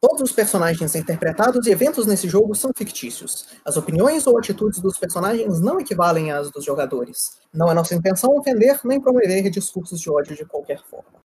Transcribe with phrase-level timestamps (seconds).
[0.00, 3.48] Todos os personagens interpretados e eventos nesse jogo são fictícios.
[3.64, 7.40] As opiniões ou atitudes dos personagens não equivalem às dos jogadores.
[7.52, 11.18] Não é nossa intenção ofender nem promover discursos de ódio de qualquer forma.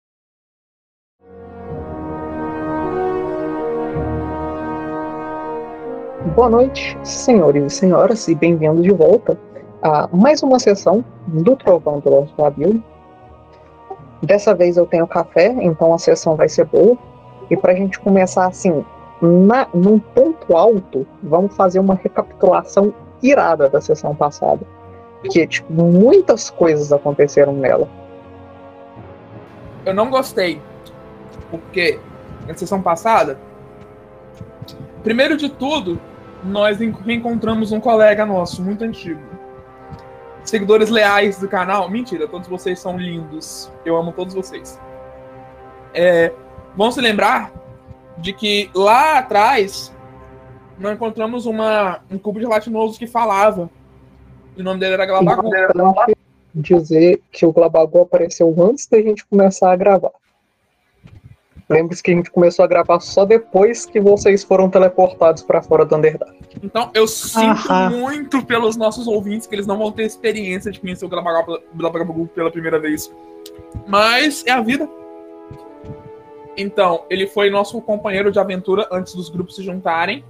[6.33, 9.37] Boa noite, senhores e senhoras, e bem-vindos de volta
[9.81, 12.81] a mais uma sessão do Trovão do Lorde Labil.
[14.23, 17.10] Dessa vez eu tenho café, então a sessão vai ser boa.
[17.51, 18.83] E para a gente começar assim,
[19.21, 24.65] na, num ponto alto, vamos fazer uma recapitulação irada da sessão passada.
[25.19, 27.89] Porque, tipo, muitas coisas aconteceram nela.
[29.85, 30.61] Eu não gostei.
[31.51, 31.99] Porque
[32.47, 33.37] na sessão passada,
[35.03, 35.99] primeiro de tudo,
[36.43, 39.21] nós reencontramos um colega nosso, muito antigo.
[40.45, 41.89] Seguidores leais do canal.
[41.89, 43.69] Mentira, todos vocês são lindos.
[43.85, 44.79] Eu amo todos vocês.
[45.93, 46.31] É,
[46.75, 47.51] Vamos se lembrar
[48.17, 49.93] de que lá atrás
[50.77, 53.69] nós encontramos uma, um cubo gelatinoso que falava.
[54.57, 55.47] O nome dele era Glabagu.
[55.47, 56.17] Importante
[56.53, 60.11] dizer que o Glabagu apareceu antes da gente começar a gravar.
[61.69, 65.85] Lembre-se que a gente começou a gravar só depois que vocês foram teleportados para fora
[65.85, 66.35] do Underdark.
[66.61, 67.91] Então eu sinto Aham.
[67.91, 72.51] muito pelos nossos ouvintes que eles não vão ter experiência de conhecer o Glabagu pela
[72.51, 73.09] primeira vez.
[73.87, 74.89] Mas é a vida.
[76.57, 80.23] Então, ele foi nosso companheiro de aventura antes dos grupos se juntarem.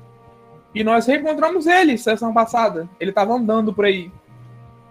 [0.74, 2.88] E nós reencontramos ele sessão passada.
[3.00, 4.12] Ele estava andando por aí.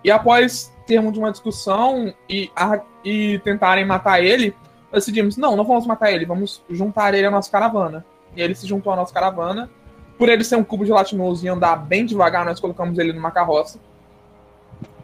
[0.04, 4.54] E após termos uma discussão e, a, e tentarem matar ele,
[4.92, 8.04] decidimos: não, não vamos matar ele, vamos juntar ele à nossa caravana.
[8.36, 9.70] E ele se juntou à nossa caravana.
[10.18, 13.78] Por ele ser um cubo gelatinoso e andar bem devagar, nós colocamos ele numa carroça.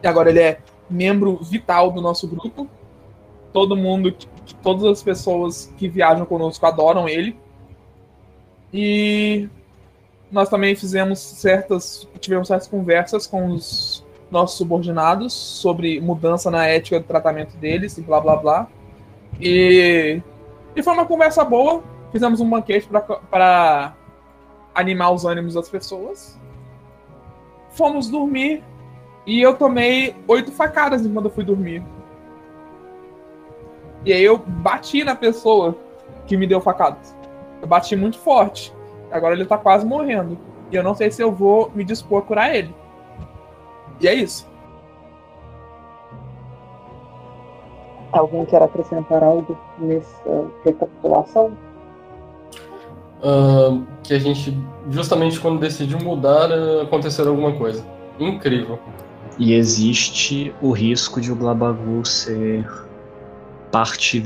[0.03, 2.67] E agora ele é membro vital do nosso grupo.
[3.51, 4.15] Todo mundo
[4.55, 7.37] todas as pessoas que viajam conosco adoram ele.
[8.73, 9.47] E
[10.31, 16.99] nós também fizemos certas, tivemos certas conversas com os nossos subordinados sobre mudança na ética
[16.99, 18.67] do tratamento deles e blá blá blá.
[19.39, 20.21] E,
[20.75, 21.83] e foi uma conversa boa.
[22.11, 22.87] Fizemos um banquete
[23.29, 23.95] para
[24.73, 26.37] animar os ânimos das pessoas.
[27.71, 28.63] Fomos dormir
[29.25, 31.83] e eu tomei oito facadas enquanto eu fui dormir.
[34.07, 35.75] E aí eu bati na pessoa
[36.25, 37.13] que me deu facadas.
[37.61, 38.73] Eu bati muito forte.
[39.11, 40.37] Agora ele tá quase morrendo.
[40.71, 42.73] E eu não sei se eu vou me dispor a curar ele.
[43.99, 44.47] E é isso.
[48.13, 51.57] Alguém quer acrescentar algo nessa recapitulação?
[53.21, 54.57] Uh, que a gente,
[54.89, 56.49] justamente quando decidiu mudar,
[56.81, 57.85] aconteceu alguma coisa.
[58.17, 58.79] Incrível.
[59.37, 62.86] E existe o risco de o Blabagu ser
[63.71, 64.23] parte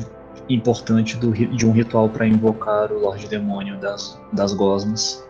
[0.49, 5.25] importante do, de um ritual para invocar o Lorde Demônio das, das Gosmas.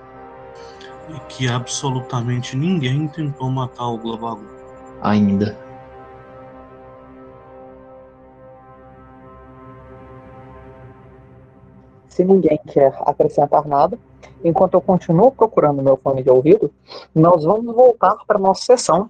[1.10, 4.46] E que absolutamente ninguém tentou matar o Globagu.
[5.02, 5.58] Ainda.
[12.08, 13.98] Se ninguém quer acrescentar nada,
[14.44, 16.72] enquanto eu continuo procurando meu fone de ouvido,
[17.16, 19.10] nós vamos voltar para nossa sessão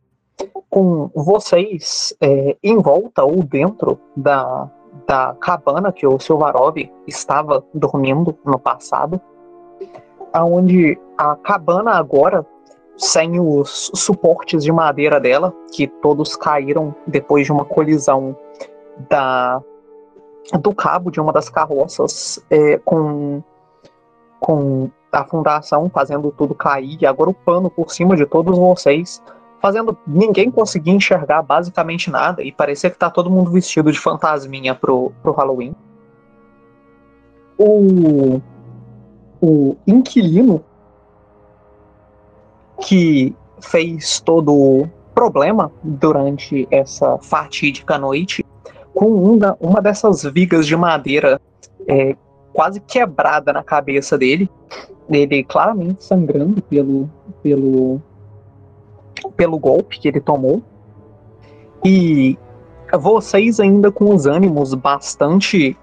[0.70, 4.70] com vocês é, em volta ou dentro da
[5.08, 6.76] da cabana que o Silvarov
[7.08, 9.20] estava dormindo no passado,
[10.34, 12.46] aonde a cabana agora
[12.98, 18.36] sem os suportes de madeira dela, que todos caíram depois de uma colisão
[19.10, 19.62] da
[20.60, 23.42] do cabo de uma das carroças é, com
[24.40, 29.22] com a fundação fazendo tudo cair e agora o pano por cima de todos vocês
[29.62, 34.74] fazendo ninguém conseguir enxergar basicamente nada e parecia que tá todo mundo vestido de fantasminha
[34.74, 35.76] pro, pro Halloween.
[37.58, 38.42] O,
[39.40, 40.64] o inquilino
[42.82, 48.44] que fez todo o problema durante essa fatídica noite
[48.94, 51.40] com uma, uma dessas vigas de madeira
[51.88, 52.16] é,
[52.52, 54.50] quase quebrada na cabeça dele,
[55.10, 57.10] ele claramente sangrando pelo,
[57.44, 58.02] pelo
[59.30, 60.62] pelo golpe que ele tomou.
[61.84, 62.38] E
[62.98, 65.78] vocês ainda com os ânimos bastante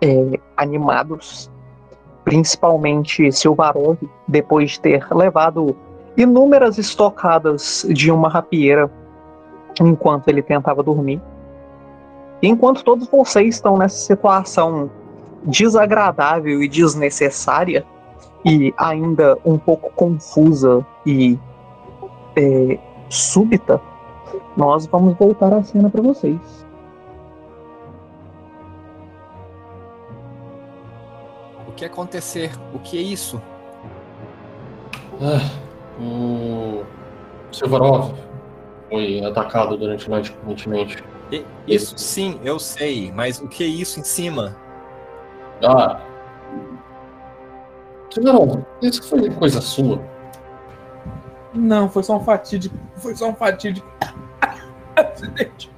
[0.00, 1.50] é, animados,
[2.24, 5.76] principalmente Silvarov, depois de ter levado
[6.16, 8.90] inúmeras estocadas de uma rapieira
[9.80, 11.20] enquanto ele tentava dormir.
[12.42, 14.90] Enquanto todos vocês estão nessa situação
[15.44, 17.84] desagradável e desnecessária,
[18.44, 21.38] e ainda um pouco confusa e
[22.38, 23.80] é, súbita,
[24.56, 26.66] nós vamos voltar a cena para vocês.
[31.66, 32.50] O que acontecer?
[32.74, 33.40] O que é isso?
[35.20, 35.50] Ah,
[36.00, 36.82] o
[37.52, 38.14] Silvarov
[38.88, 41.02] foi atacado durante a noite recentemente.
[41.30, 44.56] E- Isso sim, eu sei, mas o que é isso em cima?
[45.62, 46.00] Ah.
[48.12, 50.00] Silvarov, isso foi coisa sua.
[51.54, 52.76] Não, foi só um fatídico.
[52.96, 53.86] Foi só um fatídico.
[54.96, 55.70] acidente.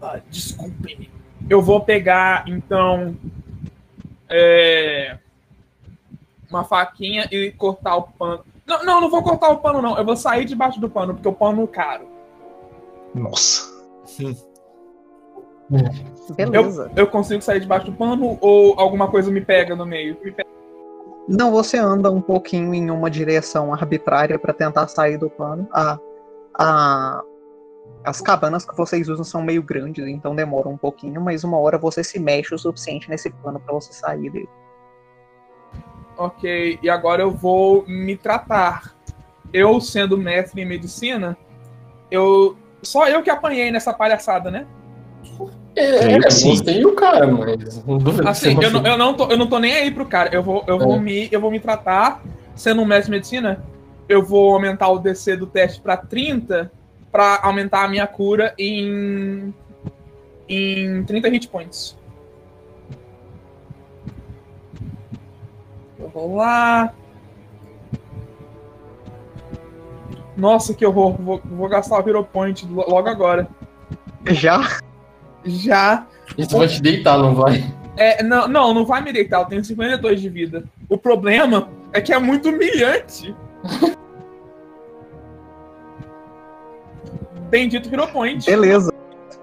[0.00, 1.10] Ah, Desculpe-me.
[1.48, 3.16] Eu vou pegar, então.
[4.28, 5.18] é,
[6.50, 8.44] uma faquinha e cortar o pano.
[8.66, 9.96] Não, não, não vou cortar o pano, não.
[9.96, 12.08] Eu vou sair debaixo do pano, porque o pano é caro.
[13.14, 13.72] Nossa.
[16.36, 16.90] Beleza.
[16.96, 20.16] Eu consigo sair debaixo do pano ou alguma coisa me pega no meio?
[20.22, 20.48] Me pega.
[21.28, 25.68] Não, você anda um pouquinho em uma direção arbitrária para tentar sair do pano.
[25.72, 25.98] A,
[26.54, 27.22] a,
[28.04, 31.76] as cabanas que vocês usam são meio grandes, então demora um pouquinho, mas uma hora
[31.76, 34.48] você se mexe o suficiente nesse pano para você sair dele.
[36.16, 38.94] Ok, e agora eu vou me tratar.
[39.52, 41.36] Eu, sendo mestre em medicina,
[42.10, 42.56] eu.
[42.82, 44.66] Só eu que apanhei nessa palhaçada, né?
[45.76, 46.56] É, é sim.
[46.56, 49.36] você e o cara, mas não duvido Assim, você eu não, eu, não tô, eu
[49.36, 50.30] não tô nem aí pro cara.
[50.34, 50.98] Eu vou, eu vou, É.
[50.98, 52.22] me, eu vou me tratar.
[52.54, 53.62] Sendo um mestre em medicina,
[54.08, 56.72] eu vou aumentar o DC do teste pra 30
[57.12, 59.52] pra aumentar a minha cura em.
[60.48, 61.94] em 30 hit points.
[65.98, 66.94] Eu vou lá.
[70.36, 71.16] Nossa, que horror.
[71.20, 73.48] Vou, vou gastar o Hero Point lo- logo agora.
[74.30, 74.78] Já?
[75.46, 76.06] Já.
[76.36, 77.64] Isso vai te deitar, não vai?
[77.96, 80.64] É, não, não, não vai me deitar, eu tenho 52 de vida.
[80.88, 83.34] O problema é que é muito humilhante.
[87.48, 88.44] Bendito Hero Point.
[88.44, 88.92] Beleza.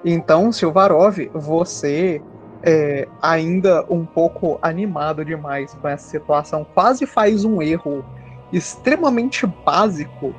[0.05, 2.21] Então, Silvarov, você
[2.61, 8.05] é, ainda um pouco animado demais com essa situação, quase faz um erro
[8.51, 10.33] extremamente básico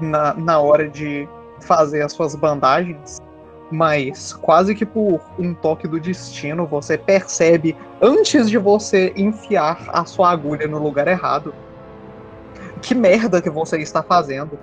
[0.00, 1.28] na, na hora de
[1.60, 3.18] fazer as suas bandagens,
[3.70, 10.04] mas quase que por um toque do destino você percebe antes de você enfiar a
[10.04, 11.54] sua agulha no lugar errado.
[12.82, 14.58] Que merda que você está fazendo?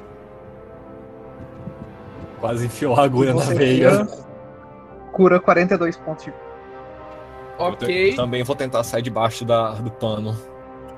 [2.40, 4.06] Quase enfiou a agulha na veia.
[4.06, 4.28] cura-
[5.12, 6.34] Cura 42 pontos de
[7.58, 8.12] Ok.
[8.12, 10.36] Eu também vou tentar sair debaixo da, do pano.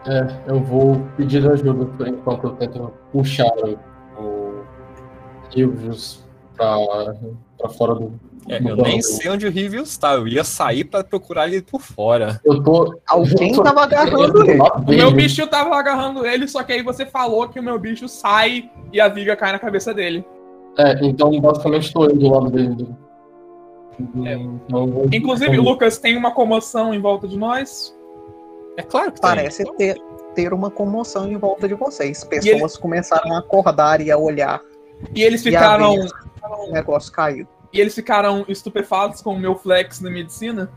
[0.05, 3.45] É, eu vou pedir ajuda enquanto eu tento puxar
[4.17, 4.63] o, o
[7.57, 8.11] Pra fora do.
[8.47, 10.13] É, eu nem sei onde o Rivio está.
[10.15, 12.39] Eu ia sair pra procurar ele por fora.
[12.43, 12.99] Eu tô.
[13.07, 14.59] Alguém eu tô- tava agarrando ele.
[14.61, 18.07] O meu bicho tava agarrando ele, só que aí você falou que o meu bicho
[18.07, 20.25] sai e a viga cai na cabeça dele.
[20.77, 22.87] É, então basicamente tô eu do lado dele.
[24.25, 24.33] É.
[24.33, 27.93] Então, vou- Inclusive, Lucas, tem uma comoção em volta de nós.
[28.77, 29.29] É claro que tem.
[29.29, 29.97] Parece ter,
[30.33, 32.23] ter uma comoção em volta de vocês.
[32.23, 34.61] Pessoas começaram a acordar e a olhar
[35.13, 35.95] E eles E a ficaram.
[35.95, 36.09] ver
[36.43, 37.49] o negócio caído.
[37.71, 40.71] E eles ficaram estupefatos com o meu flex na medicina.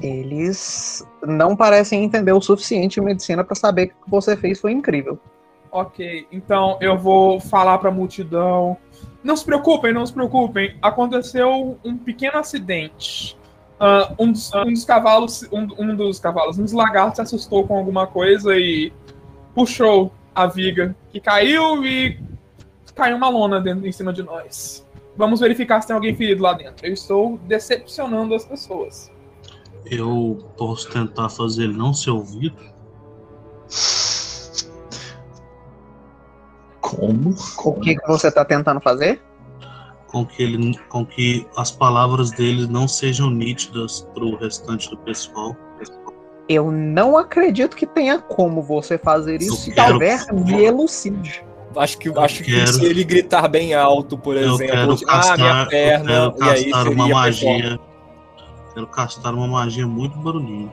[0.00, 4.60] Eles não parecem entender o suficiente de medicina para saber que o que você fez
[4.60, 5.18] foi incrível.
[5.70, 8.76] Ok, então eu vou falar pra multidão.
[9.22, 10.76] Não se preocupem, não se preocupem.
[10.82, 13.38] Aconteceu um pequeno acidente.
[13.80, 17.66] Ah, um, dos, um dos cavalos, um, um dos cavalos, um dos lagartos se assustou
[17.66, 18.92] com alguma coisa e
[19.54, 22.18] puxou a viga que caiu e
[22.94, 24.86] caiu uma lona dentro, em cima de nós.
[25.16, 26.86] Vamos verificar se tem alguém ferido lá dentro.
[26.86, 29.10] Eu estou decepcionando as pessoas.
[29.84, 32.56] Eu posso tentar fazer ele não ser ouvido.
[36.80, 37.34] Como?
[37.64, 39.20] O que, que você tá tentando fazer?
[40.08, 45.56] Com que, ele, com que as palavras dele não sejam nítidas pro restante do pessoal.
[46.48, 49.52] Eu não acredito que tenha como você fazer isso.
[49.52, 51.44] Eu Se quero- talvez, me elucide.
[51.76, 54.96] Acho que, acho que quero- se ele gritar bem alto, por Eu exemplo, quero ah,
[54.96, 57.80] minha castar, eu perna, quero e aí castar uma magia.
[58.74, 60.72] Quero castar uma magia muito barulhenta.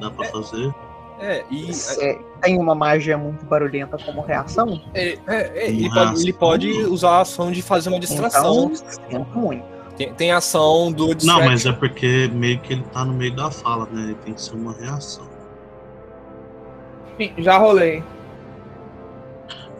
[0.00, 0.72] Dá pra fazer?
[1.20, 4.80] É, e Você tem uma magia muito barulhenta como reação?
[4.94, 8.70] é, é, é, ele, pode, ele pode usar a ação de fazer uma distração.
[9.08, 9.64] Então, muito.
[9.96, 11.46] Tem, tem ação do Não, distract.
[11.48, 14.02] mas é porque meio que ele tá no meio da fala, né?
[14.04, 15.26] Ele tem que ser uma reação.
[17.18, 18.02] Enfim, já rolei.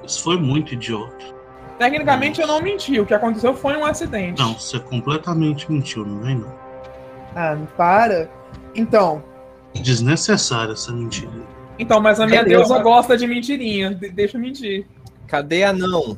[0.09, 1.37] Isso foi muito idiota.
[1.79, 2.99] Tecnicamente eu não menti.
[2.99, 4.41] O que aconteceu foi um acidente.
[4.41, 6.53] Não, você completamente mentiu, não vem não.
[7.37, 8.29] Ah, para.
[8.75, 9.23] Então,
[9.75, 11.31] Desnecessária essa mentira.
[11.79, 12.65] então, mas a minha Beleza.
[12.69, 13.95] deusa gosta de mentirinha.
[13.95, 14.87] De- deixa eu mentir.
[15.27, 16.17] Cadê a não?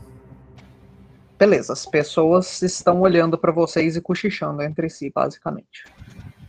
[1.39, 5.85] Beleza, as pessoas estão olhando pra vocês e cochichando entre si, basicamente.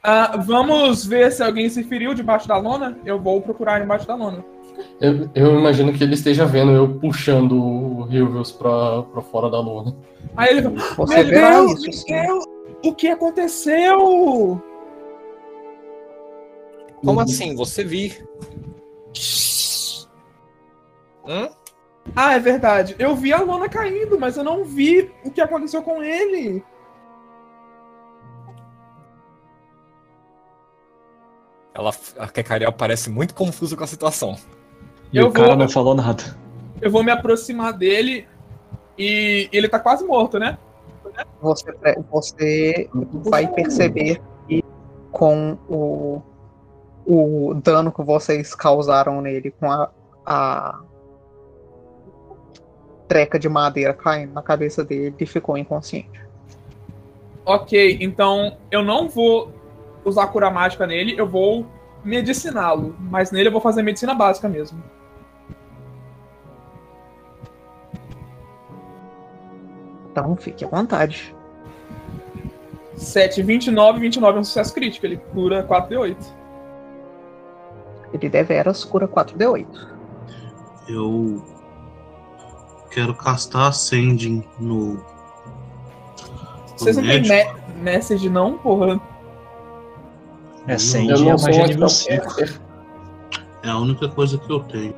[0.03, 2.97] Ah, vamos ver se alguém se feriu debaixo da lona.
[3.05, 4.43] Eu vou procurar embaixo da lona.
[4.99, 9.59] Eu, eu imagino que ele esteja vendo eu puxando o Hilvius pra, pra fora da
[9.59, 9.95] lona.
[10.37, 12.05] Aí ele fala, Você meu Deus, isso,
[12.83, 14.61] o que aconteceu?
[17.03, 17.55] Como assim?
[17.55, 18.23] Você vi?
[21.25, 21.49] Hum?
[22.15, 22.95] Ah, é verdade.
[22.97, 26.63] Eu vi a lona caindo, mas eu não vi o que aconteceu com ele.
[31.73, 34.37] Ela, a Kekariel parece muito confusa com a situação.
[35.11, 36.23] E Eu o cara vou- não falou nada.
[36.81, 38.27] Eu vou me aproximar dele
[38.97, 40.57] e ele tá quase morto, né?
[41.41, 41.71] Você,
[42.09, 42.89] você
[43.29, 44.63] vai perceber que
[45.11, 46.21] com o,
[47.05, 49.89] o dano que vocês causaram nele com a,
[50.25, 50.79] a
[53.07, 56.21] treca de madeira caindo na cabeça dele, ele ficou inconsciente.
[57.45, 59.51] Ok, então eu não vou
[60.05, 61.65] usar cura mágica nele, eu vou
[62.03, 62.95] mediciná-lo.
[62.99, 64.81] Mas nele eu vou fazer medicina básica mesmo.
[70.11, 71.33] Então fique à vontade.
[72.95, 75.05] 7, 29, 29 é um sucesso crítico.
[75.05, 76.17] Ele cura 4d8.
[78.13, 79.87] Ele deveras cura 4d8.
[80.89, 81.41] Eu
[82.91, 85.03] quero castar Sending no.
[86.77, 88.99] Vocês não me message não, porra?
[90.67, 92.23] É a sou magia nível spell 5.
[92.23, 92.61] caster.
[93.63, 94.95] É a única coisa que eu tenho.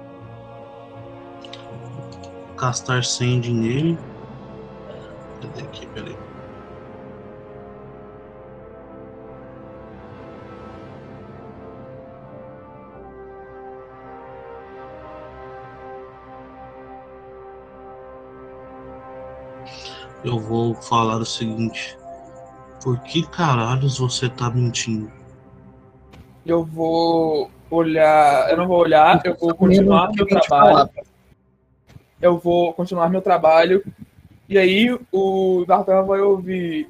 [2.58, 3.98] Castar Sending nele.
[20.24, 21.98] Eu vou falar o seguinte.
[22.84, 25.12] Por que caralhos você tá mentindo?
[26.46, 28.50] Eu vou olhar.
[28.50, 30.90] Eu não vou olhar, eu vou continuar meu trabalho.
[32.22, 33.84] Eu vou continuar meu trabalho.
[34.48, 36.90] E aí o D'Artagnan vai ouvir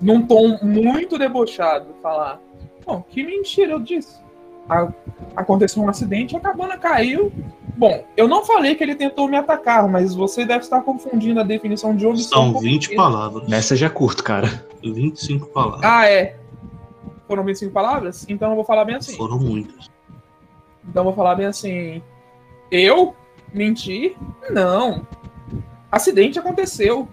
[0.00, 2.38] num tom muito debochado falar:
[2.84, 4.20] Bom, que mentira eu disse.
[4.68, 4.92] A-
[5.34, 7.32] aconteceu um acidente, a cabana caiu.
[7.76, 11.42] Bom, eu não falei que ele tentou me atacar, mas você deve estar confundindo a
[11.42, 12.44] definição de omissão.
[12.44, 12.96] São com 20 mentira.
[12.96, 13.48] palavras.
[13.48, 14.66] Nessa já é curto, cara.
[14.82, 15.84] 25 palavras.
[15.84, 16.38] Ah, é.
[17.26, 18.24] Foram 25 palavras?
[18.28, 19.16] Então eu vou falar bem assim.
[19.16, 19.90] Foram muitas.
[20.88, 22.02] Então eu vou falar bem assim.
[22.70, 23.14] Eu
[23.52, 24.16] menti?
[24.50, 25.06] Não.
[25.90, 27.08] Acidente aconteceu.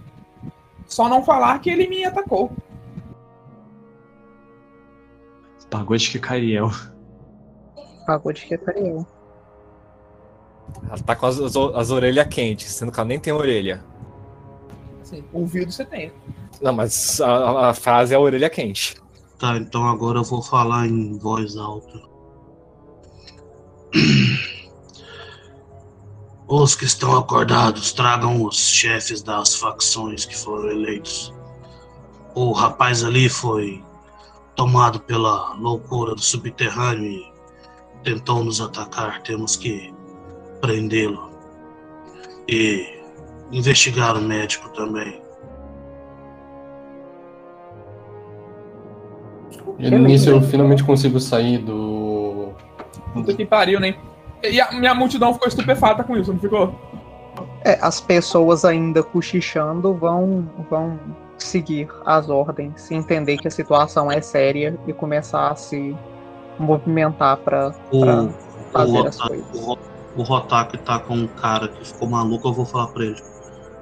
[0.85, 2.51] Só não falar que ele me atacou.
[5.69, 6.69] Pagou de Kikariel.
[8.05, 9.07] Pagou de que Cariel.
[10.87, 13.83] Ela tá com as, as, as orelhas quentes, sendo que ela nem tem orelha.
[15.01, 16.11] Assim, ouvido você tem.
[16.61, 18.95] Não, mas a, a frase é a orelha quente.
[19.37, 22.01] Tá, então agora eu vou falar em voz alta.
[26.47, 31.33] Os que estão acordados, tragam os chefes das facções que foram eleitos.
[32.35, 33.83] O rapaz ali foi
[34.55, 37.33] tomado pela loucura do subterrâneo e
[38.03, 39.23] tentou nos atacar.
[39.23, 39.93] Temos que
[40.63, 41.29] prendê-lo.
[42.47, 43.01] E
[43.51, 45.21] investigar o médico também.
[49.77, 52.53] E no início eu finalmente consigo sair do.
[53.13, 53.95] Puta que pariu, né?
[54.41, 56.73] E a minha multidão ficou estupefata com isso, não ficou?
[57.65, 60.99] É, as pessoas ainda cochichando vão, vão
[61.37, 65.95] seguir as ordens, entender que a situação é séria e começar a se
[66.59, 68.33] movimentar para O, o,
[68.71, 69.67] fazer as coisas.
[69.67, 69.77] o,
[70.15, 73.21] o Rotak tá com um cara que ficou maluco, eu vou falar pra ele.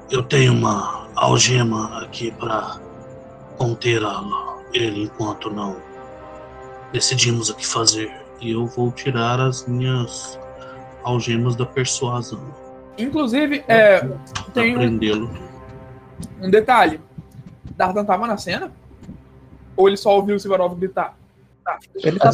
[0.10, 2.80] Eu tenho uma algema aqui pra
[3.58, 5.76] conter a- ele enquanto não
[6.94, 8.12] decidimos o que fazer.
[8.40, 10.40] E eu vou tirar as minhas
[11.04, 12.40] algemas da persuasão
[12.98, 14.00] Inclusive, é,
[14.54, 15.30] tem um,
[16.42, 17.00] um detalhe.
[17.76, 18.72] Dardan tava na cena?
[19.76, 21.18] Ou ele só ouviu o Sivarov gritar?
[21.96, 22.32] Ele tá né?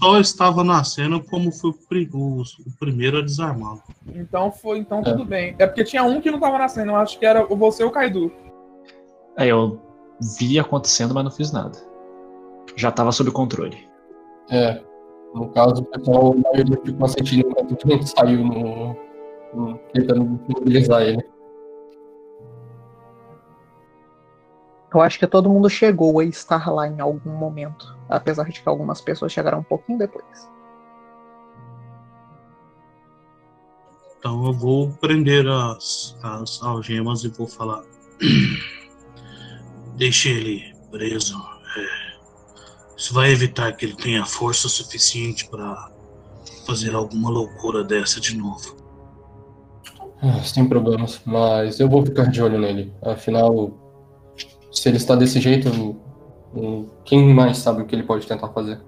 [0.00, 3.82] só estava na cena como foi o, pri- o- o primeiro a desarmá-lo.
[4.14, 5.02] Então foi, então É.
[5.02, 5.54] tudo bem.
[5.58, 7.90] É porque tinha um que não tava na cena, eu acho que era você ou
[7.90, 8.32] o Kaidu.
[9.36, 9.80] Aí eu
[10.38, 11.76] vi acontecendo, mas não fiz nada.
[12.76, 13.76] Já tava sob controle.
[14.50, 14.80] É.
[15.34, 18.96] No caso, o pessoal a maioria ficou assistindo enquanto saiu no.
[19.54, 21.24] no tentando mobilizar ele.
[24.92, 28.68] Eu acho que todo mundo chegou a estar lá em algum momento, apesar de que
[28.68, 30.48] algumas pessoas chegaram um pouquinho depois.
[34.18, 37.82] Então eu vou prender as, as algemas e vou falar.
[39.96, 41.36] Deixe ele preso.
[41.76, 45.90] É, Isso vai evitar que ele tenha força suficiente para
[46.66, 48.76] fazer alguma loucura dessa de novo.
[50.22, 52.94] Ah, Sem problemas, mas eu vou ficar de olho nele.
[53.02, 53.78] Afinal,
[54.72, 55.68] se ele está desse jeito,
[56.54, 58.80] hum, quem mais sabe o que ele pode tentar fazer?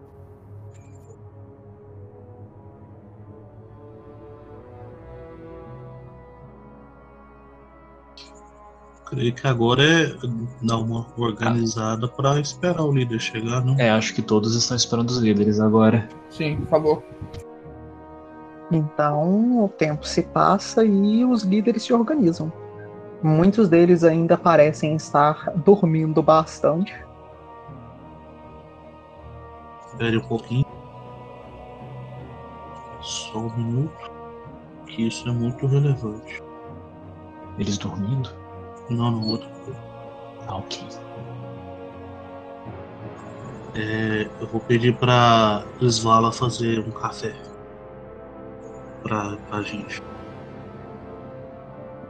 [9.07, 10.17] Creio que agora é
[10.63, 13.79] dar uma organizada para esperar o líder chegar, não?
[13.79, 16.09] É, acho que todos estão esperando os líderes agora.
[16.29, 17.03] Sim, por favor.
[18.71, 22.53] Então o tempo se passa e os líderes se organizam.
[23.23, 27.06] Muitos deles ainda parecem estar dormindo bastante.
[29.97, 30.67] Espere um pouquinho.
[33.01, 34.11] Só um minuto.
[34.87, 36.43] Que isso é muito relevante.
[37.59, 38.31] Eles dormindo?
[38.91, 39.81] Não, não, outra coisa.
[40.47, 40.87] Ah, ok.
[43.75, 47.35] É, eu vou pedir pra Svala fazer um café.
[49.03, 50.03] Pra, pra gente.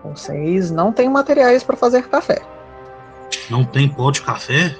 [0.02, 2.42] Vocês não têm materiais para fazer café.
[3.48, 4.76] Não tem pó de café?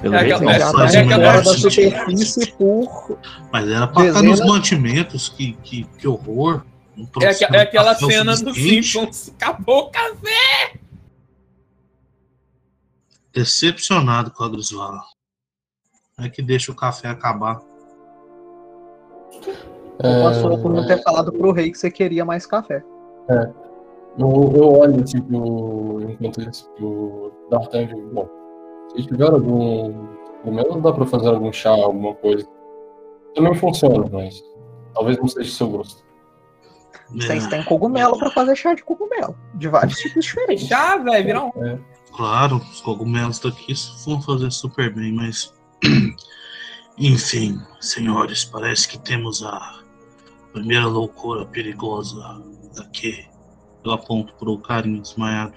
[0.00, 0.38] Pelo É jeito, um
[0.70, 3.18] fora negócio da superfície por
[3.52, 5.28] Mas era pra estar nos mantimentos.
[5.28, 6.62] Que, que, que horror.
[6.96, 8.54] Não É, aqua- é aquela cena do.
[8.54, 9.32] Simpsons.
[9.40, 10.78] Acabou o café!
[13.32, 15.00] Decepcionado com a Grisvala.
[16.18, 17.60] É que deixa o café acabar.
[20.00, 22.82] passou por não É, ter falado pro rei que você queria mais café.
[24.18, 28.28] eu, eu olho pro, enquanto isso pro D'Artagnan bom,
[28.96, 30.06] se tiver algum.
[30.42, 32.46] Pelo menos dá pra fazer algum chá, alguma coisa.
[33.34, 34.42] Também funciona, mas
[34.94, 36.04] talvez não seja do seu gosto.
[37.10, 39.36] Vocês É, têm cogumelo para fazer chá de cogumelo.
[39.54, 40.66] De vários tipos diferentes.
[40.66, 41.50] Já, velho, vira um.
[42.14, 43.74] Claro, os cogumelos daqui
[44.06, 45.52] vão fazer super bem, mas.
[46.98, 49.80] Enfim, senhores, parece que temos a
[50.52, 52.42] primeira loucura perigosa
[52.76, 53.24] daqui.
[53.84, 55.54] Eu aponto pro carinha desmaiado.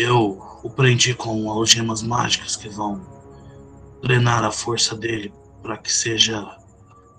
[0.00, 3.02] Eu o prendi com algemas mágicas que vão
[4.02, 5.30] drenar a força dele
[5.62, 6.56] para que seja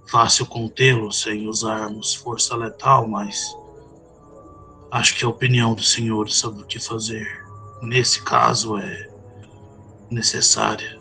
[0.09, 3.55] fácil contê-lo sem usarmos força letal, mas
[4.89, 7.45] acho que a opinião do senhor sobre o que fazer
[7.83, 9.09] nesse caso é
[10.09, 10.99] necessária.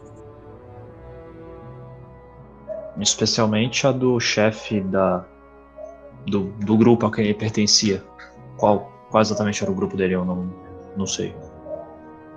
[2.99, 5.27] Especialmente a do chefe da
[6.27, 8.05] do, do grupo a quem ele pertencia.
[8.59, 10.15] Qual, qual exatamente era o grupo dele?
[10.15, 10.53] Eu não,
[10.95, 11.35] não sei.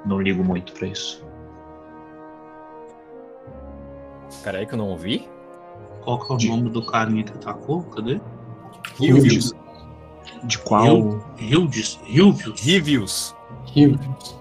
[0.06, 1.24] Não ligo muito pra isso.
[4.44, 5.28] Peraí que eu não ouvi.
[6.04, 7.84] Qual que é o De- nome do carinha que atacou?
[7.84, 8.20] Cadê?
[9.00, 9.54] Reviews.
[10.44, 11.22] De qual?
[11.40, 12.00] Hildes?
[12.06, 12.62] Hilvius?
[12.62, 13.36] Reviews.
[13.74, 14.36] Rivers.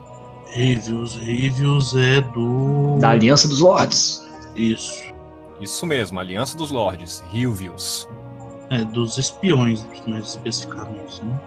[0.47, 1.15] Riviews.
[1.17, 2.99] Riviews é do.
[2.99, 4.27] Da Aliança dos Lords.
[4.57, 5.13] Isso.
[5.61, 7.23] Isso mesmo, Aliança dos Lords.
[7.31, 8.09] Reviews.
[8.71, 11.41] É dos espiões, mais especificamente, né?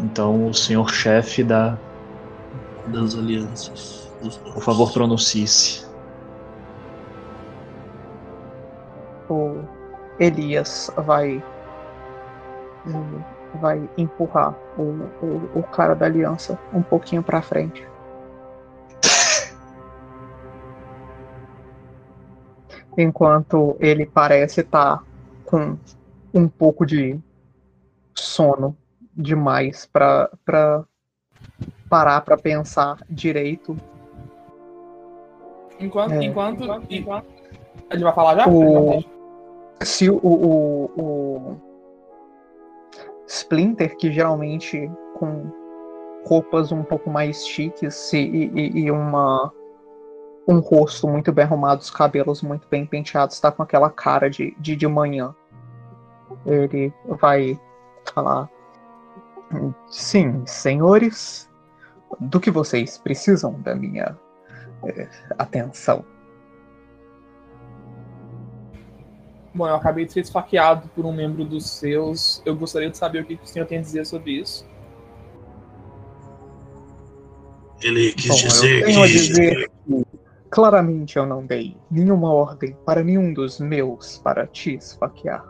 [0.00, 1.78] Então, o senhor chefe da.
[2.92, 4.10] Das alianças.
[4.22, 5.84] Dos Por favor, pronuncie-se.
[9.28, 9.62] O
[10.18, 11.42] Elias vai.
[12.86, 13.20] hum,
[13.60, 14.82] Vai empurrar o,
[15.24, 17.86] o, o cara da aliança um pouquinho pra frente.
[22.98, 25.04] Enquanto ele parece estar
[25.44, 25.78] com
[26.34, 27.16] um pouco de
[28.12, 28.76] sono
[29.16, 30.28] demais pra
[31.88, 33.76] parar pra pensar direito.
[35.80, 36.24] Enquanto, É.
[36.24, 37.26] enquanto, enquanto.
[37.92, 38.48] Gente vai falar já?
[38.48, 39.02] O-
[39.82, 41.56] se o, o, o
[43.26, 45.50] Splinter, que geralmente com
[46.24, 49.52] roupas um pouco mais chiques e, e- e uma
[50.46, 54.54] um rosto muito bem arrumado, os cabelos muito bem penteados, está com aquela cara de,
[54.58, 55.34] de, de manhã.
[56.44, 57.58] Ele vai
[58.12, 58.48] falar:
[59.88, 61.50] Sim, senhores,
[62.20, 64.16] do que vocês precisam da minha
[64.86, 66.04] eh, atenção?
[69.54, 72.42] Bom, eu acabei de ser esfaqueado por um membro dos seus.
[72.44, 74.66] Eu gostaria de saber o que o senhor tem a dizer sobre isso.
[77.80, 79.12] Ele quis Bom, dizer eu tenho a que.
[79.12, 80.04] dizer que
[80.50, 85.44] claramente eu não dei nenhuma ordem para nenhum dos meus para te esfaquear.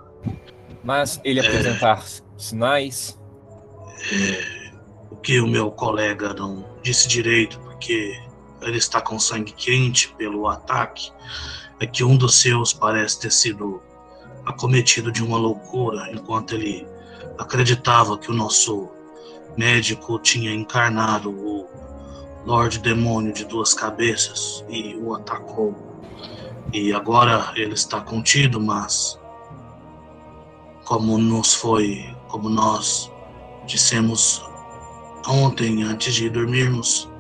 [0.83, 2.03] Mas ele apresentar
[2.37, 3.19] sinais.
[5.15, 8.21] O que o meu colega não disse direito, porque
[8.61, 11.13] ele está com sangue quente pelo ataque,
[11.79, 13.81] é que um dos seus parece ter sido
[14.45, 16.85] acometido de uma loucura enquanto ele
[17.39, 18.91] acreditava que o nosso
[19.57, 21.69] médico tinha encarnado o,
[22.45, 25.75] Lorde Demônio de Duas Cabeças e o atacou.
[26.73, 29.17] E agora ele está contido, mas
[30.85, 33.11] como nos foi, como nós
[33.65, 34.45] dissemos
[35.29, 37.11] ontem antes de dormirmos,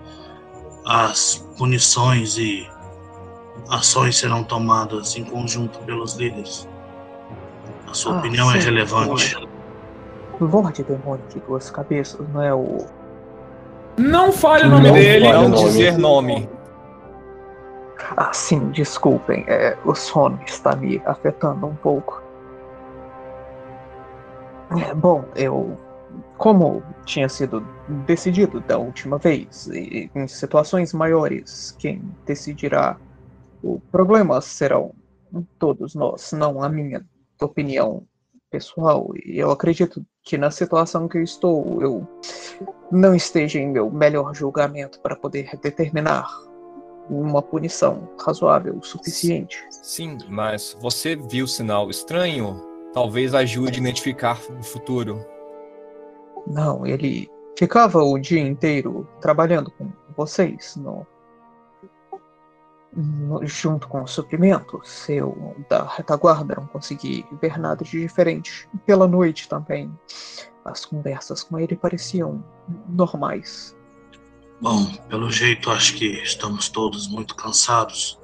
[0.86, 2.68] as punições e
[3.70, 6.68] ações serão tomadas em conjunto pelos líderes.
[7.88, 9.36] A sua Ah, opinião é sim, relevante.
[10.40, 12.78] Lorde Demônio de Duas Cabeças, não é o.
[13.96, 15.32] Não fale o nome Não dele.
[15.32, 15.64] Não nome.
[15.64, 16.48] dizer nome.
[18.16, 19.44] Ah, sim, desculpem.
[19.46, 22.22] É, o sono está me afetando um pouco.
[24.76, 25.78] É, bom, eu.
[26.36, 27.66] Como tinha sido
[28.06, 32.98] decidido da última vez, e em situações maiores, quem decidirá
[33.62, 34.94] o problema serão
[35.58, 37.04] todos nós, não a minha
[37.40, 38.04] opinião
[38.50, 39.08] pessoal.
[39.24, 42.08] E eu acredito que na situação que eu estou, eu
[42.90, 46.28] não esteja em meu melhor julgamento para poder determinar
[47.10, 49.62] uma punição razoável o suficiente.
[49.70, 52.62] Sim, mas você viu sinal estranho?
[52.94, 55.24] Talvez ajude a identificar o futuro.
[56.46, 61.06] Não, ele ficava o dia inteiro trabalhando com vocês no,
[62.92, 65.08] no- junto com os suprimentos.
[65.08, 68.68] Eu da retaguarda não consegui ver nada de diferente.
[68.86, 69.92] Pela noite também
[70.64, 72.42] as conversas com ele pareciam
[72.88, 73.76] normais.
[74.60, 78.18] Bom, pelo jeito acho que estamos todos muito cansados.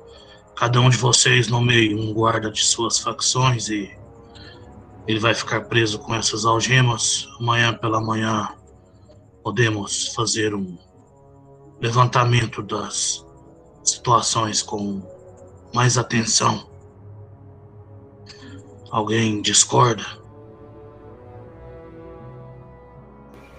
[0.57, 3.90] Cada um de vocês nomeie um guarda de suas facções e
[5.07, 7.27] ele vai ficar preso com essas algemas.
[7.40, 8.49] Amanhã pela manhã
[9.42, 10.76] podemos fazer um
[11.81, 13.26] levantamento das
[13.83, 15.03] situações com
[15.74, 16.68] mais atenção.
[18.90, 20.05] Alguém discorda?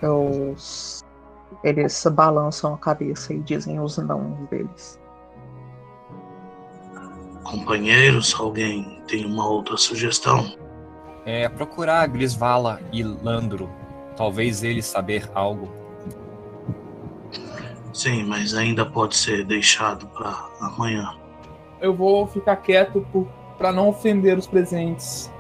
[0.04, 1.04] Os,
[1.64, 5.00] eles balançam a cabeça e dizem os não deles.
[7.44, 10.56] Companheiros, alguém tem uma outra sugestão?
[11.26, 13.70] É procurar Grisvala e Landro.
[14.22, 15.68] Talvez eles saber algo.
[17.92, 21.16] Sim, mas ainda pode ser deixado para amanhã.
[21.82, 23.26] Eu vou ficar quieto por,
[23.58, 25.32] pra não ofender os presentes.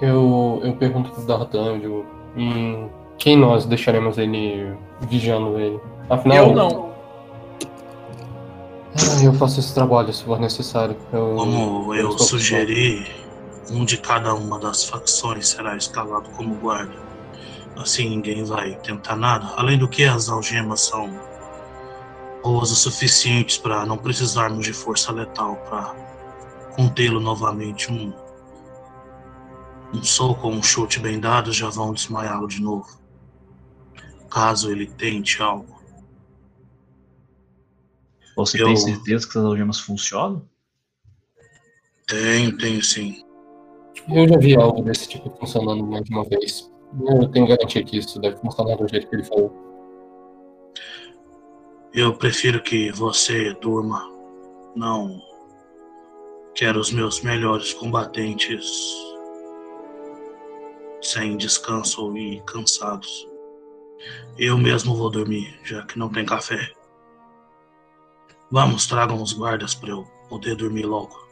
[0.00, 5.78] Eu, eu pergunto pro Dardan, eu digo, hum, quem nós deixaremos ele vigiando ele?
[6.08, 6.92] Afinal, Eu não.
[8.98, 10.96] Ah, eu faço esse trabalho se for necessário.
[11.12, 13.06] Eu, Como eu estou sugeri,
[13.70, 17.05] um de cada uma das facções será escalado como guarda.
[17.76, 19.46] Assim ninguém vai tentar nada.
[19.56, 21.08] Além do que, as algemas são
[22.42, 25.94] boas o suficientes para não precisarmos de força letal para
[26.74, 27.92] contê-lo novamente.
[27.92, 28.12] Um,
[29.92, 33.00] um soco ou um chute bem dado já vão desmaiá-lo de novo.
[34.30, 35.76] Caso ele tente algo.
[38.36, 40.42] Você Eu- tem certeza que essas algemas funcionam?
[42.06, 43.22] Tenho, tenho sim.
[44.08, 46.70] Eu já vi algo desse tipo funcionando mais de uma vez.
[47.00, 49.52] Eu tenho garantia que isso deve funcionar do jeito que ele falou.
[51.92, 54.02] Eu prefiro que você durma.
[54.74, 55.20] Não
[56.54, 58.94] quero os meus melhores combatentes
[61.02, 63.28] sem descanso e cansados.
[64.38, 66.72] Eu mesmo vou dormir, já que não tem café.
[68.50, 71.25] Vamos, tragam os guardas para eu poder dormir logo.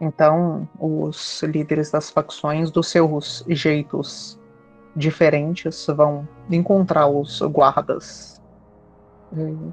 [0.00, 4.40] Então, os líderes das facções, dos seus jeitos
[4.96, 8.40] diferentes, vão encontrar os guardas,
[9.36, 9.72] eh,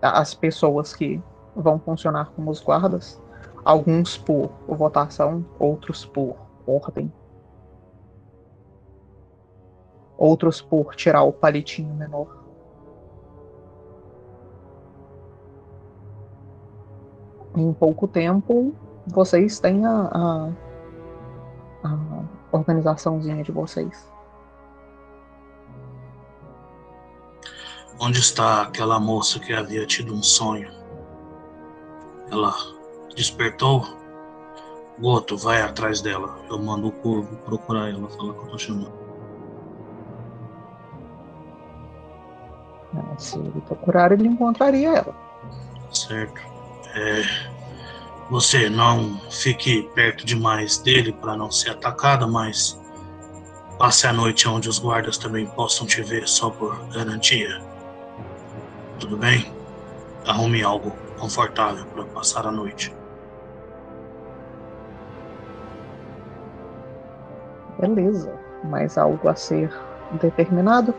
[0.00, 1.22] as pessoas que
[1.54, 3.20] vão funcionar como os guardas,
[3.62, 7.12] alguns por votação, outros por ordem,
[10.16, 12.42] outros por tirar o palitinho menor.
[17.56, 18.74] Em pouco tempo,
[19.06, 20.48] vocês têm a, a,
[21.84, 24.12] a organizaçãozinha de vocês.
[28.00, 30.70] Onde está aquela moça que havia tido um sonho?
[32.30, 32.52] Ela
[33.14, 33.84] despertou?
[34.98, 36.36] Goto, vai atrás dela.
[36.48, 39.04] Eu mando o corvo procurar ela, falar que eu tô chamando.
[42.94, 43.02] né?
[43.18, 45.14] Se ele procurar, ele encontraria ela.
[45.92, 46.40] Certo.
[46.94, 47.22] É,
[48.30, 52.80] você não fique perto demais dele para não ser atacada, mas
[53.78, 57.60] passe a noite onde os guardas também possam te ver só por garantia.
[58.98, 59.52] Tudo bem?
[60.26, 62.94] Arrume algo confortável para passar a noite.
[67.78, 68.32] Beleza.
[68.64, 69.70] Mais algo a ser
[70.12, 70.94] determinado?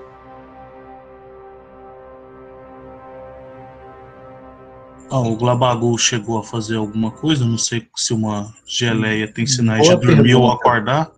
[5.16, 7.46] Ah, o Glabagu chegou a fazer alguma coisa?
[7.46, 11.10] Não sei se uma geleia tem sinais Boa de dormir ou acordar.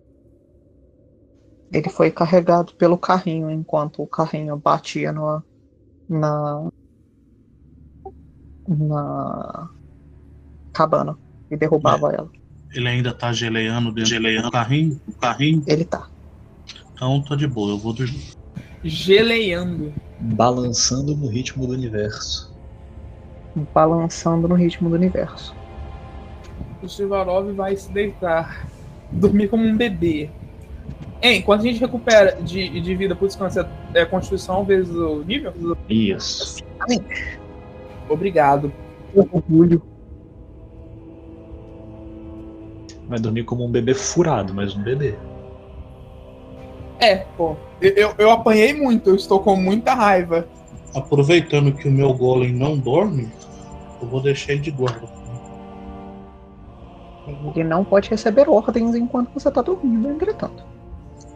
[1.72, 5.42] Ele foi carregado pelo carrinho enquanto o carrinho batia no,
[6.08, 6.68] na.
[8.68, 9.68] na.
[10.72, 11.18] cabana
[11.50, 12.30] e derrubava ela.
[12.72, 15.64] Ele ainda tá geleando dentro geleando o carrinho, o carrinho.
[15.66, 16.08] Ele tá.
[16.92, 18.30] Então tá de boa, eu vou dormir.
[18.84, 19.92] Geleando.
[20.20, 22.56] Balançando no ritmo do universo.
[23.74, 25.54] Balançando no ritmo do universo.
[26.82, 28.66] O Silvarov vai se deitar.
[29.10, 30.30] Dormir como um bebê.
[31.20, 33.64] Hein, quanto a gente recupera de, de vida por descanso?
[33.92, 35.52] É Constituição vezes o nível?
[35.88, 36.62] Isso.
[38.08, 38.72] Obrigado.
[39.14, 39.82] Orgulho.
[43.08, 45.14] Vai dormir como um bebê furado, mas um bebê.
[47.00, 47.56] É, pô.
[47.80, 50.46] Eu, eu, eu apanhei muito, eu estou com muita raiva.
[50.94, 53.28] Aproveitando que o meu golem não dorme,
[54.00, 55.08] eu vou deixar ele de guarda.
[57.54, 60.64] Ele não pode receber ordens enquanto você tá dormindo, entretanto.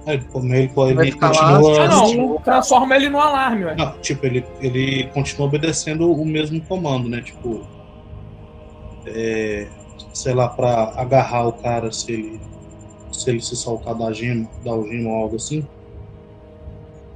[0.07, 1.85] É, como ele, ele Vai ficar lá, continua.
[1.85, 3.77] Ah, não, transforma ele no alarme, ué.
[3.77, 7.21] Não, tipo, ele, ele continua obedecendo o mesmo comando, né?
[7.21, 7.67] Tipo.
[9.07, 9.69] É,
[10.15, 12.41] sei lá, pra agarrar o cara se ele
[13.13, 15.67] se, ele se soltar da gema, da algema ou algo assim.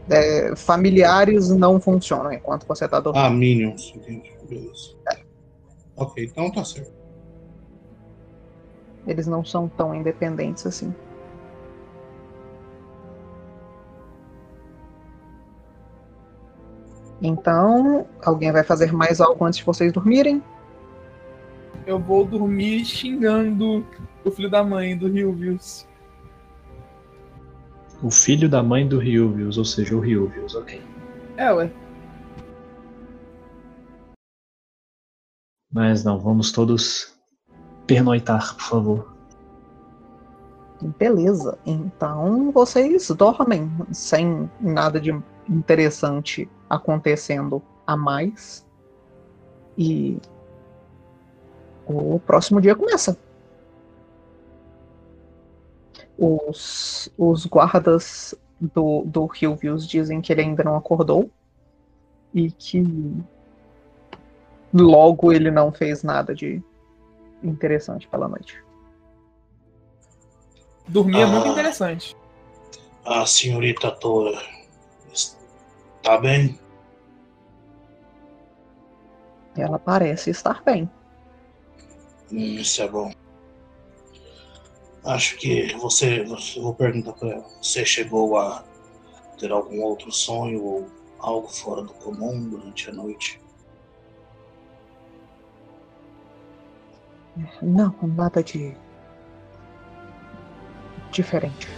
[0.09, 3.25] É, familiares não funcionam enquanto você tá dormindo.
[3.25, 4.31] Ah, Minions, entendi.
[4.49, 4.96] Beleza.
[5.97, 6.93] Ok, então tá certo.
[9.07, 10.95] Eles não são tão independentes assim.
[17.23, 20.43] Então, alguém vai fazer mais algo antes de vocês dormirem?
[21.87, 23.87] Eu vou dormir xingando
[24.25, 25.87] o filho da mãe do Hilvius.
[28.03, 30.83] O filho da mãe do Ryuvius, ou seja, o Ryuvius, ok.
[31.37, 31.71] É, ué.
[35.73, 37.15] Mas não, vamos todos
[37.87, 39.17] pernoitar, por favor.
[40.99, 41.59] Beleza.
[41.65, 45.11] Então vocês dormem sem nada de
[45.49, 48.67] interessante acontecendo a mais.
[49.79, 50.19] E
[51.87, 53.17] o próximo dia começa.
[56.19, 61.31] Os, os guardas do, do Hilvius dizem que ele ainda não acordou
[62.35, 62.83] e que
[64.77, 66.63] logo ele não fez nada de
[67.43, 68.63] interessante pela noite.
[70.89, 71.51] Dormir é muito Ah.
[71.53, 72.17] interessante.
[73.05, 74.41] A senhorita Tora
[75.13, 76.59] está bem?
[79.57, 80.91] Ela parece estar bem.
[82.31, 83.11] Hum, isso é bom.
[85.05, 87.47] Acho que você, você vou perguntar para ela.
[87.63, 88.65] Você chegou a
[89.39, 90.87] ter algum outro sonho ou
[91.21, 93.41] algo fora do comum durante a noite?
[97.63, 98.75] Não, nada de
[101.11, 101.69] diferente.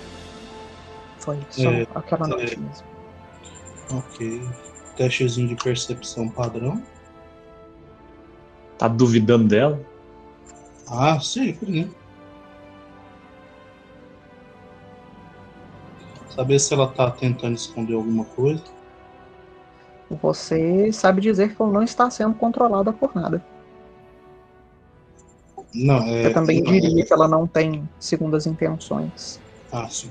[1.18, 2.28] Foi só É, aquela é.
[2.30, 2.86] noite mesmo.
[3.92, 4.48] Ok.
[4.96, 6.82] Testezinho de percepção padrão.
[8.76, 9.80] Tá duvidando dela?
[10.88, 11.90] Ah, sempre, né?
[16.30, 18.62] Saber se ela tá tentando esconder alguma coisa.
[20.22, 23.44] Você sabe dizer que ela não está sendo controlada por nada.
[25.78, 26.26] Não, é.
[26.26, 29.40] Eu também diria que ela não tem segundas intenções.
[29.70, 30.10] Ah, sim.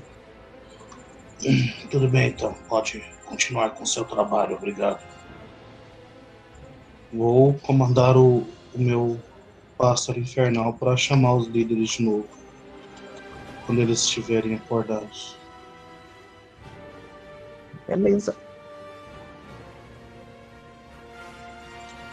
[1.90, 2.54] Tudo bem, então.
[2.68, 5.04] Pode continuar com seu trabalho, obrigado.
[7.12, 9.20] Vou comandar o, o meu
[9.76, 12.26] pássaro infernal para chamar os líderes de novo.
[13.66, 15.36] Quando eles estiverem acordados.
[17.86, 18.34] Beleza.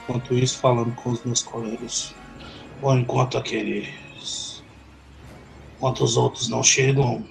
[0.03, 2.13] Enquanto isso, falando com os meus colegas.
[2.81, 4.63] Bom, enquanto aqueles.
[5.77, 7.25] Enquanto os outros não chegam,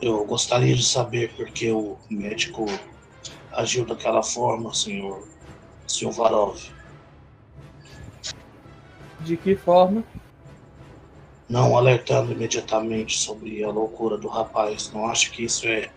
[0.00, 2.66] eu gostaria de saber por que o médico
[3.52, 5.26] agiu daquela forma, senhor
[5.86, 6.58] Silvarov.
[9.20, 10.04] De que forma?
[11.48, 14.90] Não alertando imediatamente sobre a loucura do rapaz.
[14.92, 15.90] Não acha que isso é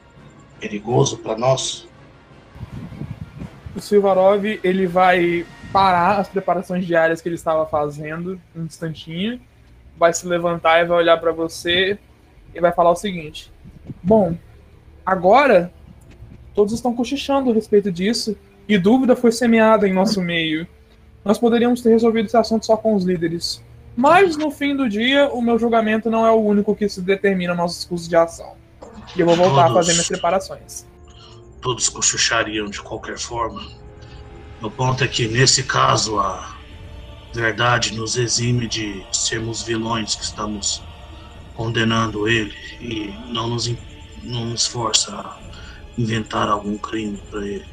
[0.59, 1.87] perigoso para nós?
[3.75, 9.39] O Silvarov, ele vai parar as preparações diárias que ele estava fazendo um instantinho,
[9.97, 11.97] vai se levantar e vai olhar para você
[12.53, 13.51] e vai falar o seguinte:
[14.01, 14.37] Bom,
[15.05, 15.71] agora
[16.53, 20.67] todos estão cochichando a respeito disso e dúvida foi semeada em nosso meio.
[21.23, 23.63] Nós poderíamos ter resolvido esse assunto só com os líderes.
[23.95, 27.55] Mas no fim do dia, o meu julgamento não é o único que se determina
[27.55, 28.55] nossos custos de ação.
[29.15, 29.73] E eu vou voltar a Todos.
[29.73, 30.85] fazer minhas preparações.
[31.61, 33.61] Todos cochichariam de qualquer forma.
[34.59, 36.57] O ponto é que, nesse caso, a
[37.31, 40.81] verdade nos exime de sermos vilões que estamos
[41.55, 43.67] condenando ele e não nos,
[44.23, 45.37] não nos força a
[45.95, 47.67] inventar algum crime para ele.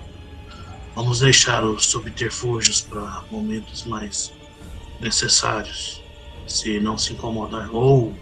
[0.95, 4.33] Vamos deixar os subterfúgios para momentos mais
[5.01, 6.03] necessários,
[6.47, 8.15] se não se incomodar, ou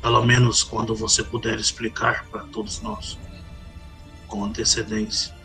[0.00, 3.18] pelo menos quando você puder explicar para todos nós
[4.26, 5.41] com antecedência.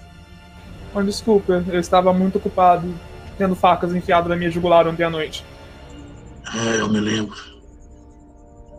[1.03, 2.93] Desculpa, eu estava muito ocupado
[3.37, 5.45] tendo facas enfiadas na minha jugular ontem à noite.
[6.55, 7.37] É, eu me lembro.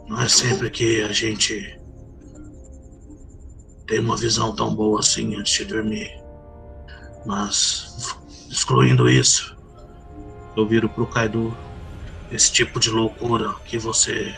[0.09, 1.79] Não é sempre que a gente
[3.87, 6.11] tem uma visão tão boa assim antes de dormir.
[7.27, 8.17] Mas,
[8.51, 9.57] excluindo isso,
[10.57, 11.57] eu viro pro Kaido
[12.31, 14.35] esse tipo de loucura que você.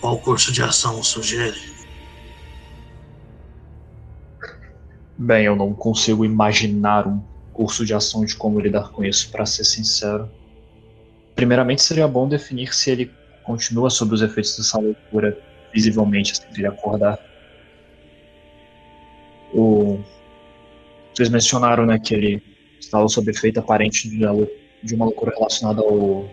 [0.00, 1.71] Qual curso de ação sugere?
[5.24, 9.46] Bem, eu não consigo imaginar um curso de ação de como lidar com isso, para
[9.46, 10.28] ser sincero.
[11.36, 13.08] Primeiramente, seria bom definir se ele
[13.44, 15.38] continua sob os efeitos dessa loucura
[15.72, 17.20] visivelmente assim que ele acordar.
[19.54, 20.00] O...
[21.14, 22.42] Vocês mencionaram né, que ele
[22.80, 26.28] estava sob efeito aparente de uma loucura relacionada ao,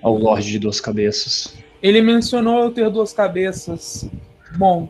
[0.00, 1.56] ao Lorde de Duas Cabeças.
[1.82, 4.08] Ele mencionou eu ter duas cabeças.
[4.56, 4.88] Bom,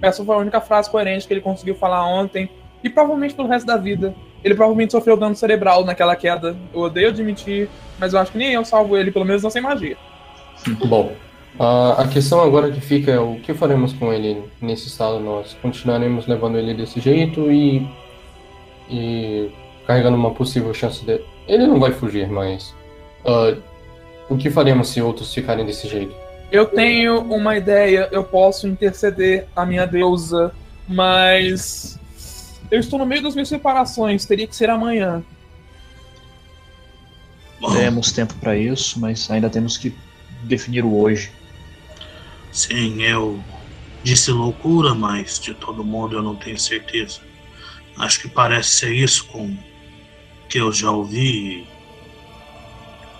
[0.00, 2.48] essa foi a única frase coerente que ele conseguiu falar ontem.
[2.82, 4.14] E provavelmente pelo resto da vida.
[4.44, 6.56] Ele provavelmente sofreu dano cerebral naquela queda.
[6.72, 9.60] Eu odeio admitir, mas eu acho que nem eu salvo ele, pelo menos não sem
[9.60, 9.96] magia.
[10.86, 11.12] Bom,
[11.58, 15.18] a, questão agora que fica é o que faremos com ele nesse estado?
[15.18, 17.84] Nós continuaremos levando ele desse jeito e,
[18.88, 19.50] e
[19.86, 21.20] carregando uma possível chance de.
[21.48, 22.74] Ele não vai fugir, mas.
[23.26, 23.56] ah,
[24.30, 26.14] o que faremos se outros ficarem desse jeito?
[26.50, 30.52] Eu tenho uma ideia, eu posso interceder a minha deusa,
[30.86, 31.98] mas.
[32.70, 35.22] Eu estou no meio das minhas separações, teria que ser amanhã.
[37.72, 39.94] Temos tempo para isso, mas ainda temos que
[40.44, 41.32] definir o hoje.
[42.52, 43.42] sim, eu
[44.02, 47.20] disse loucura, mas de todo modo eu não tenho certeza.
[47.98, 49.58] Acho que parece ser isso com o
[50.48, 51.62] que eu já ouvi.
[51.62, 51.66] e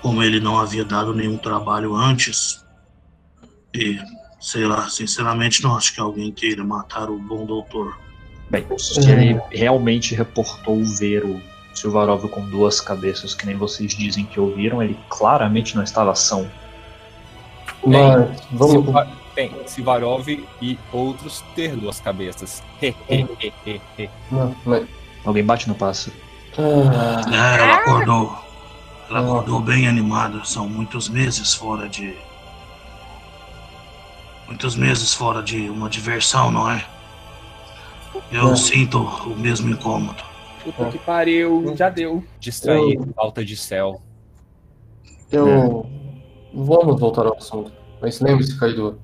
[0.00, 2.64] Como ele não havia dado nenhum trabalho antes.
[3.74, 3.98] E,
[4.40, 7.98] sei lá, sinceramente não acho que alguém queira matar o bom doutor.
[8.50, 11.40] Bem, se ele realmente reportou ver o
[11.74, 16.50] Silvarov com duas cabeças, que nem vocês dizem que ouviram, ele claramente não estava são.
[17.86, 18.72] Mas vamos.
[18.72, 20.26] Silva- Tem Sivarov
[20.60, 22.60] e outros ter duas cabeças.
[24.32, 24.86] Não, mas-
[25.24, 26.16] Alguém bate no pássaro.
[26.58, 28.36] ah, É, ela acordou.
[29.08, 30.44] Ela acordou bem animada.
[30.44, 32.16] São muitos meses fora de.
[34.48, 36.84] Muitos meses fora de uma diversão, não é?
[38.32, 38.56] Eu É.
[38.56, 40.22] sinto o mesmo incômodo.
[40.64, 42.24] Puta que pariu, já deu.
[42.40, 44.00] Distrair, falta de céu.
[45.30, 45.86] eu.
[46.54, 47.70] Vamos voltar ao assunto.
[48.00, 48.98] Mas lembre-se, Kaido.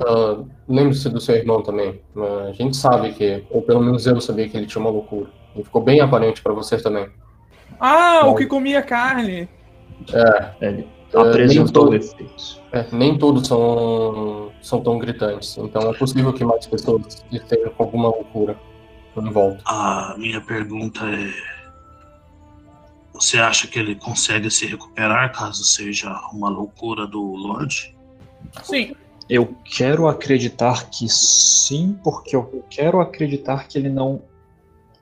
[0.00, 2.00] ah, lembre-se do seu irmão também.
[2.16, 5.28] Ah, a gente sabe que, ou pelo menos eu sabia que ele tinha uma loucura.
[5.54, 7.08] E ficou bem aparente pra você também.
[7.78, 8.30] Ah, Bom.
[8.32, 9.48] o que comia carne.
[10.60, 12.60] Ele É, apresentou nem efeitos.
[12.72, 15.56] É, nem todos são, são tão gritantes.
[15.56, 18.58] Então é possível que mais pessoas estejam com alguma loucura
[19.16, 19.62] em volta.
[19.64, 21.32] A minha pergunta é:
[23.14, 27.96] Você acha que ele consegue se recuperar caso seja uma loucura do Lorde?
[28.62, 28.94] Sim,
[29.28, 34.22] Eu quero acreditar que sim, porque eu quero acreditar que ele não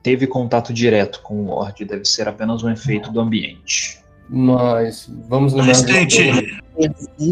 [0.01, 1.83] teve contato direto com o Lorde.
[1.83, 4.04] Deve ser apenas um efeito do ambiente.
[4.29, 5.67] Mas vamos lembrar.
[5.67, 6.57] Mas tente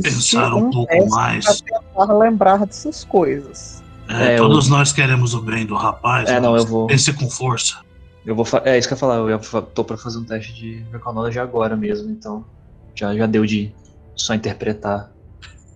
[0.01, 1.61] pensar um pouco mais.
[1.61, 3.81] tentar lembrar dessas coisas.
[4.07, 6.29] É, É, todos nós queremos o bem do rapaz.
[6.29, 6.87] É, não, mas eu vou.
[6.87, 7.75] Pense com força.
[8.25, 10.17] Eu vou fa- é isso que eu ia falar, eu ia fa- tô pra fazer
[10.17, 12.45] um teste de Reconology agora mesmo, então
[12.95, 13.73] já, já deu de
[14.15, 15.11] só interpretar.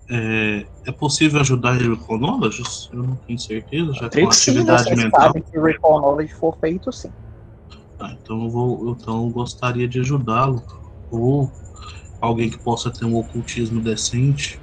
[0.09, 2.63] É, é possível ajudar ele com knowledge?
[2.93, 5.21] Eu não tenho certeza, já sim, atividade Vocês mental.
[5.23, 7.11] sabem que o Recall Knowledge for feito, sim.
[7.99, 10.63] Ah, então eu vou, então eu gostaria de ajudá-lo.
[11.11, 11.51] Ou
[12.19, 14.59] alguém que possa ter um ocultismo decente.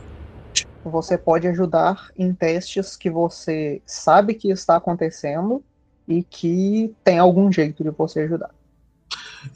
[0.85, 5.65] Você pode ajudar em testes que você sabe que está acontecendo
[6.07, 8.51] e que tem algum jeito de você ajudar.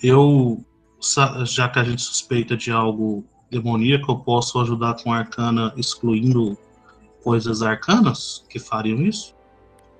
[0.02, 0.64] Eu,
[1.44, 6.56] já que a gente suspeita de algo demoníaco, eu posso ajudar com arcana excluindo
[7.22, 9.34] coisas arcanas que fariam isso?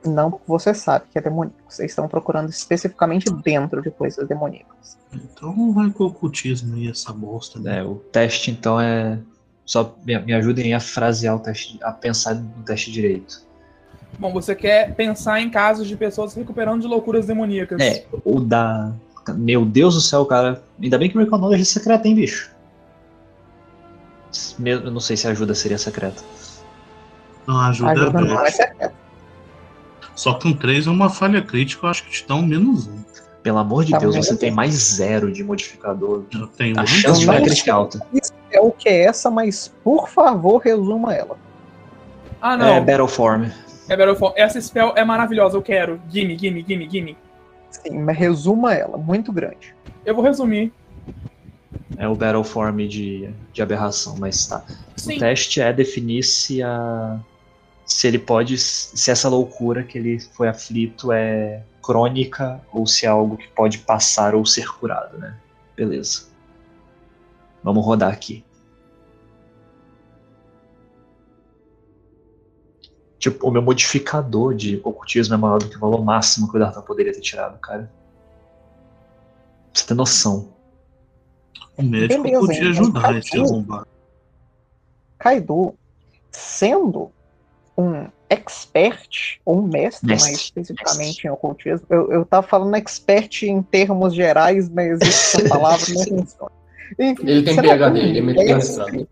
[0.04, 1.56] Não porque você sabe que é demoníaco.
[1.68, 4.96] Vocês estão procurando especificamente dentro de coisas demoníacas.
[5.12, 7.58] Então vai com o ocultismo aí, essa bosta.
[7.58, 7.80] Né?
[7.80, 9.18] É, o teste então é.
[9.64, 13.46] Só me, me ajudem a frasear o teste, a pensar no teste direito.
[14.18, 17.78] Bom, você quer pensar em casos de pessoas se recuperando de loucuras demoníacas.
[17.80, 18.92] É, o da
[19.34, 20.62] Meu Deus do céu, cara.
[20.80, 22.50] Ainda bem que o Reconology é secreto, hein, bicho?
[24.64, 26.22] Eu não sei se a ajuda seria secreta.
[27.46, 28.60] Não, ajuda, Ajuda é não, é best.
[30.18, 32.88] Só que um 3 é uma falha crítica, eu acho que te dá um menos
[32.88, 33.04] um.
[33.40, 36.24] Pelo amor de Tá Deus, você tem mais zero de modificador.
[36.34, 38.06] Eu tenho A chance de falha crítica é alta.
[38.50, 41.38] É o que é essa, mas por favor, resuma ela.
[42.42, 42.66] Ah, não.
[42.66, 42.76] É
[43.88, 44.32] É, Battleform.
[44.34, 46.00] Essa spell é maravilhosa, eu quero.
[46.10, 47.16] Gimme, gimme, gimme, gimme.
[47.70, 49.72] Sim, mas resuma ela, muito grande.
[50.04, 50.72] Eu vou resumir.
[51.96, 54.64] É o Battleform de, de aberração, mas tá.
[54.96, 55.14] Sim.
[55.14, 57.20] O teste é definir se a.
[57.88, 58.58] Se ele pode.
[58.58, 63.78] Se essa loucura que ele foi aflito é crônica ou se é algo que pode
[63.78, 65.36] passar ou ser curado, né?
[65.74, 66.28] Beleza.
[67.64, 68.44] Vamos rodar aqui.
[73.18, 76.60] Tipo, o meu modificador de ocultismo é maior do que o valor máximo que o
[76.60, 77.90] Dartan poderia ter tirado, cara.
[79.72, 80.52] Pra você ter noção.
[81.76, 83.88] O médico Beleza, podia ajudar esse arrombado.
[85.18, 85.74] Kaido,
[86.30, 87.10] sendo
[87.78, 93.44] um expert, ou um mestre, Mestre, mais especificamente em ocultismo, eu, eu tava falando expert
[93.44, 96.50] em termos gerais, mas essa palavra não funciona.
[96.98, 99.08] Enfim, Ele tem PhD, um ele é muito mestre- organizado.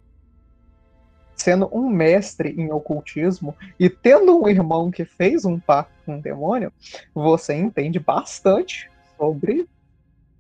[1.37, 6.21] Sendo um mestre em ocultismo e tendo um irmão que fez um pacto com um
[6.21, 6.73] demônio,
[7.15, 9.69] você entende bastante sobre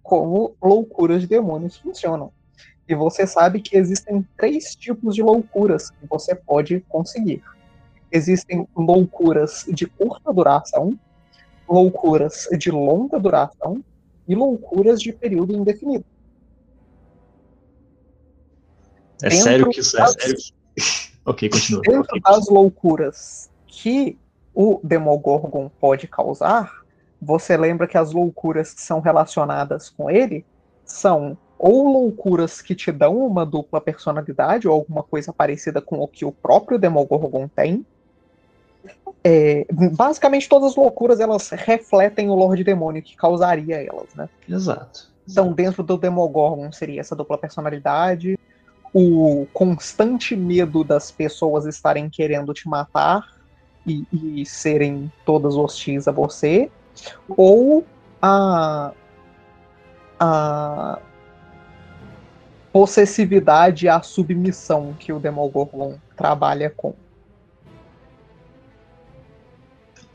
[0.03, 2.33] como loucuras de demônios funcionam.
[2.89, 7.43] E você sabe que existem três tipos de loucuras que você pode conseguir.
[8.11, 10.99] Existem loucuras de curta duração,
[11.69, 13.83] loucuras de longa duração
[14.29, 16.05] e loucuras de período indefinido.
[19.23, 20.37] É Dentro sério que isso é das- sério?
[21.25, 21.83] ok, continua.
[21.83, 24.19] Dentro Ok, das loucuras que
[24.55, 26.73] o Demogorgon pode causar,
[27.21, 30.45] você lembra que as loucuras que são relacionadas com ele
[30.85, 36.07] são ou loucuras que te dão uma dupla personalidade ou alguma coisa parecida com o
[36.07, 37.85] que o próprio Demogorgon tem.
[39.22, 44.28] É, basicamente todas as loucuras elas refletem o Lorde Demônio que causaria elas, né?
[44.49, 45.11] Exato.
[45.28, 48.39] Então, dentro do Demogorgon seria essa dupla personalidade,
[48.95, 53.22] o constante medo das pessoas estarem querendo te matar
[53.87, 56.70] e, e serem todas hostis a você,
[57.28, 57.84] ou
[58.22, 58.93] a,
[60.18, 60.99] a
[62.72, 66.95] possessividade e a submissão que o Demogorgon trabalha com.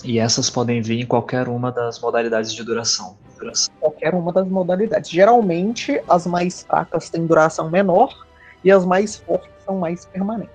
[0.04, 3.18] E essas podem vir em qualquer uma das modalidades de duração.
[3.38, 3.74] Duração.
[3.80, 5.10] qualquer uma das modalidades.
[5.10, 8.16] Geralmente, as mais fracas têm duração menor
[8.64, 10.54] e as mais fortes são mais permanentes.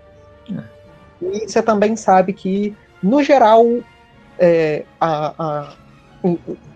[1.20, 3.64] E você também sabe que, no geral,
[4.38, 5.76] é, a, a,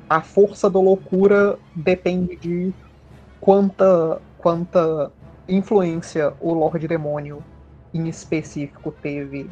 [0.08, 2.72] a força da loucura depende de
[3.40, 5.12] quanta, quanta
[5.48, 7.44] influência o Lorde Demônio
[7.92, 9.48] em específico teve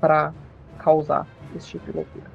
[0.00, 0.32] para
[0.78, 1.26] causar
[1.56, 2.30] esse tipo de loucura.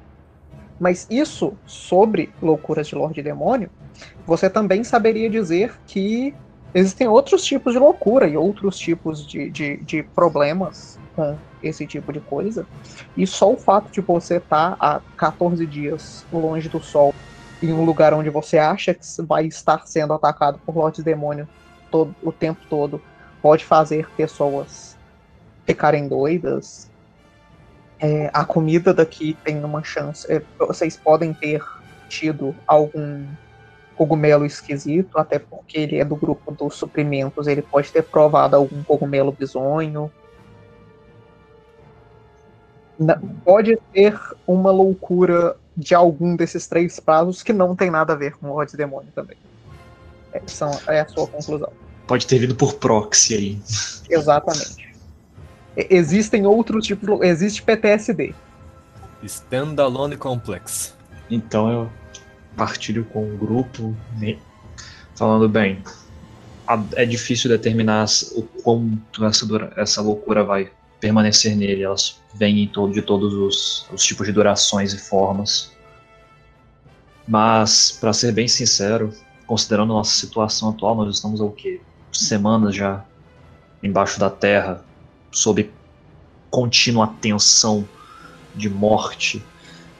[0.78, 3.70] Mas isso sobre loucuras de Lorde Demônio,
[4.26, 6.34] você também saberia dizer que
[6.74, 12.12] existem outros tipos de loucura e outros tipos de, de, de problemas com esse tipo
[12.12, 12.66] de coisa.
[13.16, 17.14] E só o fato de você estar há 14 dias longe do sol,
[17.62, 21.46] em um lugar onde você acha que vai estar sendo atacado por Lorde Demônio
[21.90, 23.02] todo, o tempo todo,
[23.42, 24.96] pode fazer pessoas
[25.66, 26.89] ficarem doidas,
[28.00, 30.30] é, a comida daqui tem uma chance.
[30.32, 31.62] é, vocês podem ter
[32.08, 33.24] tido algum
[33.94, 37.46] cogumelo esquisito, até porque ele é do grupo dos suprimentos.
[37.46, 40.10] Ele pode ter provado algum cogumelo bizonho.
[42.98, 48.16] Na- pode ter uma loucura de algum desses três prazos que não tem nada a
[48.16, 49.36] ver com o Lorde Demônio também.
[50.32, 51.70] É, são, é a sua conclusão.
[52.06, 53.58] Pode ter vindo por proxy aí.
[54.08, 54.89] Exatamente.
[55.76, 57.20] Existem outros tipos.
[57.22, 58.34] Existe PTSD.
[59.22, 60.94] Standalone Complex.
[61.30, 61.90] Então eu
[62.56, 64.36] partilho com o grupo, né,
[65.14, 65.82] falando bem.
[66.66, 68.06] a- É difícil determinar
[68.36, 71.82] o quanto essa, dura- essa loucura vai permanecer nele.
[71.82, 75.72] Elas vêm em todo, de todos os, os tipos de durações e formas.
[77.26, 79.12] Mas, para ser bem sincero,
[79.46, 81.80] considerando a nossa situação atual, nós estamos há o quê?
[82.12, 83.04] Semanas já
[83.82, 84.84] embaixo da terra,
[85.30, 85.70] sob
[86.50, 87.86] contínua tensão
[88.54, 89.42] de morte.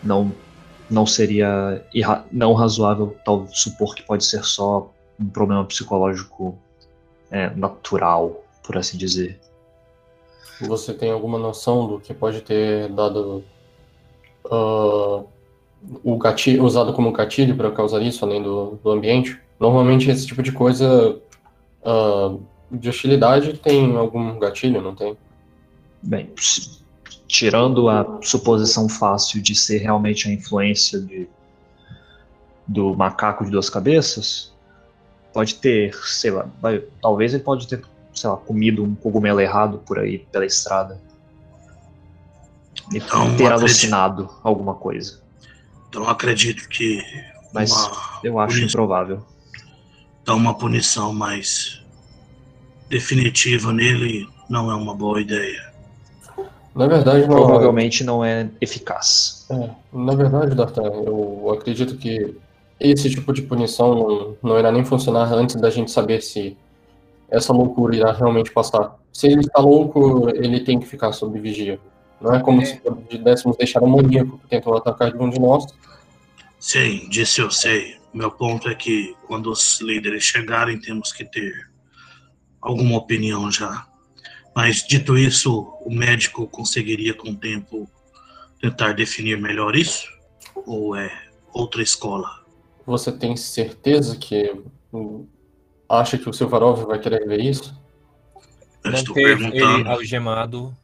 [0.02, 0.32] Não,
[0.88, 1.84] não seria
[2.32, 6.58] não razoável tal, supor que pode ser só um problema psicológico
[7.30, 9.38] é, natural, por assim dizer.
[10.62, 13.44] Você tem alguma noção do que pode ter dado
[14.50, 15.22] ah,
[16.04, 19.40] o gatilho, usado como gatilho para causar isso, além do, do ambiente.
[19.58, 21.18] Normalmente esse tipo de coisa
[21.82, 25.16] uh, de hostilidade tem algum gatilho, não tem?
[26.02, 26.30] Bem,
[27.26, 31.28] tirando a suposição fácil de ser realmente a influência de,
[32.66, 34.52] do macaco de duas cabeças,
[35.32, 37.82] pode ter, sei lá, vai, talvez ele pode ter,
[38.14, 41.00] sei lá, comido um cogumelo errado por aí pela estrada.
[42.92, 45.20] E Então, ter acredito- alucinado alguma coisa.
[45.88, 47.02] Então acredito que
[47.52, 49.24] Mas uma, eu acho improvável.
[50.24, 51.84] dar uma punição mais
[52.90, 55.70] definitiva nele não é uma boa ideia.
[56.74, 59.46] Na verdade, não, Provavelmente não é eficaz.
[59.50, 62.34] É, na verdade, Dartan, eu acredito que
[62.78, 66.56] esse tipo de punição não, não irá nem funcionar antes da gente saber se
[67.30, 68.96] essa loucura irá realmente passar.
[69.12, 71.78] Se ele está louco, ele tem que ficar sob vigia.
[72.20, 72.64] Não é como É.
[72.64, 75.64] se pudéssemos deixar um maníaco que tentou atacar de um de nós.
[76.58, 77.96] Sim, disse eu sei.
[78.12, 81.69] Meu ponto é que quando os líderes chegarem, temos que ter
[82.60, 83.86] alguma opinião já.
[84.54, 87.88] Mas dito isso, o médico conseguiria com o tempo
[88.60, 90.06] tentar definir melhor isso?
[90.54, 91.10] Ou é
[91.52, 92.44] outra escola?
[92.84, 94.54] Você tem certeza que
[95.88, 97.78] acha que o Silvarov vai querer ver isso?
[98.82, 99.90] Eu estou Manter ele perguntando.
[99.90, 100.76] algemado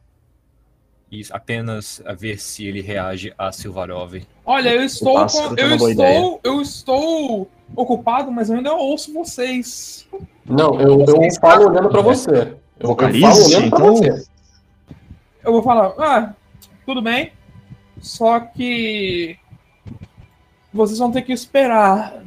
[1.11, 4.21] e apenas a ver se ele reage a Silvarov.
[4.45, 10.07] Olha, eu estou com, tem eu estou, eu estou ocupado, mas eu ainda ouço vocês.
[10.47, 12.55] Não, eu, eu falo olhando pra você.
[12.79, 13.95] Eu, eu falo olhando pra então.
[13.95, 14.25] você.
[15.43, 16.33] Eu vou falar, ah,
[16.85, 17.31] tudo bem.
[18.01, 19.37] Só que
[20.73, 22.23] vocês vão ter que esperar.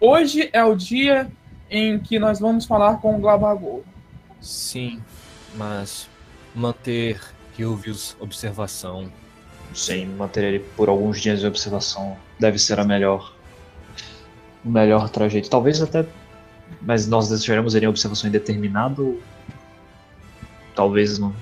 [0.00, 1.30] Hoje é o dia
[1.70, 3.84] em que nós vamos falar com o Glabagol.
[4.40, 5.00] Sim,
[5.54, 6.08] mas
[6.54, 7.20] manter
[7.58, 9.10] Hilvius observação.
[9.74, 13.34] Sim, manter ele por alguns dias de observação deve ser a melhor.
[14.64, 15.50] O melhor trajeto.
[15.50, 16.06] Talvez até.
[16.80, 19.20] Mas nós deixaremos ele em observação indeterminado.
[20.74, 21.32] Talvez não.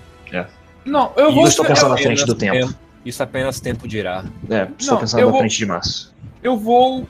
[0.84, 1.47] Não, eu Eu vou.
[1.49, 2.78] estou pensando na frente do Apenas tempo.
[3.05, 4.24] Isso apenas tempo dirá.
[4.49, 6.14] É, estou Não, pensando eu na vou- frente de março.
[6.43, 7.07] Eu vou.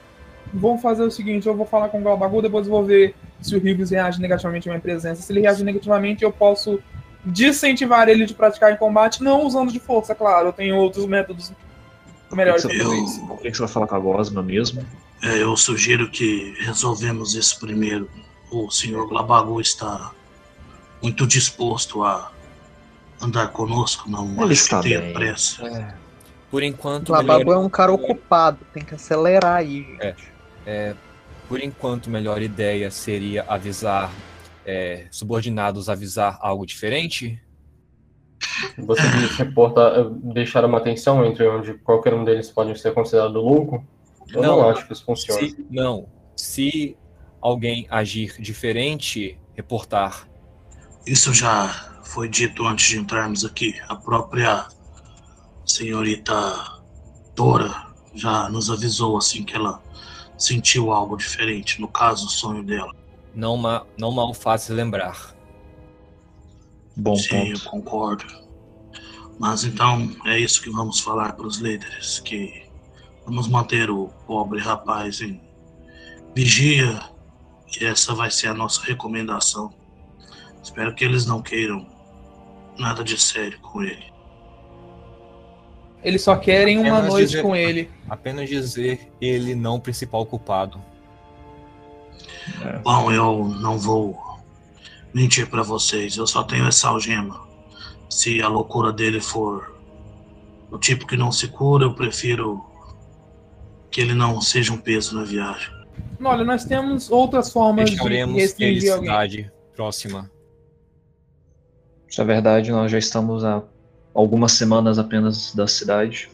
[0.53, 3.55] Vou fazer o seguinte: eu vou falar com o Glabagol, depois eu vou ver se
[3.55, 5.21] o Rives reage negativamente à minha presença.
[5.23, 6.81] Se ele reagir negativamente, eu posso
[7.25, 10.49] desincentivar ele de praticar em combate, não usando de força, claro.
[10.49, 11.53] Eu tenho outros métodos
[12.33, 13.27] melhores que que fazer Eu- isso.
[13.27, 14.83] Por que que você vai falar com a Gosma mesmo?
[15.23, 18.09] É, eu sugiro que resolvemos isso primeiro.
[18.51, 20.13] O senhor Glabagu está
[21.03, 22.31] muito disposto a
[23.21, 25.13] andar conosco, não Ele acho está que tenha bem.
[25.13, 25.95] pressa.
[26.51, 30.33] Por enquanto, Labago melhor, é um cara ocupado, tem que acelerar aí, gente.
[31.49, 34.11] por enquanto, melhor ideia seria avisar
[34.65, 37.41] é, subordinados avisar algo diferente.
[38.79, 43.85] Você diz reportar, deixar uma tensão entre onde qualquer um deles pode ser considerado louco?
[44.33, 45.51] Eu não, Não, acho que isso funcione.
[45.51, 46.97] Se, não, se
[47.41, 50.29] alguém agir diferente, reportar.
[51.07, 53.75] Isso já foi dito antes de entrarmos aqui.
[53.89, 54.67] A própria
[55.65, 56.35] senhorita
[57.35, 59.83] Dora já nos avisou assim que ela
[60.39, 62.93] sentiu algo diferente, no caso, o sonho dela.
[63.35, 65.35] Não, ma, não mal faz lembrar.
[66.97, 67.71] Bom Sim, eu ponto.
[67.71, 68.47] concordo.
[69.39, 72.66] Mas então é isso que vamos falar para os líderes, que
[73.27, 75.41] vamos manter o pobre rapaz em
[76.35, 77.01] vigia,
[77.79, 79.73] e essa vai ser a nossa recomendação.
[80.63, 81.87] Espero que eles não queiram
[82.79, 84.13] nada de sério com ele.
[86.03, 87.91] Eles só querem uma Apenas noite dizer- com ele.
[88.09, 90.81] Apenas dizer ele não o principal culpado.
[92.85, 94.17] Bom, eu não vou
[95.13, 97.45] mentir para vocês, eu só tenho essa algema.
[98.09, 99.75] Se a loucura dele for
[100.71, 102.65] o tipo que não se cura, eu prefiro
[103.91, 105.75] que ele não seja um peso na viagem.
[106.23, 109.09] Olha, nós temos outras formas de Deixaremos ele restringir alguém.
[109.11, 110.31] cidade próxima.
[112.09, 113.63] Isso é verdade, nós já estamos há
[114.15, 116.31] algumas semanas apenas da cidade.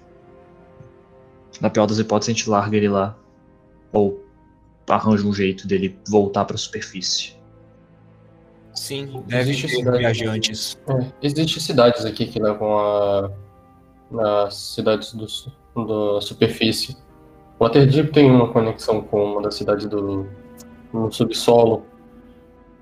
[1.61, 3.17] Na pior das hipóteses, a gente larga ele lá.
[3.93, 4.23] Ou
[4.89, 7.35] arranja um jeito dele voltar para a superfície.
[8.75, 10.79] Sim, deve Existe ter cidade- viajantes.
[10.87, 13.31] É, Existem cidades aqui que levam a.
[14.11, 15.27] nas cidades do,
[16.15, 16.97] da superfície.
[17.63, 20.27] Waterdeep tem uma conexão com uma das cidades do
[20.93, 21.87] no subsolo.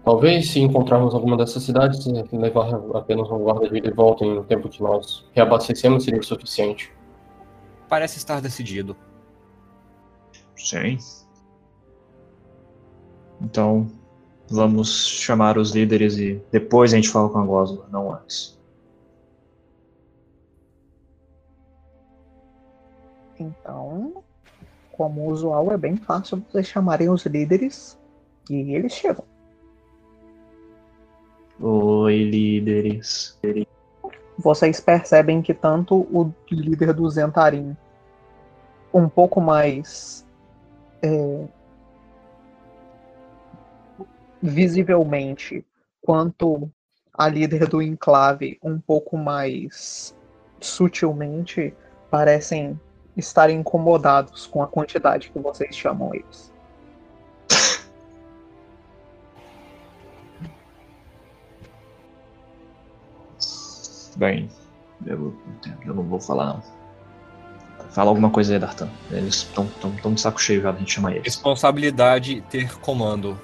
[0.03, 4.39] Talvez, se encontrarmos alguma dessas cidades, eh, levar apenas um guarda de e volta em
[4.39, 6.91] um tempo que nós reabastecemos seria o suficiente.
[7.91, 8.97] Parece estar decidido.
[10.57, 10.97] Sim.
[13.43, 13.87] Então,
[14.49, 18.59] vamos chamar os líderes e depois a gente fala com a Gosma, não antes.
[23.39, 24.23] Então,
[25.01, 27.99] como usual, é bem fácil vocês chamarem os líderes
[28.51, 29.25] e eles chegam.
[31.59, 33.41] Oi, líderes.
[34.37, 37.75] Vocês percebem que tanto o líder do Zentarim,
[38.93, 40.27] um pouco mais
[41.03, 41.47] é,
[44.43, 45.65] visivelmente,
[46.03, 46.71] quanto
[47.15, 50.15] a líder do enclave, um pouco mais
[50.61, 51.73] sutilmente,
[52.11, 52.79] parecem
[53.21, 56.51] estar incomodados com a quantidade que vocês chamam eles.
[64.17, 64.51] Bem,
[65.07, 65.35] eu,
[65.87, 66.63] eu não vou falar não.
[67.91, 68.89] Fala alguma coisa aí, Dartan.
[69.11, 71.25] Eles estão tão, tão de saco cheio já, a gente chama eles.
[71.25, 73.41] Responsabilidade ter comando.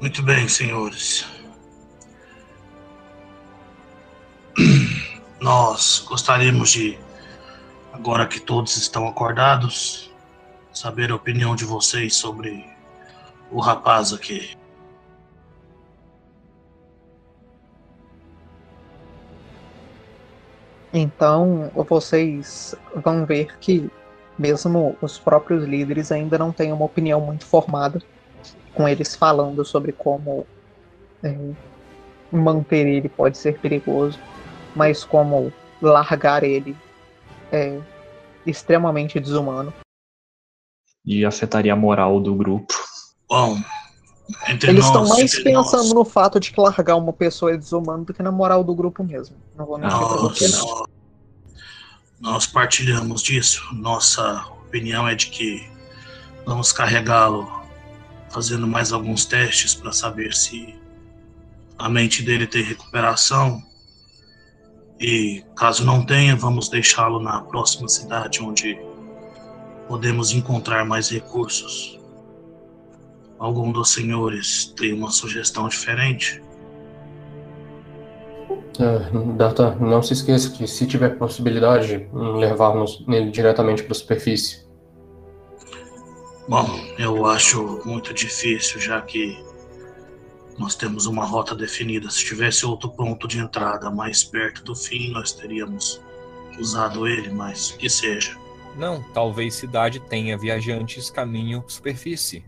[0.00, 1.26] Muito bem, senhores.
[5.40, 6.98] Nós gostaríamos de,
[7.94, 10.12] agora que todos estão acordados,
[10.70, 12.68] saber a opinião de vocês sobre
[13.50, 14.54] o rapaz aqui.
[20.92, 23.90] Então, vocês vão ver que,
[24.38, 28.02] mesmo os próprios líderes ainda não têm uma opinião muito formada,
[28.74, 30.46] com eles falando sobre como
[31.22, 31.34] é,
[32.30, 34.18] manter ele pode ser perigoso,
[34.74, 36.76] mas como largar ele
[37.52, 37.78] é
[38.46, 39.72] extremamente desumano.
[41.04, 42.74] E afetaria a moral do grupo.
[43.28, 43.58] Bom,
[44.48, 47.56] entre Eles estão mais entre pensando nós, no fato de que largar uma pessoa é
[47.56, 49.36] desumano do que na moral do grupo mesmo.
[49.56, 50.84] Não vou mentir pra nós, você, não.
[52.20, 53.62] nós partilhamos disso.
[53.72, 55.68] Nossa opinião é de que
[56.44, 57.50] vamos carregá-lo
[58.28, 60.78] fazendo mais alguns testes para saber se
[61.78, 63.62] a mente dele tem recuperação.
[65.00, 68.78] E caso não tenha, vamos deixá-lo na próxima cidade onde
[69.88, 71.98] podemos encontrar mais recursos.
[73.38, 76.42] Algum dos senhores tem uma sugestão diferente?
[78.78, 84.68] É, Data, não se esqueça que se tiver possibilidade, levarmos ele diretamente para a superfície.
[86.46, 89.42] Bom, eu acho muito difícil, já que
[90.60, 92.10] nós temos uma rota definida.
[92.10, 96.02] Se tivesse outro ponto de entrada mais perto do fim, nós teríamos
[96.58, 98.36] usado ele, mas que seja.
[98.76, 102.44] Não, talvez cidade tenha viajantes caminho superfície.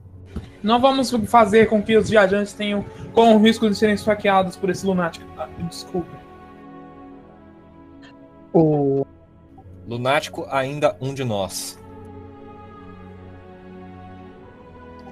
[0.63, 2.85] Não vamos fazer com que os viajantes tenham
[3.15, 5.27] com o risco de serem esfaqueados por esse lunático.
[5.39, 6.21] Ah, desculpa.
[8.53, 9.07] O
[9.89, 11.81] Lunático ainda um de nós.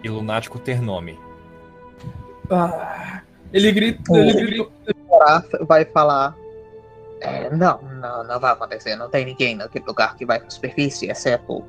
[0.05, 1.19] E lunático ter nome.
[2.51, 3.23] Ah,
[3.53, 4.13] ele grita.
[4.13, 4.71] O- Ele grita.
[5.67, 6.35] Vai falar.
[7.21, 8.97] "É, não, não, não vai acontecer.
[8.97, 11.65] Não tem ninguém naquele lugar que vai pra superfície, exceto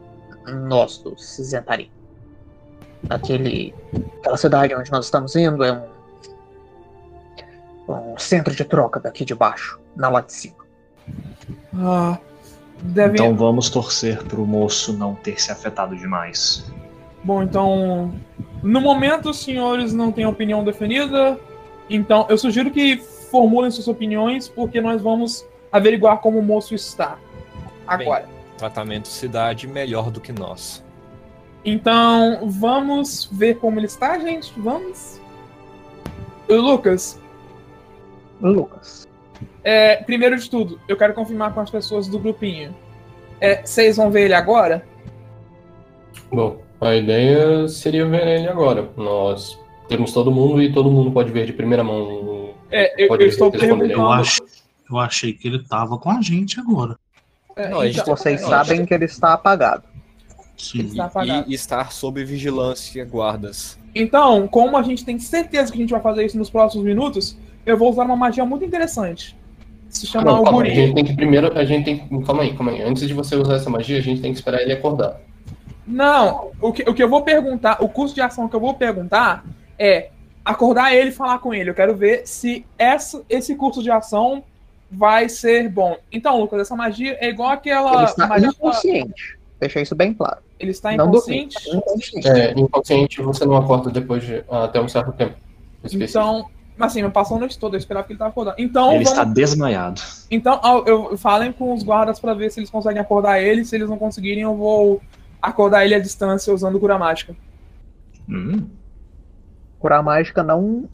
[0.48, 1.90] nós do Zentarim.
[3.10, 3.74] Aquele,
[4.20, 5.72] aquela cidade onde nós estamos indo é
[7.88, 10.56] um, um centro de troca daqui de baixo, na lá de cima.
[11.76, 12.18] Ah,
[12.82, 13.14] deve.
[13.14, 16.72] Então vamos torcer pro moço não ter se afetado demais.
[17.24, 18.14] Bom, então.
[18.64, 21.40] No momento, os senhores não têm opinião definida.
[21.90, 27.18] Então, eu sugiro que formulem suas opiniões, porque nós vamos averiguar como o moço está.
[27.88, 28.28] Agora.
[28.58, 30.84] Tratamento cidade melhor do que nós.
[31.66, 34.54] Então, vamos ver como ele está, gente?
[34.60, 35.20] Vamos?
[36.50, 37.20] Lucas,
[38.42, 39.08] Lucas.
[39.64, 42.76] é, primeiro de tudo, eu quero confirmar com as pessoas do grupinho.
[43.40, 44.86] É, Vocês vão ver ele agora?
[46.32, 48.90] Bom, a ideia seria ver ele agora.
[48.98, 49.58] Nós
[49.88, 52.50] temos todo mundo e todo mundo pode ver de primeira mão.
[52.72, 53.92] É, eu, Pode eu estou perguntando.
[53.92, 54.42] Eu, acho,
[54.90, 56.98] eu achei que ele tava com a gente agora.
[57.56, 59.84] É, Não, a gente então- Vocês Não, sabem que ele está apagado.
[60.58, 60.82] Sim.
[60.86, 61.52] Está apagado.
[61.52, 63.78] E estar sob vigilância guardas.
[63.94, 67.38] Então, como a gente tem certeza que a gente vai fazer isso nos próximos minutos,
[67.66, 69.36] eu vou usar uma magia muito interessante.
[69.90, 71.58] Se chama Não, calma, a gente tem que primeiro.
[71.58, 72.22] A gente tem.
[72.24, 72.82] Calma aí, calma aí.
[72.82, 75.20] Antes de você usar essa magia, a gente tem que esperar ele acordar.
[75.92, 78.74] Não, o que, o que eu vou perguntar, o curso de ação que eu vou
[78.74, 79.44] perguntar
[79.78, 80.10] é
[80.44, 81.70] acordar ele e falar com ele.
[81.70, 84.44] Eu quero ver se essa, esse curso de ação
[84.90, 85.98] vai ser bom.
[86.12, 88.48] Então, Lucas, essa magia é igual Ele aquela está magia.
[88.50, 89.38] inconsciente.
[89.60, 90.38] Deixa isso bem claro.
[90.60, 91.56] Ele está Não inconsciente.
[91.70, 92.28] inconsciente.
[92.28, 95.36] É, inconsciente você não acorda depois de até um certo tempo.
[95.92, 96.46] Então,
[96.80, 98.56] assim, eu passou a noite toda, eu esperava que ele estava acordado.
[98.60, 100.02] Então, Ele vamos- está desmaiado.
[100.30, 103.64] então eu falem com os guardas para ver se eles conseguem acordar ele.
[103.66, 105.02] Se eles não conseguirem, eu vou
[105.42, 107.36] acordar ele à distância usando cura mágica.
[108.30, 108.68] Hum,
[109.80, 110.88] Curar mágica não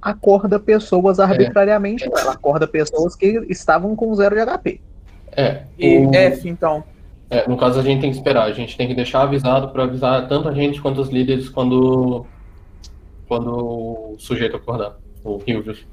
[0.00, 2.18] acorda pessoas arbitrariamente, não.
[2.18, 4.80] Ela acorda pessoas que estavam com zero de HP.
[5.30, 5.62] É.
[5.78, 6.82] E o- F, então.
[7.30, 8.42] é, no caso, a gente tem que esperar.
[8.44, 12.26] A gente tem que deixar avisado para avisar tanto a gente quanto os líderes quando,
[13.28, 13.48] quando
[14.14, 14.96] o sujeito acordar.
[15.24, 15.86] O Hilvius.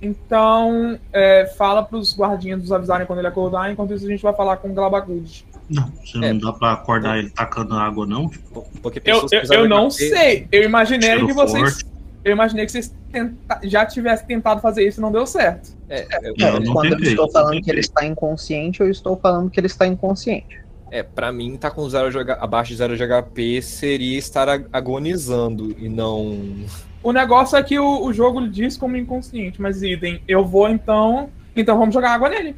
[0.00, 3.70] Então, é, fala pros guardinhas nos avisarem quando ele acordar.
[3.72, 5.44] Enquanto isso, a gente vai falar com o Glabagud.
[5.70, 6.32] Não, você É.
[6.32, 8.28] não dá pra acordar ele tacando água, não?
[8.28, 10.46] Tipo, Porque Eu, eu, eu não sei.
[10.52, 11.72] Eu imaginei cheiro que vocês.
[11.74, 11.92] forte.
[12.24, 15.70] Eu imaginei que vocês tenta- já tivessem tentado fazer isso e não deu certo.
[15.88, 17.62] É, Eu É, não quando eu tentei, estou eu falando tentei.
[17.64, 20.60] que ele está inconsciente, eu estou falando que ele está inconsciente.
[20.90, 24.46] é, pra mim, tá com zero de H- abaixo de 0 de HP seria estar
[24.46, 26.36] ag- agonizando e não.
[27.02, 31.30] O negócio é que o, o jogo diz como inconsciente, mas idem, eu vou então.
[31.56, 32.54] Então vamos jogar água nele.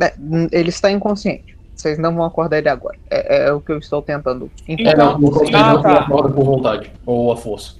[0.00, 0.14] É,
[0.52, 1.55] ele está inconsciente.
[1.76, 2.98] Vocês não vão acordar ele agora.
[3.10, 4.50] É, é o que eu estou tentando.
[4.66, 5.98] É, Então- não, não, Ah, não tá.
[6.00, 6.90] acorda por vontade.
[7.04, 7.74] Ou a força.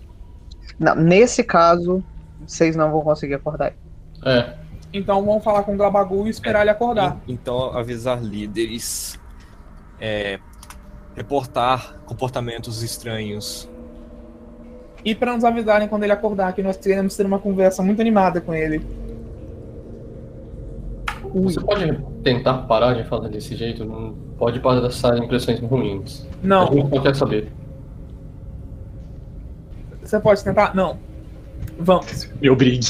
[0.78, 2.04] Não, nesse caso,
[2.46, 3.76] vocês não vão conseguir acordar ele.
[4.24, 4.52] É.
[4.92, 7.16] Então vamos falar com o Glabagu e esperar ele acordar.
[7.26, 9.18] En- Então, avisar líderes.
[9.98, 10.38] é,
[11.16, 13.66] reportar comportamentos estranhos.
[15.02, 18.38] E para nos avisarem quando ele acordar, que nós queremos ter uma conversa muito animada
[18.42, 18.84] com ele.
[21.42, 23.84] Você pode tentar parar de falar desse jeito?
[23.84, 26.26] Não pode passar impressões ruins.
[26.42, 27.52] A Não, gente não quer saber.
[30.02, 30.74] você pode tentar?
[30.74, 30.98] Não.
[31.78, 32.30] Vamos.
[32.40, 32.86] Me obrigue.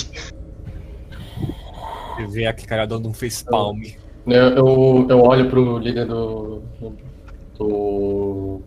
[2.20, 3.82] E ver aquele cara dando um facepalm.
[4.26, 6.62] Eu, eu, eu olho pro líder do.
[7.58, 8.60] do.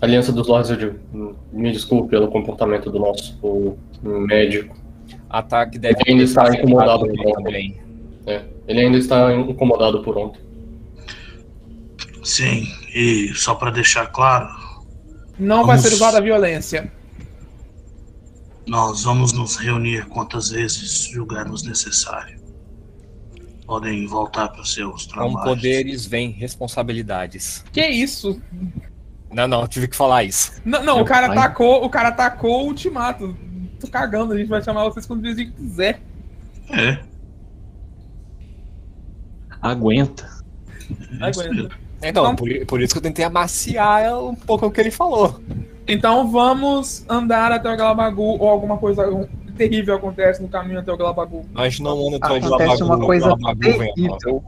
[0.00, 0.98] Aliança dos Lords eu digo,
[1.52, 3.38] me desculpe pelo comportamento do nosso
[4.02, 4.76] médico.
[5.30, 7.76] Ataque deve Ele está sido incomodado acertado com o também.
[8.26, 10.40] É, ele ainda está incomodado por ontem.
[12.24, 14.48] Sim, e só pra deixar claro,
[15.38, 15.82] Não vai Vamos.
[15.90, 16.90] ser usada a violência.
[18.66, 22.36] nós vamos nos reunir quantas vezes julgarmos necessário.
[23.66, 25.42] Podem voltar para seus Com trabalhos.
[25.44, 27.64] poderes vem responsabilidades.
[27.72, 28.40] Que isso?
[29.32, 30.52] Não, não, tive que falar isso.
[30.64, 31.36] Não, não o cara pai.
[31.38, 33.36] atacou, o cara atacou o ultimato.
[33.80, 36.00] Tô cagando, a gente vai chamar vocês quando a gente quiser.
[36.70, 36.98] É,
[39.60, 40.28] Aguenta.
[41.20, 41.76] Aguenta.
[42.02, 45.40] Então, Então- por, por isso que eu tentei amaciar um pouco o que ele falou.
[45.88, 49.04] Então vamos andar até o Galabagu ou alguma coisa
[49.56, 51.46] terrível acontece no caminho até o Galabagu.
[51.52, 53.94] Nós não anda atrás de Acontece Labagu, uma coisa Labagu vem a nós.
[53.94, 54.44] terrível.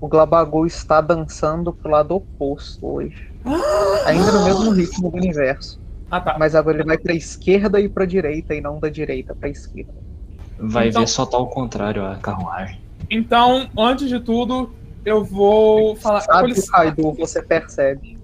[0.00, 3.30] O Glabagu está dançando pro lado oposto hoje.
[4.06, 5.80] Ainda no mesmo ritmo do universo.
[6.10, 6.36] Ah tá.
[6.38, 9.92] Mas agora ele vai pra esquerda e pra direita, e não da direita pra esquerda.
[10.58, 12.80] Vai Então- ver só tá ao contrário a carruagem.
[13.10, 14.72] Então, antes de tudo,
[15.04, 16.20] eu vou falar.
[16.20, 18.18] Com Sabe, licença, Kaido, você percebe.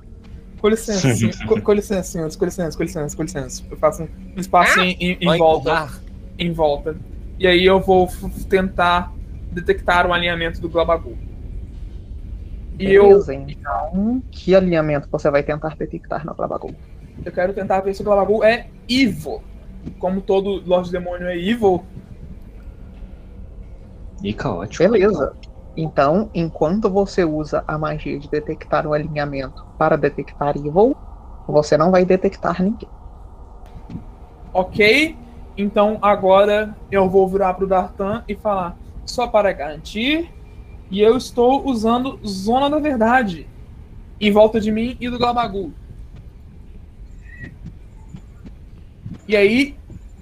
[0.60, 1.30] com licença, sim.
[1.46, 3.62] com, com licença, senhores, com licença, com licença, com licença.
[3.70, 5.70] Eu faço um espaço em, em- em volta.
[5.70, 6.00] empurrar.
[6.38, 6.96] Em volta.
[7.38, 8.08] E aí eu vou
[8.48, 9.12] tentar
[9.52, 11.16] detectar o alinhamento do Glabagu.
[12.78, 16.74] E eu, então, que alinhamento você vai tentar detectar no Glabagu?
[17.24, 19.42] eu quero tentar ver se o Glabagu é evil.
[19.98, 21.84] Como todo Lorde Demônio é evil,
[24.22, 24.82] E caótico.
[24.90, 25.32] Beleza.
[25.76, 30.96] Então, enquanto você usa a magia de detectar o alinhamento para detectar Evil,
[31.46, 32.88] você não vai detectar ninguém.
[34.52, 35.16] Ok,
[35.56, 40.32] então agora eu vou virar pro Dartan e falar só para garantir.
[40.90, 43.46] E eu estou usando Zona da Verdade
[44.20, 45.72] em volta de mim e do Glabagu.
[49.28, 49.76] E aí,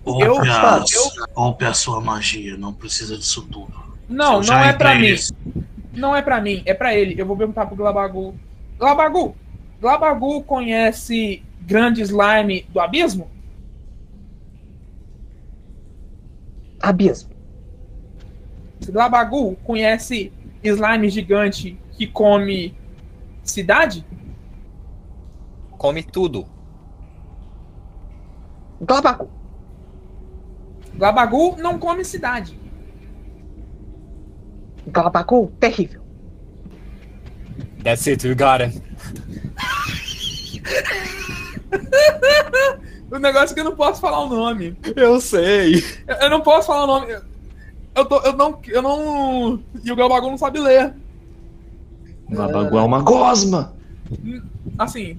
[0.04, 3.85] Poupe, Eu- a, eu- poupe a sua magia, não precisa disso tudo.
[4.08, 5.64] Não, não é pra entrei mim.
[5.92, 7.14] Não é pra mim, é pra ele.
[7.18, 8.34] Eu vou perguntar pro Glabagu.
[8.78, 9.34] Glabagu,
[9.80, 13.30] Glabagu conhece Grande Slime do Abismo?
[16.80, 17.30] Abismo.
[18.88, 20.32] Glabagu conhece
[20.62, 22.76] Slime gigante que come
[23.42, 24.04] cidade?
[25.78, 26.46] Come tudo.
[28.80, 29.30] Glabagu.
[30.94, 32.65] Glabagu não come cidade.
[34.86, 36.02] Glabagu, terrível.
[37.82, 38.82] That's it, we got it.
[43.10, 44.76] O negócio é que eu não posso falar o nome.
[44.96, 45.76] Eu sei.
[46.06, 47.12] Eu, eu não posso falar o nome.
[47.12, 47.22] Eu,
[47.94, 48.58] eu, tô, eu não.
[48.66, 49.60] Eu não.
[49.84, 50.92] E o Glabagu não sabe ler.
[52.28, 53.72] Glabagu é uma gosma!
[54.76, 55.18] Assim.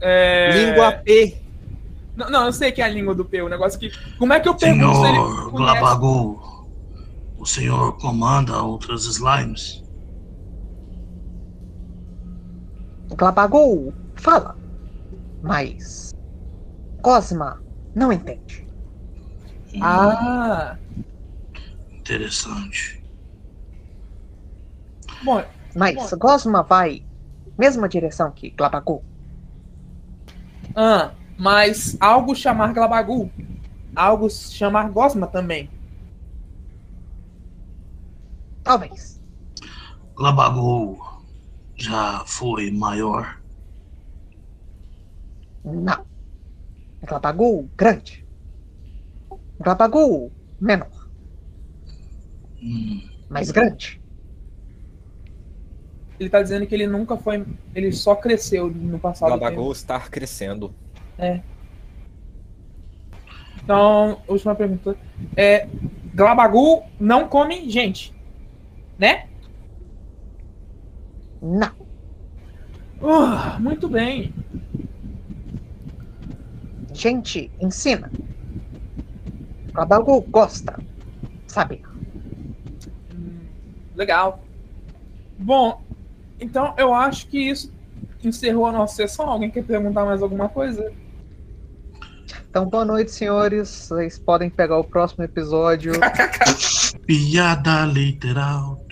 [0.00, 0.70] É...
[0.70, 1.36] Língua P.
[2.16, 3.42] Não, não, eu sei que é a língua do P.
[3.42, 3.90] O negócio que.
[4.16, 5.80] Como é que eu pergunto se ele Senhor conhece?
[5.80, 6.40] Glabagu,
[7.40, 9.82] o senhor comanda outras slimes?
[13.16, 14.56] Glabagu, fala.
[15.42, 16.10] Mas.
[17.02, 17.58] Cosma,
[17.94, 18.66] não entende.
[19.82, 20.76] Ah,
[21.98, 23.02] Interessante.
[25.22, 25.42] Bom,
[25.74, 27.02] Mas Gosma vai
[27.58, 29.02] mesma direção que Glabagu.
[30.74, 33.30] ah, mas algo chamar Glabagu.
[33.96, 35.70] Algo chamar Gosma também.
[38.62, 39.20] Talvez.
[40.16, 40.98] Labagu
[41.76, 43.40] já foi maior.
[45.64, 46.04] Não.
[47.02, 48.26] Glabagu grande.
[49.58, 50.30] Glabagu
[50.60, 50.88] menor,
[52.62, 54.00] Hum, mas grande.
[56.18, 57.46] Ele tá dizendo que ele nunca foi.
[57.74, 59.30] Ele só cresceu no passado.
[59.30, 60.74] Gabago está crescendo.
[63.62, 64.96] Então, última pergunta.
[65.34, 65.66] É,
[66.14, 68.12] Glabagu não come gente.
[69.00, 69.26] Né?
[71.40, 71.72] Não.
[73.02, 74.34] Ah, muito bem.
[76.92, 78.12] Gente ensina.
[79.72, 80.78] Glabagu gosta.
[81.46, 81.82] Sabe?
[83.14, 83.38] Hum,
[83.96, 84.44] Legal.
[85.38, 85.82] Bom,
[86.38, 87.72] então eu acho que isso
[88.22, 89.30] encerrou a nossa sessão.
[89.30, 90.92] Alguém quer perguntar mais alguma coisa?
[92.50, 93.68] Então, boa noite, senhores.
[93.68, 95.92] Vocês podem pegar o próximo episódio.
[97.06, 98.84] piada literal.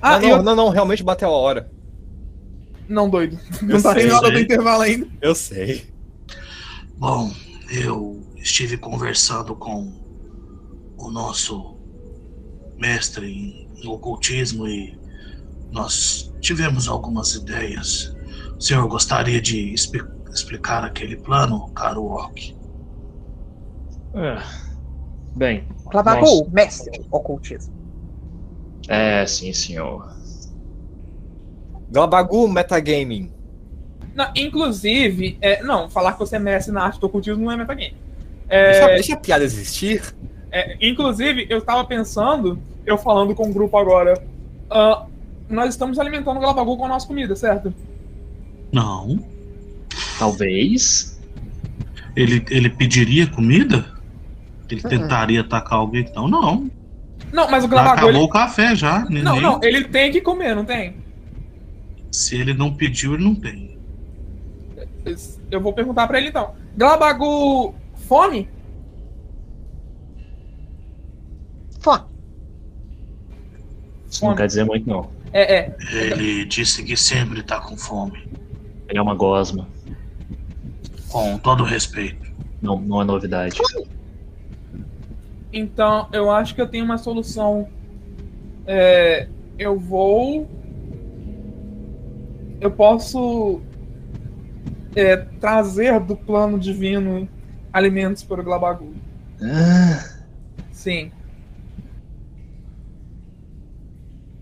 [0.00, 0.36] Ah, não, eu...
[0.36, 1.70] não, não, não, realmente bateu a hora.
[2.88, 3.38] Não, doido.
[3.62, 5.06] Eu Não tá sei, hora do intervalo ainda.
[5.20, 5.86] Eu sei.
[6.96, 7.30] Bom,
[7.70, 9.92] eu estive conversando com
[10.96, 11.76] o nosso
[12.78, 14.96] mestre em ocultismo e
[15.70, 18.10] nós tivemos algumas ideias.
[18.58, 22.56] O senhor gostaria de expli- explicar aquele plano, caro Orc?
[24.14, 24.42] É.
[25.36, 26.50] Bem, Glabagu, Nossa.
[26.50, 27.77] mestre ocultismo.
[28.88, 30.10] É sim, senhor.
[31.90, 33.30] Glabagu Metagaming.
[34.14, 37.56] Não, inclusive, é, não, falar que você é mestre na arte do ocultismo não é
[37.56, 37.94] metagame.
[38.48, 40.02] Deixa, É, deixa a piada existir.
[40.50, 44.20] é, inclusive, eu tava pensando, eu falando com o grupo agora,
[44.70, 45.06] ah,
[45.48, 47.72] nós estamos alimentando o Glabagu com a nossa comida, certo?
[48.72, 49.24] Não.
[50.18, 51.18] Talvez.
[52.16, 53.86] Ele, ele pediria comida?
[54.68, 54.88] Ele Uhum.
[54.90, 56.02] tentaria atacar alguém?
[56.02, 56.68] Então, não.
[57.32, 57.92] Não, mas o Glabagu.
[57.92, 58.18] acabou Ele...
[58.18, 59.04] o café já.
[59.10, 60.96] Não, não, ele tem que comer, não tem?
[62.10, 63.78] Se ele não pediu, ele não tem.
[65.50, 66.54] Eu vou perguntar pra ele então.
[66.76, 67.74] Glabagu
[68.06, 68.48] fome?
[71.80, 72.04] Fome.
[74.10, 74.36] Isso não Fome.
[74.36, 75.10] quer dizer muito, não.
[75.32, 75.76] É, é.
[75.92, 78.26] Ele disse que sempre tá com fome.
[78.88, 79.68] Ele é uma gosma.
[81.08, 82.26] Com todo respeito.
[82.60, 83.58] Não, não é novidade.
[85.52, 87.68] Então, eu acho que eu tenho uma solução.
[88.66, 89.28] É,
[89.58, 90.48] eu vou.
[92.60, 93.62] Eu posso
[94.94, 97.28] é, trazer do plano divino
[97.72, 98.94] alimentos para o Glabagu.
[99.40, 100.18] Ah,
[100.72, 101.12] Sim.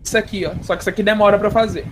[0.02, 0.54] Isso aqui, ó.
[0.62, 1.86] Só que isso aqui demora pra fazer.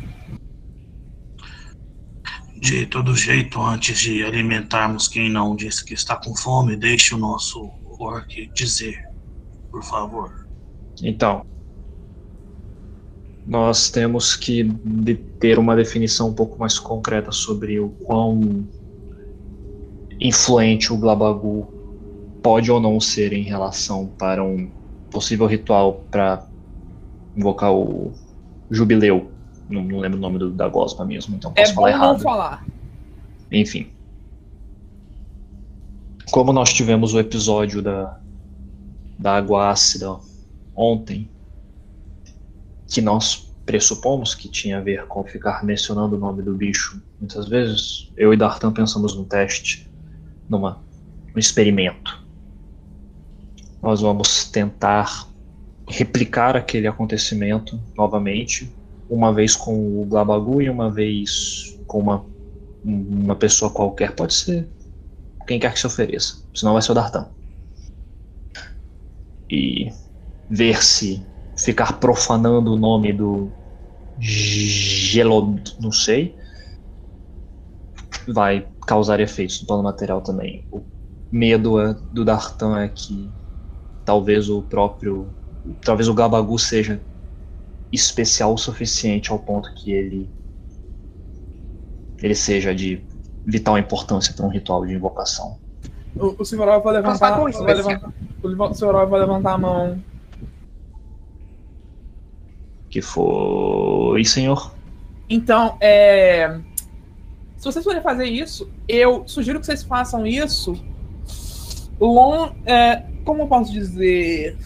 [2.56, 7.18] De todo jeito, antes de alimentarmos quem não disse que está com fome, deixe o
[7.18, 9.03] nosso orc dizer,
[9.74, 10.32] por favor.
[11.02, 11.44] Então,
[13.44, 18.68] nós temos que de- ter uma definição um pouco mais concreta sobre o quão
[20.20, 21.74] influente o Glabagu
[22.40, 24.72] pode ou não ser em relação para um
[25.10, 26.46] possível ritual para
[27.34, 28.12] invocar o
[28.70, 29.34] jubileu.
[29.68, 32.04] Não, não lembro o nome do- da gosma mesmo, então É posso bom falar não
[32.04, 32.22] errado.
[32.22, 32.64] falar.
[33.50, 33.90] Enfim.
[36.30, 38.23] Como nós tivemos o episódio da,
[39.18, 40.16] da água ácida
[40.74, 41.30] ontem,
[42.88, 47.48] que nós pressupomos que tinha a ver com ficar mencionando o nome do bicho muitas
[47.48, 49.90] vezes, eu e Dartan pensamos num teste,
[50.48, 50.82] numa,
[51.34, 52.22] um experimento.
[53.82, 55.28] Nós vamos tentar
[55.88, 58.70] replicar aquele acontecimento novamente,
[59.08, 62.24] uma vez com o Glabagu e uma vez com uma
[62.84, 64.68] uma pessoa qualquer, pode ser
[65.46, 67.28] quem quer que se ofereça, senão vai ser o Dartan.
[69.50, 69.90] E
[70.48, 71.28] ver se
[71.58, 73.54] ficar profanando o nome do
[74.18, 76.36] Gelod, não sei,
[78.26, 80.66] vai causar efeitos no plano material também.
[80.70, 80.86] O
[81.30, 83.34] medo é- do Dartan é que
[84.04, 85.36] talvez o próprio,
[85.84, 87.04] talvez o Gabagu seja
[87.92, 90.32] especial o suficiente ao ponto que ele
[92.20, 93.06] ele seja de
[93.46, 95.60] vital importância para um ritual de invocação.
[96.16, 98.12] O, o Silverol vai levantar, Glabagu vai especial.
[98.42, 98.70] levantar.
[98.70, 100.04] O Silverol vai levantar a mão.
[102.88, 104.72] Que foi, senhor?
[105.28, 106.60] Então, é.
[107.56, 110.80] Se vocês forem fazer isso, eu sugiro que vocês façam isso.
[111.98, 114.56] Long, é, como eu posso dizer?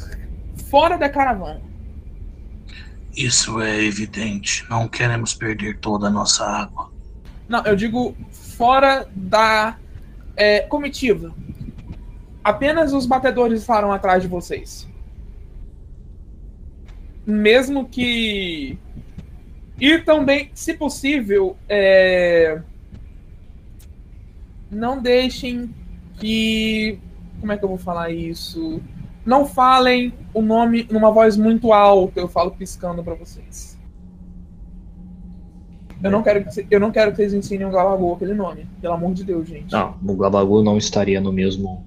[0.68, 1.62] Fora da caravana.
[3.16, 4.66] Isso é evidente.
[4.68, 6.90] Não queremos perder toda a nossa água.
[7.48, 9.76] Não, eu digo fora da
[10.38, 11.34] é, comitiva.
[12.42, 14.88] Apenas os batedores estarão atrás de vocês.
[17.26, 18.78] Mesmo que.
[19.78, 22.62] E também, se possível, é...
[24.70, 25.74] não deixem
[26.18, 26.98] que.
[27.40, 28.80] Como é que eu vou falar isso?
[29.26, 33.77] Não falem o nome numa voz muito alta, eu falo piscando para vocês.
[36.02, 38.66] Eu não, quero que, eu não quero que vocês ensinem o Gabagu aquele nome.
[38.80, 39.72] Pelo amor de Deus, gente.
[39.72, 41.84] Não, o Gabagu não estaria no mesmo,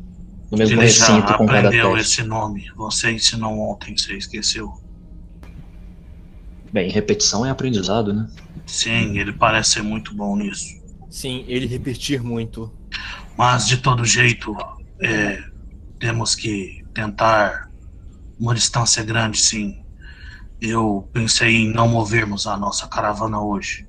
[0.52, 2.20] no mesmo Ele já recinto com cada aprendeu teste.
[2.20, 2.66] esse nome.
[2.76, 4.74] Você ensinou ontem, você esqueceu.
[6.74, 8.28] Bem, repetição é aprendizado, né?
[8.66, 10.82] Sim, ele parece ser muito bom nisso.
[11.10, 12.72] Sim, ele repetir muito.
[13.38, 14.56] Mas de todo jeito,
[15.02, 15.42] é,
[16.00, 17.70] temos que tentar
[18.40, 19.84] uma distância grande, sim.
[20.60, 23.88] Eu pensei em não movermos a nossa caravana hoje.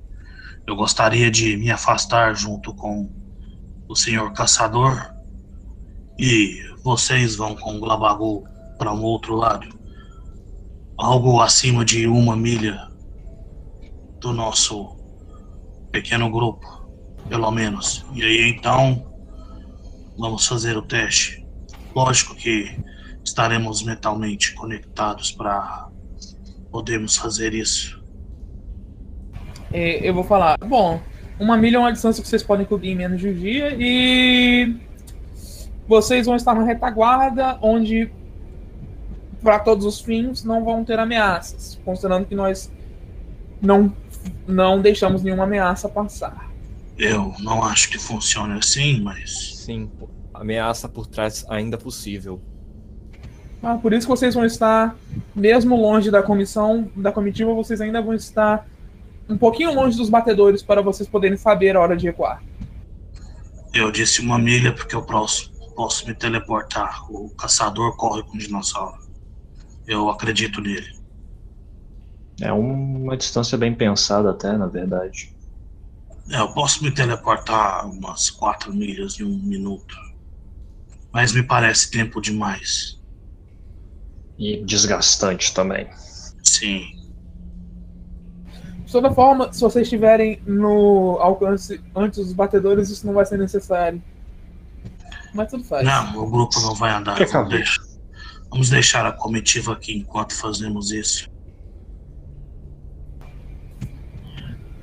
[0.65, 3.11] Eu gostaria de me afastar junto com
[3.87, 5.13] o senhor caçador
[6.17, 8.43] e vocês vão com o Glabagu
[8.77, 9.67] para um outro lado.
[10.97, 12.79] Algo acima de uma milha
[14.19, 14.95] do nosso
[15.91, 16.65] pequeno grupo,
[17.27, 18.05] pelo menos.
[18.13, 19.11] E aí então
[20.17, 21.45] vamos fazer o teste.
[21.93, 22.77] Lógico que
[23.23, 25.89] estaremos mentalmente conectados para
[26.71, 28.02] podermos fazer isso.
[29.73, 30.57] É, eu vou falar.
[30.59, 31.01] Bom,
[31.39, 34.75] uma milha é uma distância que vocês podem cobrir em menos de um dia e
[35.87, 38.11] vocês vão estar na retaguarda, onde
[39.41, 42.71] para todos os fins não vão ter ameaças, considerando que nós
[43.61, 43.93] não
[44.47, 46.49] não deixamos nenhuma ameaça passar.
[46.97, 49.89] Eu não acho que funcione assim, mas Sim,
[50.33, 52.39] ameaça por trás ainda possível.
[53.61, 54.95] Ah, por isso que vocês vão estar,
[55.33, 58.67] mesmo longe da comissão, da comitiva, vocês ainda vão estar
[59.27, 62.43] um pouquinho longe dos batedores para vocês poderem saber a hora de recuar.
[63.73, 67.03] eu disse uma milha porque eu posso, posso me teleportar.
[67.09, 68.97] O caçador corre com o dinossauro.
[69.87, 70.87] Eu acredito nele.
[72.41, 75.33] É uma distância bem pensada até, na verdade.
[76.29, 79.95] É, eu posso me teleportar umas quatro milhas em um minuto.
[81.11, 82.99] Mas me parece tempo demais.
[84.37, 85.87] E desgastante também.
[86.43, 87.02] Sim.
[88.93, 93.39] De toda forma, se vocês estiverem no alcance antes dos batedores, isso não vai ser
[93.39, 93.99] necessário.
[95.33, 95.83] Mas tudo faz.
[95.83, 97.17] Não, o grupo não vai andar.
[97.17, 97.83] Vamos deixar,
[98.51, 101.27] vamos deixar a comitiva aqui enquanto fazemos isso.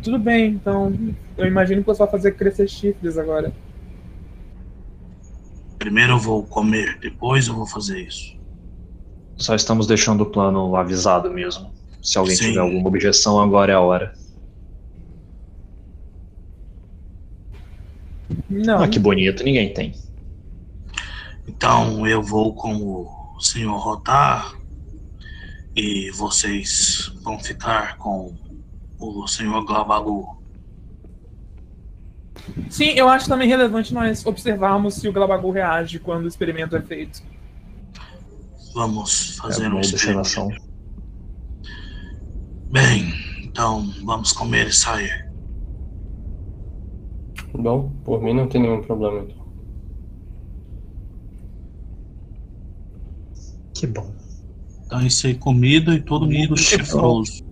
[0.02, 0.92] Tudo bem, então
[1.38, 3.52] eu imagino que você vai fazer crescer chifres agora.
[5.78, 8.36] Primeiro eu vou comer, depois eu vou fazer isso.
[9.36, 11.78] Só estamos deixando o plano avisado mesmo.
[12.02, 12.48] Se alguém Sim.
[12.48, 14.14] tiver alguma objeção, agora é a hora.
[18.48, 19.92] Não, Ah, que bonito, ninguém tem.
[21.46, 24.54] Então eu vou com o senhor Rotar
[25.74, 28.34] e vocês vão ficar com
[28.98, 30.38] o senhor Glabagu.
[32.68, 36.82] sim, eu acho também relevante nós observarmos se o Glabagu reage quando o experimento é
[36.82, 37.22] feito.
[38.74, 40.48] Vamos É fazer uma um observação.
[40.48, 40.69] experimento.
[42.70, 43.12] Bem,
[43.42, 45.28] então vamos comer e sair.
[47.52, 49.22] Bom, por mim não tem nenhum problema.
[49.22, 49.40] então.
[53.74, 54.14] Que bom.
[54.86, 57.42] Então isso aí, comida e todo mundo chifroso.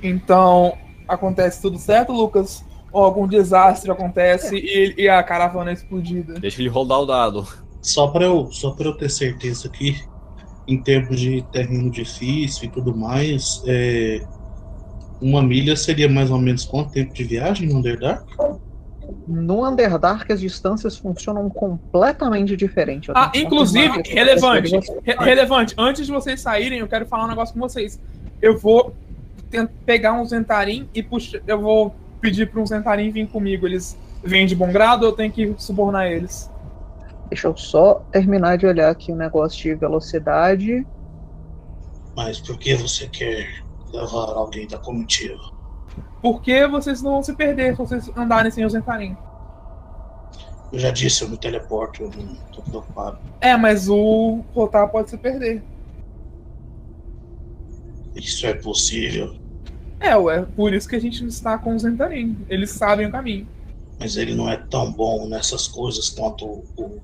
[0.00, 0.78] Então,
[1.08, 2.64] acontece tudo certo, Lucas?
[2.92, 6.34] Ou algum desastre acontece e, e a caravana é explodida?
[6.34, 7.46] Deixa ele rodar o dado.
[7.82, 10.00] Só para eu, só para eu ter certeza aqui,
[10.68, 14.20] em termos de terreno difícil e tudo mais, é,
[15.20, 18.26] uma milha seria mais ou menos quanto tempo de viagem no Underdark?
[19.26, 23.10] No Underdark as distâncias funcionam completamente diferente.
[23.14, 24.76] Ah, inclusive, relevante.
[25.02, 27.98] Re- relevante, antes de vocês saírem, eu quero falar um negócio com vocês.
[28.40, 28.94] Eu vou
[29.86, 31.40] pegar um Zentarim e puxar.
[31.46, 33.66] Eu vou pedir para um Zentarim vir comigo.
[33.66, 36.50] Eles vêm de bom grado ou eu tenho que subornar eles?
[37.30, 40.86] Deixa eu só terminar de olhar aqui o negócio de velocidade.
[42.16, 43.62] Mas por que você quer
[43.92, 45.38] levar alguém da comitiva?
[46.22, 49.16] Porque vocês não vão se perder se vocês andarem sem o Zentarim.
[50.72, 53.18] Eu já disse, eu me teleporto, eu não tô preocupado.
[53.40, 55.62] É, mas o Rotar pode se perder.
[58.14, 59.36] Isso é possível,
[60.00, 62.44] É, ué, por isso que a gente está com o Zentarim.
[62.48, 63.46] Eles sabem o caminho.
[63.98, 66.44] mas ele não é tão bom nessas coisas quanto
[66.76, 67.00] o,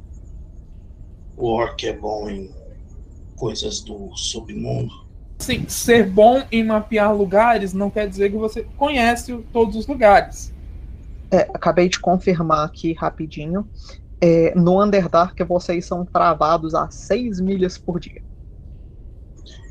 [1.37, 2.51] o Orc é bom em
[3.37, 5.05] coisas do submundo.
[5.39, 10.53] Sim, ser bom em mapear lugares não quer dizer que você conhece todos os lugares.
[11.31, 13.69] É, acabei de confirmar aqui rapidinho.
[14.21, 18.23] É, no Underdark vocês são travados a 6 milhas por dia.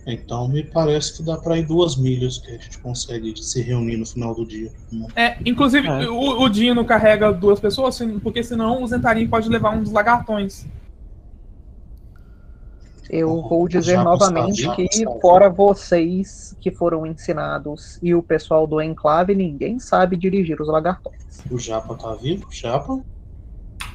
[0.05, 3.95] Então me parece que dá para ir duas milhas que a gente consegue se reunir
[3.95, 4.69] no final do dia.
[5.15, 6.09] É, inclusive É.
[6.09, 10.65] O, o Dino carrega duas pessoas, porque senão o Zentarim pode levar um dos lagartões.
[13.09, 18.81] Eu vou dizer Já novamente que, fora vocês que foram ensinados e o pessoal do
[18.81, 21.43] Enclave, ninguém sabe dirigir os lagartões.
[21.51, 22.47] O Japa tá vivo?
[22.51, 22.99] Japa?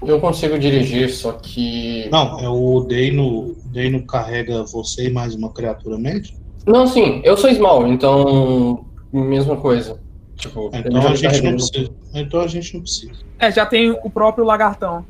[0.02, 2.08] Eu consigo dirigir, só que.
[2.10, 3.56] Não, é o Deino.
[3.64, 6.32] Deino carrega você e mais uma criatura média?
[6.66, 8.84] Não, sim, eu sou Small, então.
[9.12, 9.98] Mesma coisa.
[10.36, 11.90] Tipo, Então a gente não precisa.
[12.14, 13.12] Então a gente não precisa.
[13.38, 15.04] É, já tem o próprio lagartão.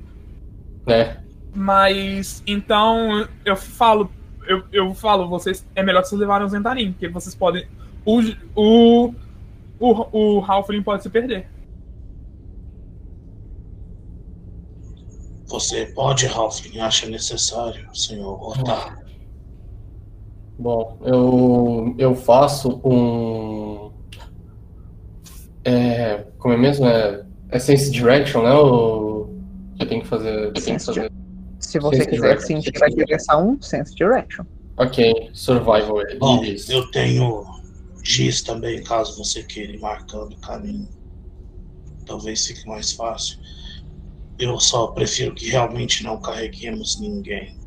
[0.87, 1.19] Né?
[1.55, 4.11] Mas então eu falo,
[4.47, 7.67] eu, eu falo, vocês é melhor que vocês levarem o Zentarim, porque vocês podem.
[8.05, 8.21] O,
[8.55, 9.15] o,
[9.79, 11.49] o, o Halfling pode se perder.
[15.47, 18.99] Você pode, Halfling, acha necessário, senhor Otar.
[20.59, 23.91] Bom, eu, eu faço um.
[25.65, 26.87] É, como é mesmo?
[26.87, 28.53] É, é Sense Direction, né?
[28.53, 29.29] O
[29.77, 30.29] que eu tenho que fazer?
[30.29, 31.13] Eu tenho que Sense fazer.
[31.59, 32.47] Se você Sense quiser Direction.
[32.63, 34.45] sentir a direção, Sense Direction.
[34.77, 36.03] Ok, Survival.
[36.19, 37.45] Bom, eu tenho
[38.03, 40.89] giz também, caso você queira ir marcando o caminho.
[42.07, 43.39] Talvez fique mais fácil.
[44.39, 47.59] Eu só prefiro que realmente não carreguemos ninguém.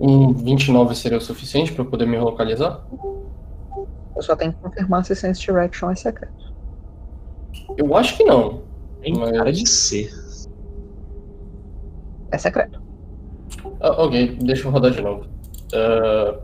[0.00, 2.82] Um 29 seria o suficiente para poder me localizar?
[4.16, 6.49] Eu só tenho que confirmar se Sense Direction é secreto.
[7.76, 8.62] Eu acho que não.
[9.00, 10.10] Tem Mas- cara de ser.
[12.32, 12.80] É secreto.
[13.80, 15.26] Ah, ok, deixa eu rodar de novo.
[15.74, 16.40] Ah,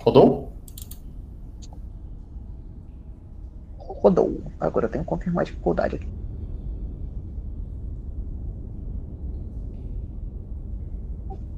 [0.00, 0.52] Rodou?
[3.78, 4.40] Rodou.
[4.58, 6.08] Agora eu tenho que confirmar a dificuldade aqui.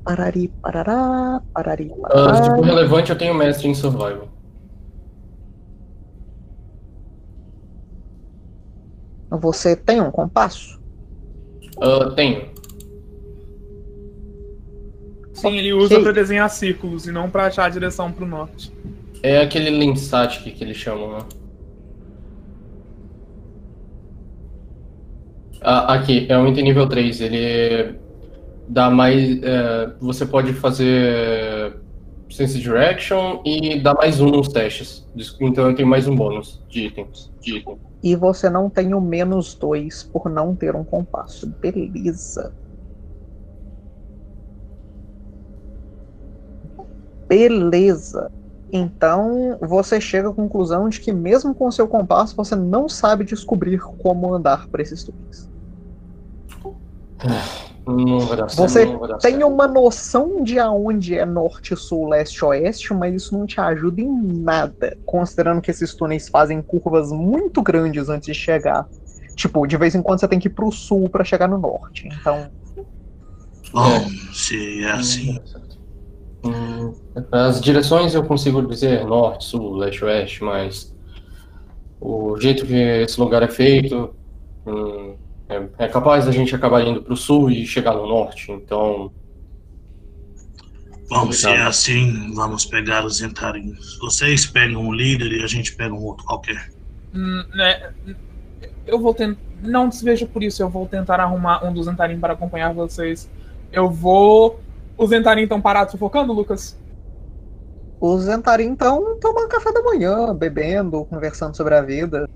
[0.04, 2.56] Parari, parará, parari, Ah, parará.
[2.56, 4.28] for relevante, eu tenho mestre em survival.
[9.30, 10.80] Você tem um compasso?
[11.80, 12.50] Ah, tenho.
[15.32, 16.02] Sim, ele usa Ok.
[16.04, 18.72] pra desenhar círculos e não pra achar a direção pro norte.
[19.22, 21.24] É aquele Linsat que eles chamam, né?
[25.62, 27.20] Ah, aqui, é um item nível 3.
[27.20, 27.94] Ele
[28.72, 29.42] dá mais.
[29.42, 31.76] é, você pode fazer
[32.30, 35.06] Sense Direction e dá mais um nos testes.
[35.40, 37.30] Então eu tenho mais um bônus de itens.
[37.40, 37.78] De item.
[38.02, 41.46] E você não tem o menos dois por não ter um compasso.
[41.46, 42.54] Beleza.
[47.28, 48.32] Beleza.
[48.72, 53.24] Então você chega à conclusão de que mesmo com o seu compasso você não sabe
[53.24, 55.50] descobrir como andar por esses túneis.
[58.56, 58.86] Você
[59.20, 64.00] Tem uma noção de aonde é norte, sul, leste, oeste, mas isso não te ajuda
[64.00, 68.88] em nada, considerando que esses túneis fazem curvas muito grandes antes de chegar.
[69.34, 72.08] Tipo, de vez em quando você tem que ir pro sul pra chegar no norte.
[72.20, 72.48] Então,
[73.72, 75.40] Bom, se é assim.
[76.44, 76.92] Hum,
[77.30, 80.94] As direções eu consigo dizer norte, sul, leste, oeste, mas
[82.00, 84.14] o jeito que esse lugar é feito
[84.66, 85.14] hum,
[85.52, 88.50] é, é capaz da gente acabar indo para o sul e chegar no norte.
[88.50, 89.12] Então,
[91.08, 93.98] Bom, se é assim, vamos pegar os entarinhos.
[93.98, 96.70] Vocês pegam um líder e a gente pega um outro qualquer.
[97.14, 97.92] Hum, né,
[98.86, 99.40] eu vou tentar.
[99.62, 103.30] Não se veja por isso, eu vou tentar arrumar um dos Zentarim para acompanhar vocês.
[103.70, 104.60] Eu vou.
[104.98, 106.76] Os Zentarim estão parados sufocando, Lucas?
[108.02, 112.28] os Zentarim estão tomando café da manhã, bebendo, conversando sobre a vida,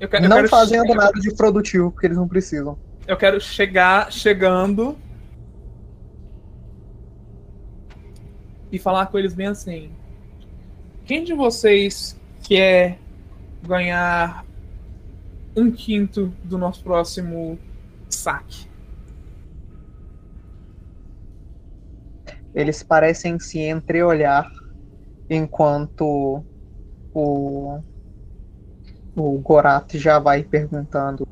[0.00, 2.78] Eu quero, eu não fazendo nada de produtivo, porque eles não precisam.
[3.06, 4.96] Eu quero chegar chegando
[8.70, 9.90] e falar com eles bem assim.
[11.04, 12.98] Quem de vocês quer
[13.66, 14.44] ganhar
[15.56, 17.58] um quinto do nosso próximo
[18.08, 18.68] saque?
[22.54, 24.50] Eles parecem se entreolhar
[25.30, 26.44] enquanto
[27.12, 27.80] o,
[29.22, 31.26] o Gorat já vai perguntando: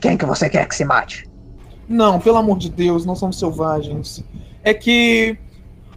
[0.00, 1.28] Quem que você quer que se mate?
[1.88, 4.24] Não, pelo amor de Deus, não somos selvagens.
[4.62, 5.38] É que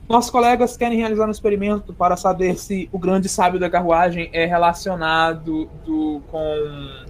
[0.07, 4.45] Nossos colegas querem realizar um experimento para saber se o grande sábio da carruagem é
[4.45, 7.05] relacionado do, com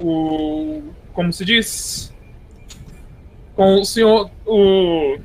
[0.00, 0.82] o.
[1.12, 2.14] Como se diz?
[3.56, 4.30] Com o senhor.
[4.46, 5.18] O,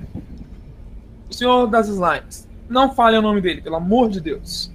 [1.29, 2.45] o senhor das slimes.
[2.67, 4.71] Não fale o nome dele, pelo amor de Deus.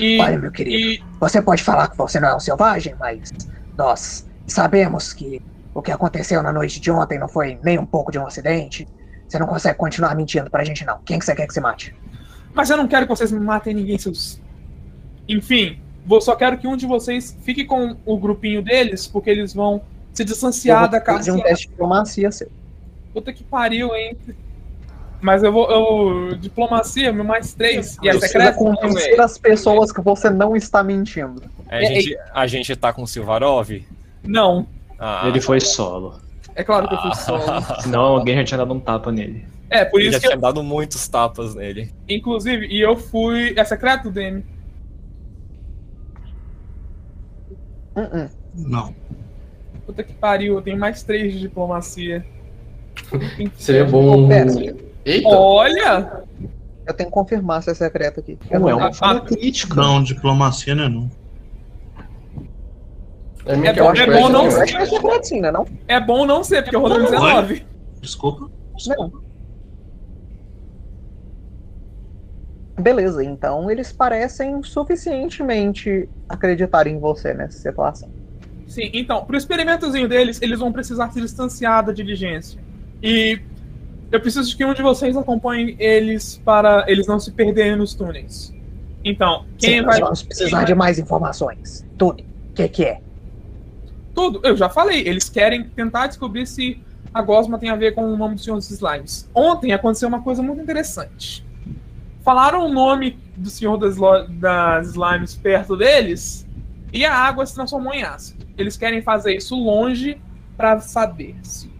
[0.00, 3.30] E, Olha, meu querido, e você pode falar que você não é um selvagem, mas
[3.76, 5.40] nós sabemos que
[5.72, 8.88] o que aconteceu na noite de ontem não foi nem um pouco de um acidente.
[9.28, 10.98] Você não consegue continuar mentindo pra gente, não.
[11.04, 11.94] Quem que você quer que se mate?
[12.52, 14.40] Mas eu não quero que vocês me matem ninguém, seus.
[15.28, 19.52] Enfim, vou, só quero que um de vocês fique com o grupinho deles, porque eles
[19.52, 19.82] vão
[20.12, 21.18] se distanciar da casa.
[21.18, 22.50] fazer um teste de diplomacia seu.
[23.12, 24.16] Puta que pariu, hein?
[25.20, 25.70] Mas eu vou.
[25.70, 27.96] Eu, diplomacia, meu mais três.
[28.02, 28.56] E é secreto?
[28.56, 31.42] convencer as pessoas que você não está mentindo.
[31.68, 33.68] A gente, a gente tá com o Silvarov?
[34.22, 34.66] Não.
[34.98, 36.20] Ah, Ele foi solo.
[36.54, 37.42] É claro que eu fui solo.
[37.82, 39.44] Senão alguém já tinha dado um tapa nele.
[39.70, 41.92] É, por Ele isso já que tinha eu, dado muitos tapas nele.
[42.08, 43.54] inclusive, e eu fui.
[43.56, 44.44] É secreto, DM?
[47.96, 48.30] Uh -uh.
[48.54, 48.94] Não.
[49.84, 52.24] Puta que pariu, eu tenho mais três de diplomacia.
[53.56, 54.28] Seria bom.
[54.28, 54.52] Pera,
[55.08, 55.28] Eita!
[55.28, 56.22] Olha!
[56.86, 58.38] eu tenho que confirmar se é secreto aqui.
[58.50, 59.74] Eu Não é não- uma falha ah, crítica.
[59.74, 61.10] Não, diplomacia não é não.
[63.44, 65.50] É, É bom- é bom não ser- é secreto sim, né?
[65.50, 65.66] Não?
[65.86, 67.66] É bom não ser, porque eu rolei 19.
[68.00, 68.50] Desculpa.
[68.86, 69.12] Não.
[72.80, 78.08] Beleza, então eles parecem suficientemente acreditar em você nessa situação.
[78.68, 82.60] Sim, então, pro experimentozinho deles, eles vão precisar se distanciar da diligência.
[83.02, 83.40] E
[84.10, 88.54] eu preciso que um de vocês acompanhe eles para eles não se perderem nos túneis.
[89.04, 89.92] Então, quem Sim, vai.
[89.92, 91.84] nós vamos precisar de mais informações.
[91.96, 92.22] Tudo.
[92.22, 93.00] O que, que é?
[94.14, 96.82] Tudo, eu já falei, eles querem tentar descobrir se
[97.12, 99.28] a gosma tem a ver com o nome do Senhor dos Slimes.
[99.34, 101.46] Ontem aconteceu uma coisa muito interessante.
[102.22, 103.96] Falaram o nome do Senhor das,
[104.30, 106.46] das Slimes perto deles
[106.92, 108.46] e a água se transformou em ácido.
[108.56, 110.20] Eles querem fazer isso longe
[110.56, 111.70] para saber se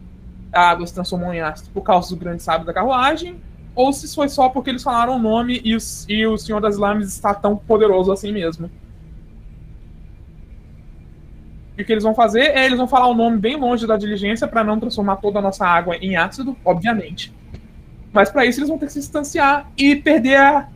[0.52, 3.40] a água se transformou em ácido por causa do grande sábio da carruagem
[3.74, 6.74] ou se foi só porque eles falaram o nome e, os- e o Senhor das
[6.74, 8.70] Slimes está tão poderoso assim mesmo.
[11.76, 13.96] E o que eles vão fazer é eles vão falar o nome bem longe da
[13.96, 17.32] diligência para não transformar toda a nossa água em ácido, obviamente.
[18.12, 20.68] Mas para isso eles vão ter que se distanciar e perder a.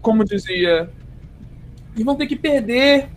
[0.00, 0.88] Como dizia.
[1.96, 3.08] E vão ter que perder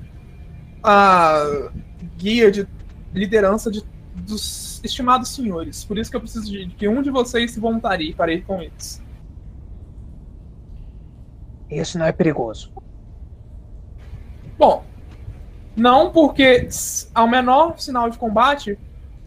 [0.83, 1.69] a
[2.17, 2.67] guia de
[3.13, 3.83] liderança de,
[4.21, 5.83] dos estimados senhores.
[5.83, 8.61] Por isso que eu preciso de que um de vocês se voluntarie para ir com
[8.61, 9.01] eles.
[11.69, 12.71] Isso não é perigoso.
[14.57, 14.83] Bom,
[15.75, 16.67] não porque
[17.15, 18.77] ao menor sinal de combate,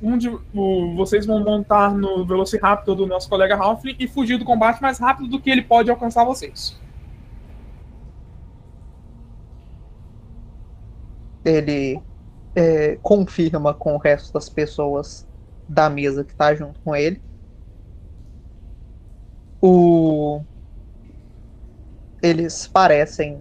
[0.02, 4.44] um de o- vocês vão montar no Velociraptor do nosso colega Halfling e fugir do
[4.44, 6.78] combate mais rápido do que ele pode alcançar vocês.
[11.44, 12.00] Ele
[12.54, 15.26] é, confirma com o resto das pessoas
[15.68, 17.20] da mesa que tá junto com ele.
[19.60, 20.42] O...
[22.22, 23.40] Eles parecem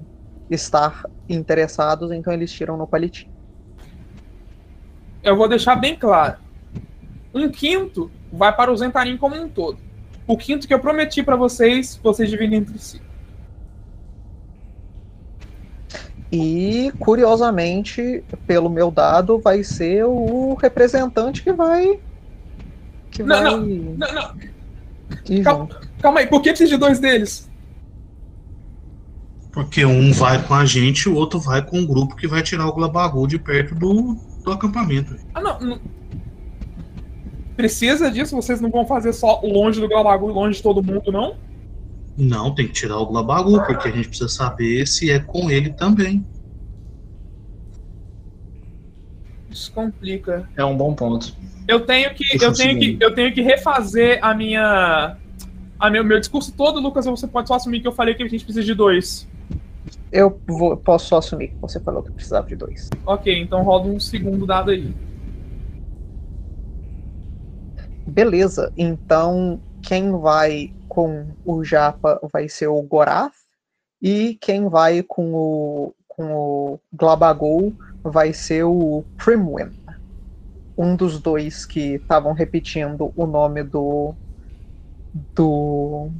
[0.50, 3.32] estar interessados, então eles tiram no palitinho.
[5.22, 6.38] Eu vou deixar bem claro.
[7.34, 9.78] Um quinto vai para o Zentarim como um todo.
[10.28, 13.02] O quinto que eu prometi para vocês, vocês dividem entre si.
[16.36, 22.00] E, curiosamente, pelo meu dado, vai ser o representante que vai.
[23.12, 24.36] Que Não, vai não, Não, não,
[25.30, 25.70] ir calma.
[26.02, 27.48] calma aí, por que precisa de dois deles?
[29.52, 32.42] Porque um vai com a gente e o outro vai com o grupo que vai
[32.42, 35.16] tirar o Glabagu de perto do, do acampamento.
[35.36, 35.80] Ah, não, não.
[37.56, 38.36] Precisa disso?
[38.36, 41.36] Vocês não vão fazer só longe do Galabagu e longe de todo mundo, não?
[42.18, 45.72] Não, tem que tirar o Glabagu, porque a gente precisa saber se é com ele
[45.74, 46.24] também.
[49.50, 50.48] Isso complica.
[50.56, 51.36] É um bom ponto.
[51.68, 55.18] Eu tenho que, Deixa eu tenho que, eu tenho que refazer a minha,
[55.80, 57.06] a meu, meu discurso todo, Lucas.
[57.08, 59.28] ou Você pode só assumir que eu falei que a gente precisa de dois.
[60.12, 62.90] Eu vou- posso só assumir que você falou que precisava de dois.
[63.06, 64.94] Ok, então roda um segundo dado aí.
[68.08, 73.34] Beleza, então quem vai com o Japa vai ser o Gorath
[74.00, 79.72] e quem vai com o, com o Glabagol vai ser o Primwin.
[80.78, 84.14] Um dos dois que estavam repetindo o nome do.
[85.34, 86.12] do.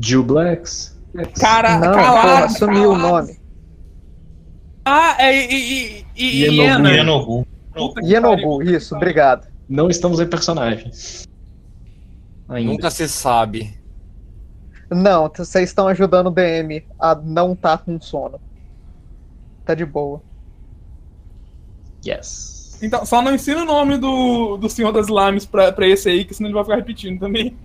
[0.00, 0.96] Jill Blacks.
[1.40, 3.40] Cara, Não, calado, sumiu o nome.
[4.84, 7.46] Ah, é e, e, e, que pariu.
[8.02, 9.49] Yenobu, isso, obrigado.
[9.70, 10.90] Não estamos em personagem.
[12.48, 12.72] Ainda.
[12.72, 13.78] Nunca se sabe.
[14.90, 18.40] Não, vocês estão ajudando o DM a não tá com sono.
[19.64, 20.20] Tá de boa.
[22.04, 22.80] Yes.
[22.82, 26.24] Então, só não ensina o nome do, do Senhor das Lames pra, pra esse aí,
[26.24, 27.56] que senão ele vai ficar repetindo também.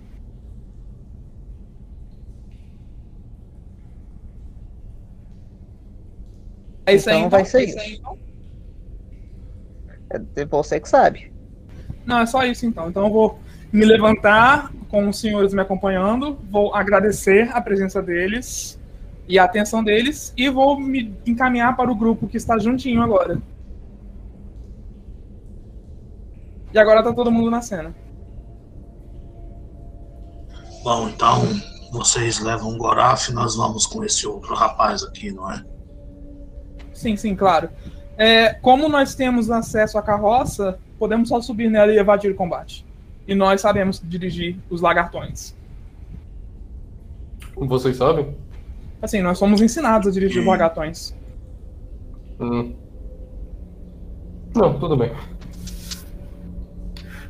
[6.85, 7.29] É isso aí, Então então?
[7.39, 7.99] vai ser É isso aí, isso.
[7.99, 8.19] então?
[10.35, 11.34] É você que sabe.
[12.05, 12.89] Não, é só isso então.
[12.89, 13.39] Então eu vou
[13.71, 18.79] me levantar com os senhores me acompanhando, vou agradecer a presença deles
[19.27, 23.41] e a atenção deles e vou me encaminhar para o grupo que está juntinho agora.
[26.73, 27.95] E agora tá todo mundo na cena.
[30.83, 31.41] Bom, então
[31.91, 35.63] vocês levam o Goraf e nós vamos com esse outro rapaz aqui, não é?
[36.93, 37.69] Sim, sim, claro.
[38.17, 42.85] É, como nós temos acesso à carroça, podemos só subir nela e evadir o combate.
[43.27, 45.55] E nós sabemos dirigir os lagartões.
[47.55, 48.35] Vocês sabem?
[49.01, 51.15] Assim, nós somos ensinados a dirigir os lagartões.
[52.39, 52.73] Hum.
[54.55, 55.11] Não, tudo bem.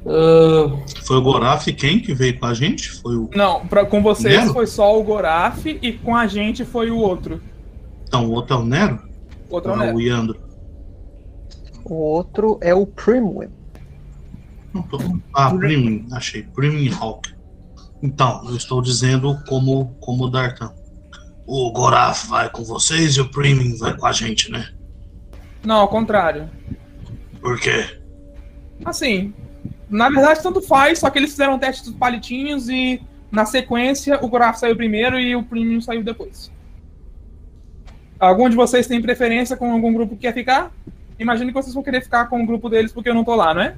[0.06, 2.92] Ah, Foi o Goraf quem que veio com a gente?
[3.02, 3.30] Foi o.
[3.36, 4.54] Não, pra, com vocês Nero?
[4.54, 7.42] foi só o Goraf e com a gente foi o outro.
[8.08, 9.00] Então, o outro é o Nero?
[9.50, 9.98] O outro é o Nero.
[9.98, 10.38] o Yandro?
[11.86, 13.50] O outro é o Primwin.
[15.34, 16.44] Ah, Primin, achei.
[16.44, 17.34] Primin Hawk.
[18.02, 20.74] Então, eu estou dizendo como, como Dartan.
[21.46, 24.74] O Goraf vai com vocês e o Primin vai com a gente, né?
[25.64, 26.50] Não, ao contrário.
[27.40, 28.00] Por quê?
[28.84, 29.34] Assim,
[29.90, 33.02] na verdade tanto faz, só que eles fizeram um teste dos palitinhos e
[33.32, 36.52] na sequência o Goraf saiu primeiro e o Premium saiu depois.
[38.20, 40.72] Algum de vocês tem preferência com algum grupo que quer ficar?
[41.18, 43.54] Imagino que vocês vão querer ficar com o grupo deles porque eu não tô lá,
[43.54, 43.76] não é?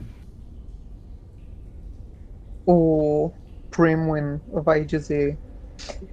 [2.66, 3.32] O
[3.70, 5.38] Primwin vai dizer: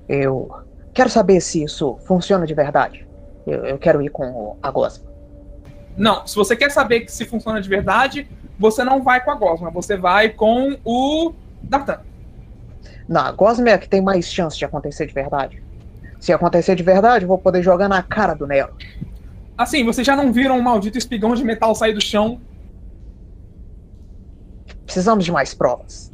[0.09, 0.51] Eu
[0.93, 3.07] quero saber se isso funciona de verdade.
[3.47, 5.05] Eu, eu quero ir com a Gosma.
[5.97, 8.29] Não, se você quer saber se funciona de verdade,
[8.59, 11.33] você não vai com a Gosma, você vai com o
[11.63, 12.01] Dartan.
[13.09, 15.63] Não, a Gosma é a que tem mais chance de acontecer de verdade.
[16.19, 18.75] Se acontecer de verdade, eu vou poder jogar na cara do Nero.
[19.57, 22.41] Assim, vocês já não viram um maldito espigão de metal sair do chão?
[24.85, 26.13] Precisamos de mais provas.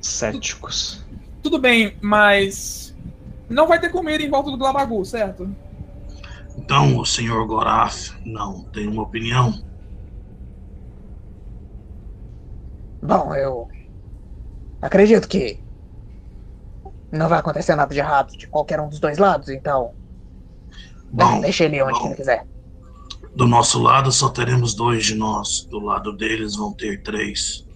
[0.00, 1.04] Céticos.
[1.42, 2.96] Tudo bem, mas
[3.48, 5.54] não vai ter comida em volta do Glabagu, certo?
[6.56, 9.52] Então, o senhor Goraf não tem uma opinião?
[13.02, 13.68] Bom, eu
[14.80, 15.60] acredito que
[17.12, 19.94] não vai acontecer nada de errado de qualquer um dos dois lados, então
[21.10, 22.06] Bom, deixa ele onde bom.
[22.06, 22.46] ele quiser.
[23.34, 25.66] do nosso lado só teremos dois de nós.
[25.70, 27.66] Do lado deles vão ter três.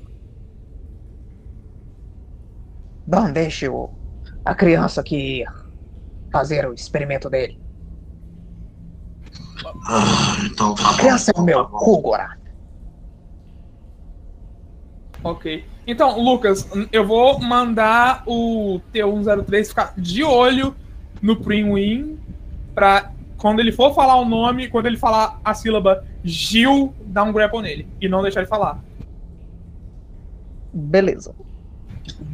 [3.07, 3.91] Bom, deixe o,
[4.45, 5.45] a criança aqui
[6.33, 7.59] fazer o experimento dele.
[9.87, 10.99] Ah, então tá A bom.
[10.99, 12.03] criança é o então meu tá cu.
[15.23, 15.65] Ok.
[15.87, 20.75] Então, Lucas, eu vou mandar o T103 ficar de olho
[21.21, 22.19] no Primwin
[22.75, 27.33] pra quando ele for falar o nome, quando ele falar a sílaba Gil, dar um
[27.33, 28.79] grapple nele e não deixar ele falar.
[30.73, 31.35] Beleza.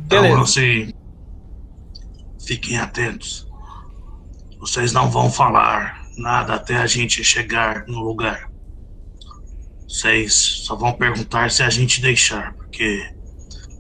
[0.05, 0.43] Então, Beleza.
[0.43, 0.93] assim,
[2.45, 3.47] fiquem atentos.
[4.59, 8.51] Vocês não vão falar nada até a gente chegar no lugar.
[9.89, 13.15] Vocês só vão perguntar se a gente deixar, porque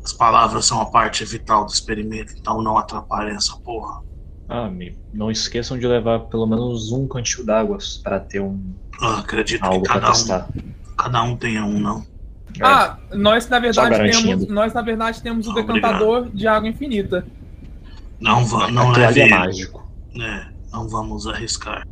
[0.04, 4.05] as palavras são a parte vital do experimento, então não atrapalhem essa porra.
[4.48, 8.62] Ah, me- não esqueçam de levar pelo menos um cantil d'água para ter um
[9.00, 10.46] Eu acredito algo que cada um,
[10.96, 12.06] cada um tenha um, não.
[12.60, 12.64] É.
[12.64, 15.74] Ah, nós na verdade temos, nós na verdade temos o Obrigado.
[15.74, 17.26] decantador de água infinita.
[18.20, 19.92] Não, va não Aquilo ali leve é mágico.
[20.18, 21.86] É, não vamos arriscar.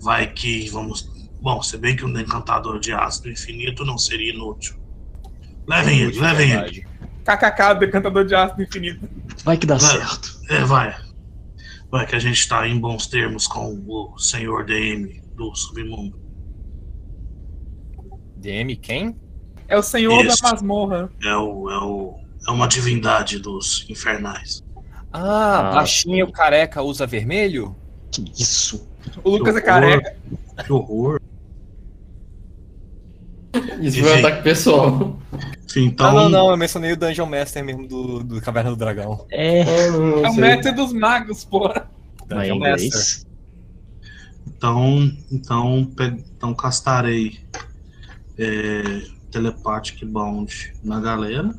[0.00, 1.08] Vai que vamos.
[1.40, 4.74] Bom, se bem que um encantador de ácido infinito não seria inútil.
[5.68, 6.86] Levem ele, levem ele.
[7.24, 9.08] KKK, decantador de ácido infinito.
[9.44, 9.90] Vai que dá Vai.
[9.98, 10.40] certo.
[10.48, 10.96] É, vai.
[11.92, 16.18] Vai que a gente tá em bons termos com o senhor DM do submundo.
[18.38, 19.14] DM quem?
[19.68, 21.12] É o senhor da masmorra.
[21.22, 22.14] É o, é o.
[22.48, 24.64] É uma divindade dos infernais.
[25.12, 27.76] Ah, Ah, baixinho, careca, usa vermelho?
[28.10, 28.88] Que isso?
[29.22, 29.62] O Lucas é horror.
[29.66, 30.16] careca.
[30.64, 31.20] Que horror.
[33.80, 35.18] Isso foi um ataque pessoal.
[35.68, 38.76] Enfim, Então, ah, não, não, eu mencionei o Dungeon Master mesmo do, do Caverna do
[38.76, 39.26] Dragão.
[39.30, 39.60] É.
[39.60, 39.90] É
[40.30, 41.90] o mestre dos magos, porra.
[42.28, 43.26] Mas Dungeon Master.
[44.46, 47.40] Então, então, pe- então castarei
[48.38, 48.82] é,
[49.30, 51.54] Telepathic Bound na galera,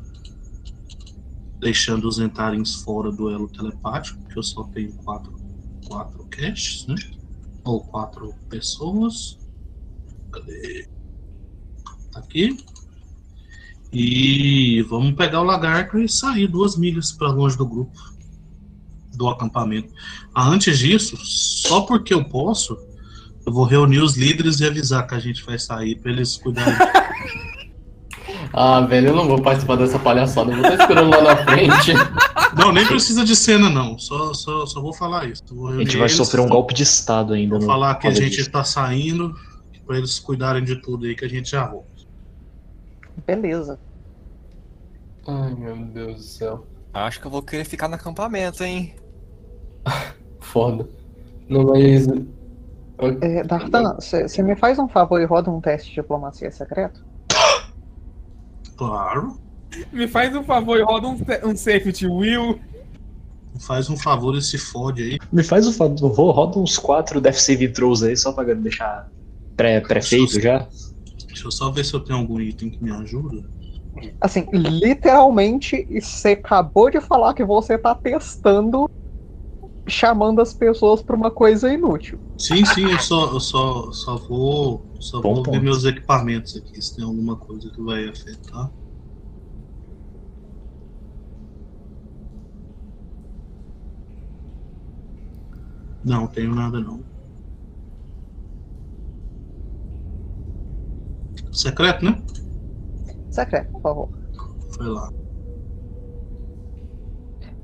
[1.60, 5.32] deixando os Entarins fora do elo telepático, que eu só tenho quatro,
[5.86, 6.94] quatro caches, né?
[7.64, 9.38] Ou quatro pessoas.
[10.32, 10.88] Cadê?
[12.14, 12.56] Tá aqui.
[13.92, 17.92] E vamos pegar o lagarto e sair duas milhas para longe do grupo,
[19.14, 19.92] do acampamento.
[20.34, 22.76] Ah, antes disso, só porque eu posso,
[23.46, 26.74] eu vou reunir os líderes e avisar que a gente vai sair para eles cuidarem.
[28.56, 30.52] Ah, velho, eu não vou participar dessa palhaçada.
[30.52, 31.92] Eu vou estar esperando lá na frente.
[32.56, 33.98] não, nem precisa de cena, não.
[33.98, 35.42] Só, só, só vou falar isso.
[35.50, 37.50] Vou A gente vai eles, sofrer um golpe de estado ainda.
[37.54, 38.50] Vou no- falar que a gente disso.
[38.50, 39.34] tá saindo,
[39.84, 41.93] para eles cuidarem de tudo aí, que a gente já volta.
[43.26, 43.78] Beleza.
[45.26, 46.66] Ai, meu Deus do céu.
[46.92, 48.94] Acho que eu vou querer ficar no acampamento, hein?
[50.40, 50.88] Foda.
[51.48, 52.06] Não, mas.
[53.20, 57.04] É, Dartan, você me faz um favor e roda um teste de diplomacia secreto?
[58.76, 59.38] Claro.
[59.92, 62.58] Me faz um favor e roda um, um safety will.
[63.60, 65.18] Faz um favor e se fode aí.
[65.32, 69.08] Me faz o favor, roda uns quatro Death Save Throws aí, só pra deixar
[69.56, 70.66] pré- pré-feito já.
[71.34, 73.44] Deixa eu só ver se eu tenho algum item que me ajuda.
[74.20, 78.88] Assim, literalmente, você acabou de falar que você tá testando,
[79.88, 82.20] chamando as pessoas pra uma coisa inútil.
[82.38, 86.80] Sim, sim, eu só, eu só, só vou, só Bom vou ver meus equipamentos aqui,
[86.80, 88.70] se tem alguma coisa que vai afetar.
[96.04, 97.04] Não, tenho nada não.
[101.54, 102.22] Secreto, né?
[103.30, 104.10] Secreto, por favor.
[104.76, 105.08] Foi lá.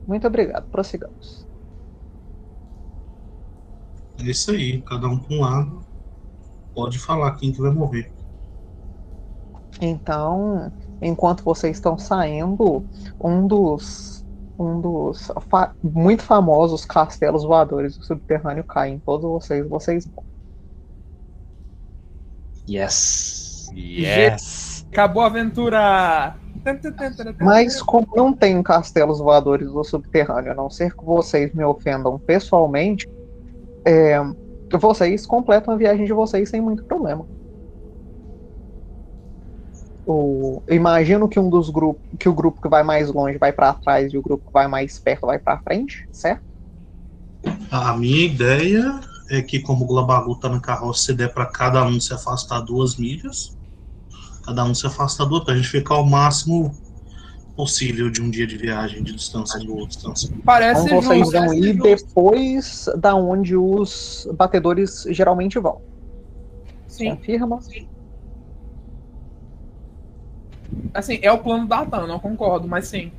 [0.07, 1.47] Muito obrigado, prossigamos.
[4.19, 5.85] É isso aí, cada um com um lado.
[6.75, 8.13] Pode falar quem que vai morrer.
[9.81, 12.85] Então, enquanto vocês estão saindo,
[13.21, 14.21] um dos
[14.59, 20.07] um dos fa- muito famosos castelos voadores do subterrâneo cai em todos vocês, vocês.
[22.67, 23.40] Yes.
[23.81, 24.87] Yes!
[24.91, 26.37] Acabou a aventura!
[27.41, 32.19] Mas como não tem castelos voadores do subterrâneo, a não ser que vocês me ofendam
[32.19, 33.09] pessoalmente,
[33.85, 34.21] é,
[34.79, 37.27] vocês completam a viagem de vocês sem muito problema.
[40.07, 43.53] O, eu imagino que um dos grupos, que o grupo que vai mais longe vai
[43.53, 46.43] para trás e o grupo que vai mais perto vai para frente, certo?
[47.71, 49.01] A minha ideia
[49.31, 52.61] é que, como o Glabagu tá na carroça, se der para cada um se afastar
[52.61, 53.57] duas milhas,
[54.45, 56.75] cada um se afasta duas, pra gente ficar o máximo
[57.57, 59.89] possível de um dia de viagem de distância do outro.
[59.89, 60.31] Distância.
[60.45, 61.33] Parece Então vocês justo.
[61.33, 65.79] vão ir depois da onde os batedores geralmente vão.
[66.89, 67.59] Sim, Confirma?
[70.95, 73.13] assim, é o plano da Atan, não concordo, mas sim.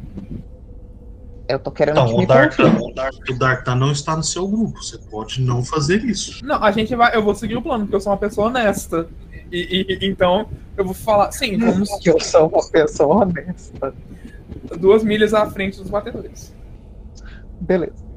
[1.48, 4.48] Eu tô querendo Então, que o Dartan, o Dartan- o Dartan não está no seu
[4.48, 6.44] grupo, você pode não fazer isso.
[6.46, 7.14] Não, a gente vai.
[7.16, 9.08] Eu vou seguir o plano, porque eu sou uma pessoa honesta.
[9.52, 10.48] E, e- então,
[10.78, 11.32] eu vou falar.
[11.32, 13.94] Sim, vamos Que eu sou uma pessoa honesta.
[14.80, 16.54] duas milhas à frente dos batedores.
[17.60, 18.12] Beleza.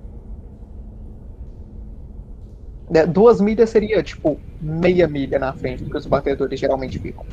[2.93, 7.24] É, Duas milhas seria tipo meia milha na frente do que os batedores geralmente ficam.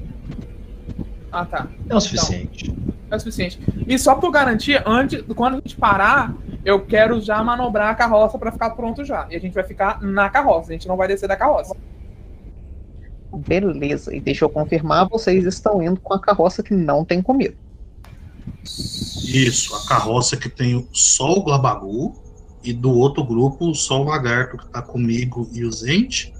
[1.32, 1.68] Ah, tá.
[1.90, 2.74] É o suficiente.
[3.10, 3.60] É o suficiente.
[3.88, 6.34] E só por garantia, antes, quando a gente parar,
[6.66, 9.28] eu quero já manobrar a carroça pra ficar pronto já.
[9.30, 11.76] E a gente vai ficar na carroça, a gente não vai descer da carroça.
[13.38, 14.16] Beleza.
[14.16, 17.56] E deixa eu confirmar, vocês estão indo com a carroça que não tem comida.
[19.26, 22.14] Isso, a carroça que tem só o Glabagu
[22.64, 26.34] e do outro grupo só o Lagarto que tá comigo e o Zente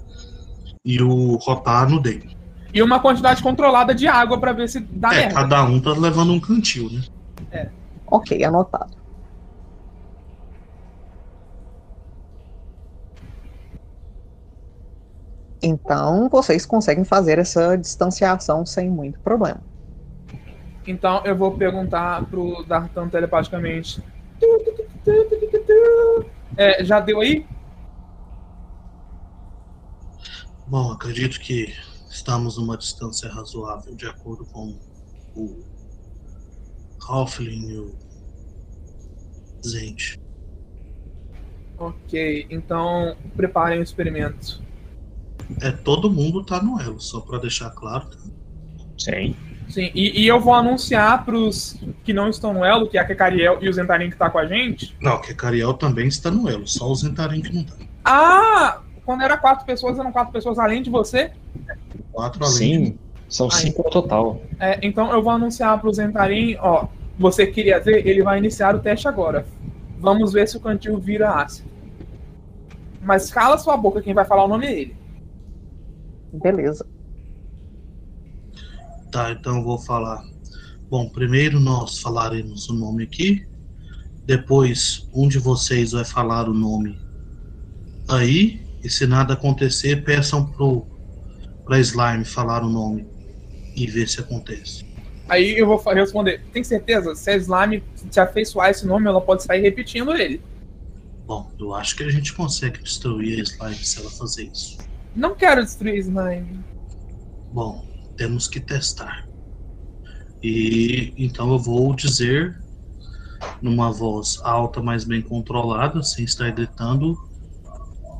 [0.84, 2.36] e o Rotar no dele.
[2.72, 5.34] E uma quantidade controlada de água pra ver se dá É, merda.
[5.34, 7.70] cada um tá levando um cantil, né?
[8.06, 8.92] Ok, anotado.
[15.62, 19.62] Então vocês conseguem fazer essa distanciação sem muito problema.
[20.86, 24.02] Então eu vou perguntar pro Dartan telepaticamente.
[26.56, 27.46] É, já deu aí?
[30.66, 31.72] Bom, acredito que
[32.10, 34.78] estamos numa distância razoável, de acordo com
[35.34, 35.62] o
[37.08, 37.94] Hoffling e o
[39.64, 40.18] Zente.
[41.78, 44.62] Ok, então preparem o experimento.
[45.60, 48.08] É, todo mundo tá no elo, só pra deixar claro.
[48.98, 49.34] Sim.
[49.68, 53.04] Sim, e, e eu vou anunciar pros que não estão no elo, que é a
[53.06, 54.94] Kekariel e o Zentarin que tá com a gente.
[55.00, 57.74] Não, que Cariel também está no elo, só o Zentarim que não tá.
[58.04, 58.80] Ah!
[59.04, 61.32] Quando era quatro pessoas, eram quatro pessoas além de você?
[62.12, 62.56] Quatro além.
[62.56, 62.98] Sim.
[63.28, 63.60] São Ai.
[63.60, 64.42] cinco no total.
[64.60, 66.86] É, então eu vou anunciar pro Zentarim, ó.
[67.18, 68.06] Você queria ver?
[68.06, 69.46] Ele vai iniciar o teste agora.
[69.98, 71.70] Vamos ver se o cantil vira ácido.
[73.00, 74.96] Mas cala sua boca, quem vai falar o nome é ele.
[76.32, 76.86] Beleza.
[79.10, 80.24] Tá, então eu vou falar.
[80.88, 83.46] Bom, primeiro nós falaremos o nome aqui.
[84.24, 86.98] Depois, um de vocês vai falar o nome
[88.08, 88.62] aí.
[88.82, 90.86] E se nada acontecer, peçam pro
[91.64, 93.06] pra Slime falar o nome
[93.76, 94.84] e ver se acontece.
[95.28, 96.42] Aí eu vou responder.
[96.52, 97.14] Tem certeza?
[97.14, 100.42] Se a Slime se afeiçoar esse nome, ela pode sair repetindo ele.
[101.26, 104.78] Bom, eu acho que a gente consegue destruir a Slime se ela fazer isso.
[105.14, 106.64] Não quero destruir Slime.
[107.52, 107.84] Bom,
[108.16, 109.26] temos que testar.
[110.42, 112.60] E então eu vou dizer
[113.60, 117.16] numa voz alta, mas bem controlada, sem estar gritando,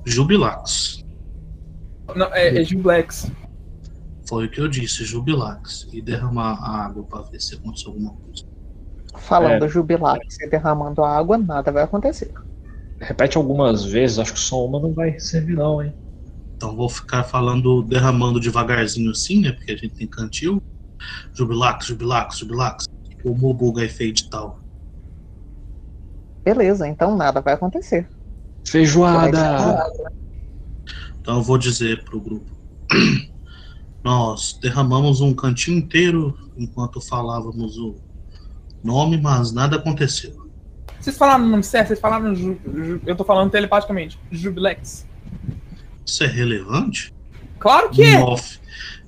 [0.04, 1.02] Jubilax.
[2.14, 3.30] Não, é, é Giblex.
[4.28, 5.88] Foi o que eu disse, Jubilax.
[5.92, 8.44] E derramar a água para ver se aconteceu alguma coisa.
[9.16, 9.68] Falando É.
[9.68, 12.32] jubilax e derramando água, nada vai acontecer.
[12.98, 15.94] Repete algumas vezes, acho que só uma não vai servir, não, hein?
[16.62, 19.50] Então vou ficar falando, derramando devagarzinho assim, né?
[19.50, 20.62] Porque a gente tem cantil.
[21.34, 22.84] Jubilax, Jubilax, Jubilax.
[23.24, 24.60] O Mobuga efeito e tal.
[26.44, 28.08] Beleza, então nada vai acontecer.
[28.64, 29.84] Feijoada!
[31.20, 32.52] Então eu vou dizer pro grupo.
[34.04, 37.96] Nós derramamos um cantinho inteiro enquanto falávamos o
[38.84, 40.48] nome, mas nada aconteceu.
[41.00, 41.88] Vocês falaram o nome certo?
[41.88, 42.32] Vocês falaram.
[42.36, 44.16] Ju, Ju- eu tô falando telepaticamente.
[44.30, 45.10] Jubilex.
[46.06, 47.12] Isso é relevante?
[47.58, 48.18] Claro que Em é!
[48.20, 48.58] off,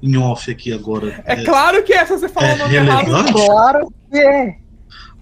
[0.03, 1.23] em off aqui agora.
[1.27, 3.05] É claro que é, se você falar é o nome errado.
[3.07, 3.33] relevante?
[3.33, 4.59] Claro que é.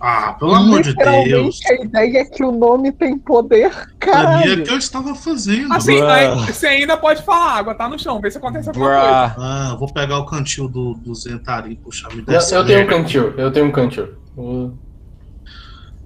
[0.05, 1.61] Ah, pelo amor de Literalmente, Deus.
[1.65, 3.71] a ideia é que o nome tem poder,
[4.01, 5.73] Pra mim é que eu estava fazendo.
[5.73, 6.45] Assim, Bruh.
[6.47, 9.01] você ainda pode falar, a água tá no chão, vê se acontece alguma coisa.
[9.29, 9.35] Bruh.
[9.39, 12.67] Ah, eu vou pegar o cantil do, do Zentari e puxar me Eu, dessa eu
[12.67, 14.09] tenho um cantil, eu tenho um cantil.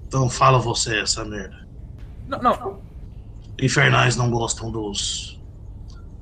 [0.07, 1.67] Então fala você essa merda.
[2.27, 2.79] Não, não.
[3.59, 5.36] Infernais não gostam dos.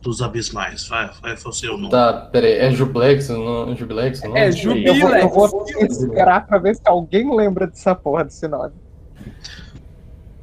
[0.06, 0.88] Dos abismais.
[0.88, 1.90] Vai, vai você ou não.
[1.90, 3.28] Tá, peraí, é Jublex?
[3.30, 4.22] Não, é Jubilex?
[4.22, 4.38] Não?
[4.38, 5.00] É Eu Jubilex.
[5.02, 8.72] vou, eu vou esperar pra ver se alguém lembra dessa porra desse nome.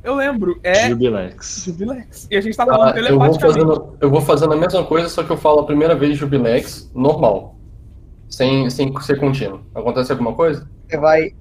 [0.02, 1.62] Eu lembro, é Jubilex.
[1.64, 2.26] Jubilex.
[2.28, 3.60] E a gente tá falando Tá, eu, vou telepaticamente.
[3.60, 6.90] fazendo, eu vou fazendo a mesma coisa, só que eu falo a primeira vez Jubilex,
[6.92, 7.56] normal.
[8.28, 9.60] Sem, sem ser contínuo.
[9.74, 10.68] Acontece alguma coisa?
[10.88, 11.32] Você vai,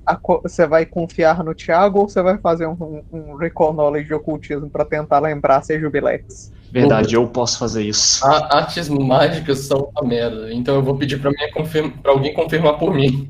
[0.44, 4.70] você vai confiar no Thiago ou você vai fazer um, um recall knowledge de ocultismo
[4.70, 6.52] pra tentar lembrar se é Jubilex?
[6.72, 8.26] Verdade, eu posso fazer isso.
[8.26, 12.34] A- artes mágicas são uma merda, então eu vou pedir pra, minha confirma, pra alguém
[12.34, 13.30] confirmar por mim.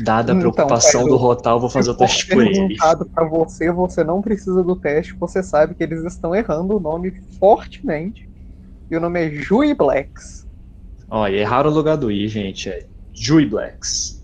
[0.00, 2.76] Dada a Então, preocupação Pedro, do Rotal, eu vou fazer o teste por ele.
[3.14, 7.12] pra você, você não precisa do teste, você sabe que eles estão errando o nome
[7.38, 8.28] fortemente.
[8.90, 10.46] E o nome é Juiblex.
[11.08, 12.68] Olha, erraram o lugar do I, gente.
[12.68, 14.22] É Juiblex.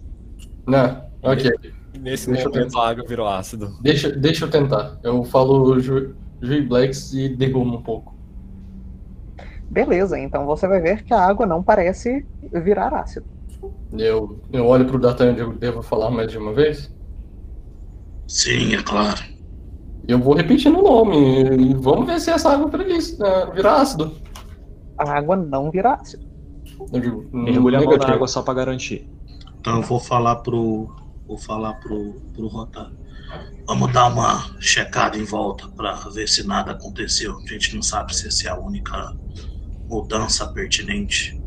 [0.66, 1.00] Né?
[1.22, 1.50] Ok.
[2.00, 3.76] Nesse Deixa momento a água virou ácido.
[3.80, 4.98] Deixa, deixa eu tentar.
[5.02, 8.14] Eu falo Ju, Juiblex e derrubo um pouco.
[9.70, 12.26] Beleza, então você vai ver que a água não parece
[12.64, 13.26] virar ácido.
[13.92, 16.92] Eu, eu olho pro D'Artagnan e digo, devo falar mais de uma vez?
[18.26, 19.20] Sim, é claro.
[20.08, 21.44] Eu vou repetindo o nome.
[21.56, 24.12] e Vamos ver se essa água vira, isso, né, vira ácido.
[24.98, 26.24] A água não vira ácido.
[26.92, 29.08] Eu digo, Mergulha a mão na água só pra garantir.
[29.60, 30.88] Então eu vou falar pro.
[31.26, 32.90] Vou falar pro, pro Rotar.
[33.66, 37.36] Vamos dar uma checada em volta pra ver se nada aconteceu.
[37.36, 39.12] A gente não sabe se essa é a única
[39.89, 41.39] mudança pertinente.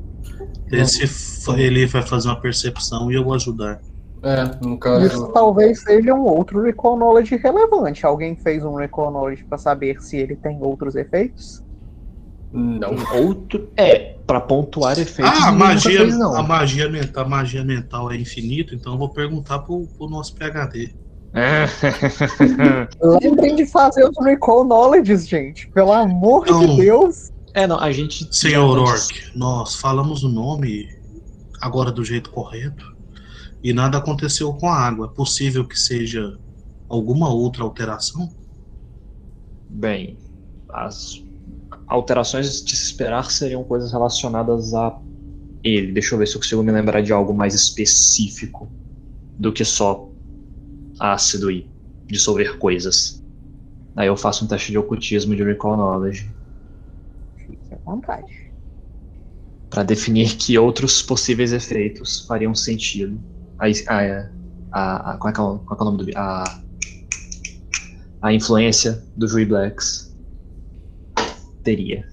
[0.71, 3.79] Esse f- ele vai fazer uma percepção e eu vou ajudar.
[4.23, 5.31] É, no Isso caso.
[5.33, 8.05] talvez seja um outro recall knowledge relevante.
[8.05, 11.61] Alguém fez um recall knowledge pra saber se ele tem outros efeitos?
[12.51, 12.95] Não.
[13.21, 13.69] Outro.
[13.75, 15.39] É, pra pontuar efeitos.
[15.43, 16.35] Ah, a magia, fez, não.
[16.35, 20.33] a, magia mental, a magia mental é infinita, então eu vou perguntar pro, pro nosso
[20.35, 20.95] PHD.
[23.01, 25.67] Lembrem de fazer os recall knowledges, gente.
[25.69, 26.59] Pelo amor Não.
[26.59, 27.31] de Deus.
[27.53, 28.27] é, não, a gente.
[28.35, 30.87] Senhor Orc, nós falamos o nome
[31.59, 32.95] agora do jeito correto
[33.63, 35.09] e nada aconteceu com a água.
[35.11, 36.37] É possível que seja
[36.87, 38.29] alguma outra alteração?
[39.69, 40.17] Bem,
[40.69, 41.23] as
[41.87, 44.95] alterações de se esperar seriam coisas relacionadas a
[45.63, 45.91] ele.
[45.91, 48.69] Deixa eu ver se eu consigo me lembrar de algo mais específico
[49.39, 50.09] do que só
[51.03, 51.69] ácido e
[52.07, 53.21] dissolver coisas.
[53.95, 56.33] Aí eu faço um teste de ocultismo de recall knowledge
[57.35, 58.53] Fique à vontade.
[59.69, 63.19] para definir que outros possíveis efeitos fariam sentido.
[63.59, 64.29] A, a,
[64.71, 66.63] a, a, qual, é é o, qual é que é o nome do a,
[68.21, 70.15] a influência do Rui Blacks
[71.63, 72.07] teria.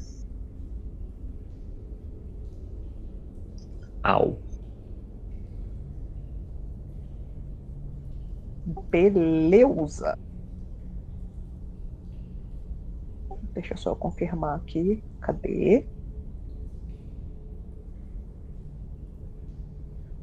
[4.02, 4.49] Au.
[8.92, 10.16] Beleza.
[13.54, 15.04] Deixa eu só confirmar aqui.
[15.20, 15.88] Cadê?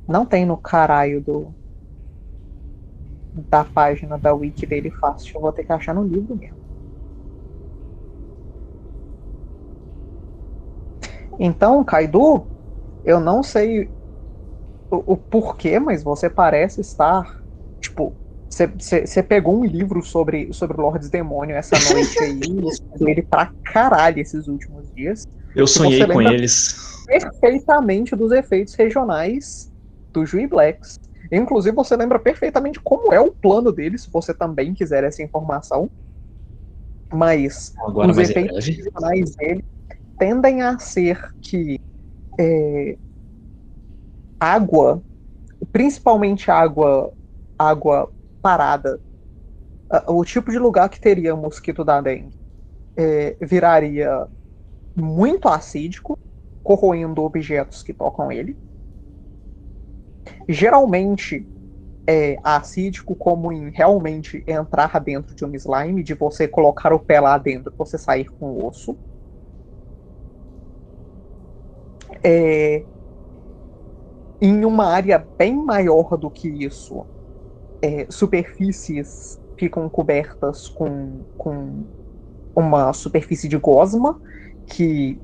[0.06, 1.56] Não tem no caralho do
[3.52, 5.32] da página da wiki dele fácil.
[5.38, 6.58] Eu vou ter que achar no livro mesmo.
[11.40, 12.50] Então, Kaido,
[13.04, 13.94] eu não sei
[14.92, 17.37] o, o porquê, mas você parece estar,
[18.80, 22.40] você pegou um livro sobre, sobre Lords Demônio essa noite aí,
[23.00, 25.24] e ele pra caralho esses últimos dias.
[25.56, 26.76] Eu sonhei você com lembra- eles.
[27.06, 29.70] Perfeitamente dos efeitos regionais
[30.14, 30.96] do Jui Blacks.
[31.32, 35.90] Inclusive, você lembra perfeitamente como é o plano dele, se você também quiser essa informação.
[37.14, 39.64] Mas Agora os mais em efeitos regionais dele
[40.20, 41.80] tendem a ser que
[42.40, 42.98] é,
[44.40, 45.02] água,
[45.72, 47.12] principalmente água,
[47.58, 48.12] água
[48.48, 49.02] parada,
[49.92, 52.38] a- o tipo de lugar que teria mosquito da dengue,
[52.98, 54.28] é, viraria
[54.96, 56.14] muito acídico,
[56.64, 58.60] corroendo objetos que tocam ele.
[60.50, 61.48] Geralmente
[62.08, 67.20] é acídico como em realmente entrar dentro de um slime, de você colocar o pé
[67.22, 69.00] lá dentro e você sair com o osso.
[72.24, 72.88] É,
[74.42, 77.08] em uma área bem maior do que isso,
[77.82, 81.86] é, superfícies ficam cobertas com, com
[82.56, 84.20] uma superfície de gosma
[84.68, 85.20] que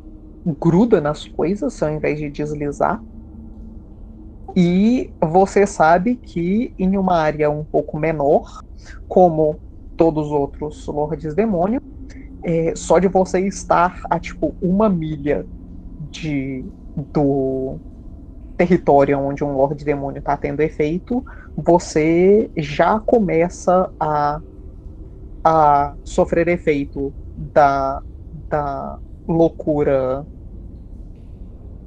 [0.60, 3.02] gruda nas coisas ao invés de deslizar.
[4.56, 8.60] E você sabe que em uma área um pouco menor,
[9.08, 9.60] como
[9.98, 11.82] todos os outros Lordes Demônio,
[12.44, 15.46] é, só de você estar a tipo uma milha
[16.12, 16.66] de,
[17.14, 17.80] do
[18.58, 21.24] território onde um Lorde Demônio está tendo efeito,
[21.56, 24.42] você já começa a,
[25.44, 28.02] a sofrer efeito da,
[28.50, 30.28] da loucura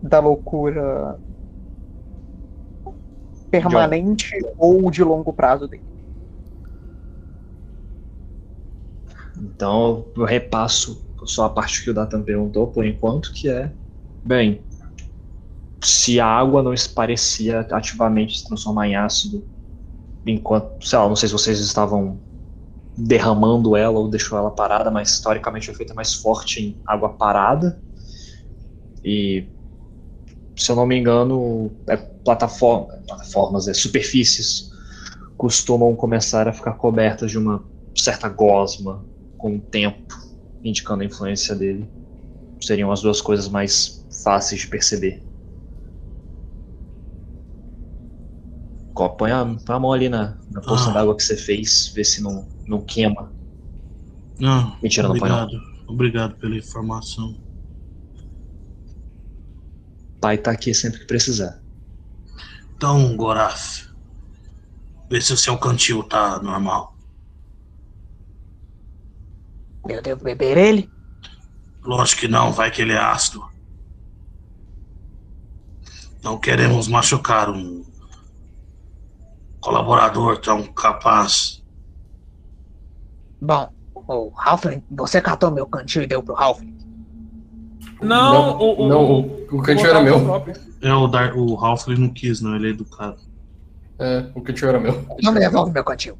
[0.02, 1.20] da loucura
[3.50, 5.82] permanente ou de longo prazo dele.
[9.36, 13.72] Então eu repasso só a parte que o Datan perguntou por enquanto, que é
[14.24, 14.64] bem,
[15.82, 19.46] se a água não se parecia ativamente se transformar em ácido,
[20.26, 22.20] enquanto, sei lá, não sei se vocês estavam
[22.96, 25.20] derramando ela ou deixou ela parada, mas
[25.70, 27.80] efeito é mais forte em água parada.
[29.04, 29.46] E
[30.56, 34.70] se eu não me engano, é plataforma, plataformas, é, superfícies
[35.36, 37.62] costumam começar a ficar cobertas de uma
[37.94, 40.14] certa gosma com o tempo,
[40.64, 41.86] indicando a influência dele.
[42.62, 45.25] Seriam as duas coisas mais fáceis de perceber.
[48.96, 50.92] Có, Põe a, põe a mão ali na, na poça Ah.
[50.94, 53.30] d'água que você fez, vê se não, não queima.
[54.40, 55.42] Não, Mentira, não põe não.
[55.42, 55.62] obrigado.
[55.86, 57.36] Obrigado pela informação.
[60.20, 61.60] Pai tá aqui sempre que precisar.
[62.74, 63.84] Então, Goraf,
[65.10, 66.96] vê se o seu cantil tá normal.
[69.88, 70.90] Eu devo beber ele?
[71.84, 73.44] Lógico que não, vai que ele é ácido.
[76.24, 77.84] Não queremos machucar um
[79.66, 81.60] colaborador tão capaz.
[83.40, 86.76] Bom, o Halfling, você catou meu cantil e deu pro Halfling?
[88.00, 90.22] Não, o, o, não, o, o, o cantil era meu.
[90.22, 90.54] próprio.
[90.80, 93.16] É, o, Dar, o Ralph ele não quis, não, ele é educado.
[93.98, 95.04] É, o cantil era meu.
[95.22, 96.16] Não me devolve meu cantil.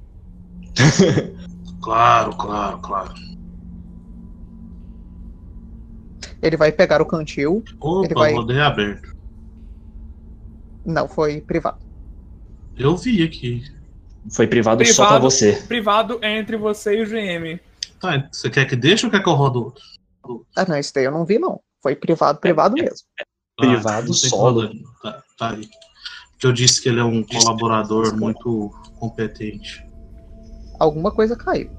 [1.83, 3.15] Claro, claro, claro.
[6.43, 7.63] Ele vai pegar o cantil.
[7.81, 9.15] Opa, Ele vai- rodei aberto.
[10.85, 11.86] Não, foi privado.
[12.79, 13.65] Eu vi aqui.
[14.31, 15.23] Foi privado, só pra Privado.
[15.23, 15.53] você.
[15.69, 17.61] Privado é entre você e o GM.
[18.01, 19.83] Tá, você quer que deixe ou quer que eu rodo outro?
[20.57, 21.61] Ah, não, isso daí eu não vi, não.
[21.83, 23.07] Foi privado, privado mesmo.
[23.57, 24.63] Privado não tem solo.
[24.63, 24.91] problema.
[25.03, 25.69] Tá, tá aí.
[26.33, 29.83] Porque eu disse que ele é um colaborador muito competente.
[30.79, 31.71] Alguma coisa caiu.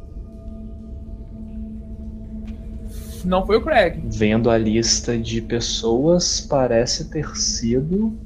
[3.25, 4.01] Não foi o Craig.
[4.05, 8.17] Vendo a lista de pessoas, parece ter sido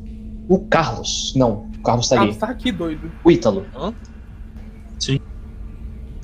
[0.51, 1.31] o Carlos.
[1.33, 2.33] Não, o Carlos tá Ah, ali.
[2.33, 3.13] você tá aqui, doido.
[3.23, 3.69] O Ítalo.
[3.73, 3.93] Hã?
[4.99, 5.17] Sim.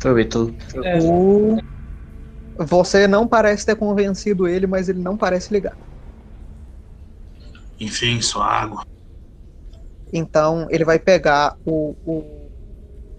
[0.02, 0.56] Foi o Ítalo.
[0.84, 1.58] É, O...
[2.60, 5.78] Você não parece ter convencido ele, mas ele não parece ligar.
[7.80, 8.82] Enfim, sua água.
[10.12, 12.50] Então ele vai pegar o, o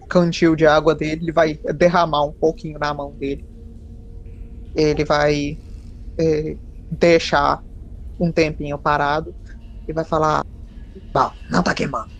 [0.09, 3.43] cantil de água dele, ele vai derramar um pouquinho na mão dele.
[4.75, 5.57] Ele vai
[6.19, 6.57] é,
[6.91, 7.63] deixar
[8.19, 9.35] um tempinho parado
[9.87, 10.41] e vai falar:
[11.13, 12.11] Bom, não tá queimando.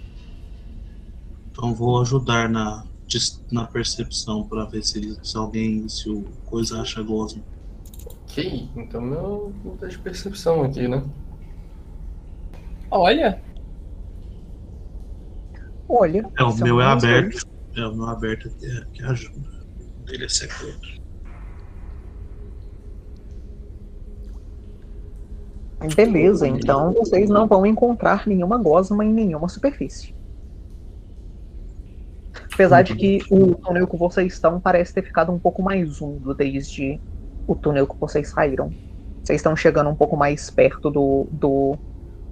[1.52, 2.84] Então vou ajudar na,
[3.52, 7.44] na percepção pra ver se, se alguém, se o coisa acha gosma.
[8.06, 11.03] Ok, então meu vou dar de percepção aqui, né?
[12.91, 13.41] Olha,
[15.88, 16.30] Olha.
[16.38, 17.14] É, o meu é nós dois.
[17.16, 17.48] aberto.
[17.76, 19.49] É, o meu aberto que, é- que ajuda.
[19.99, 20.99] O dele é secreto.
[25.95, 30.14] Beleza, então vocês não vão encontrar nenhuma gosma em nenhuma superfície.
[32.53, 36.34] Apesar de que o túnel que vocês estão parece ter ficado um pouco mais úmido
[36.34, 36.99] desde
[37.47, 38.73] o túnel que vocês saíram.
[39.23, 41.77] Vocês estão chegando um pouco mais perto do, do,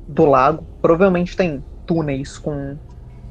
[0.07, 0.65] do lago.
[0.81, 2.77] Provavelmente tem túneis com,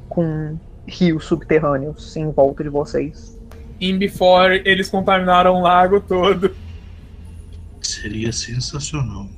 [0.08, 0.56] com
[0.86, 3.38] rios subterrâneos em volta de vocês.
[3.80, 6.56] in before eles contaminaram o lago todo.
[7.82, 9.28] Seria sensacional.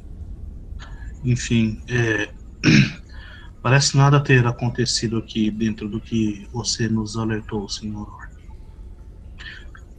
[1.28, 2.30] Enfim, é,
[3.62, 8.30] parece nada ter acontecido aqui dentro do que você nos alertou, senhor.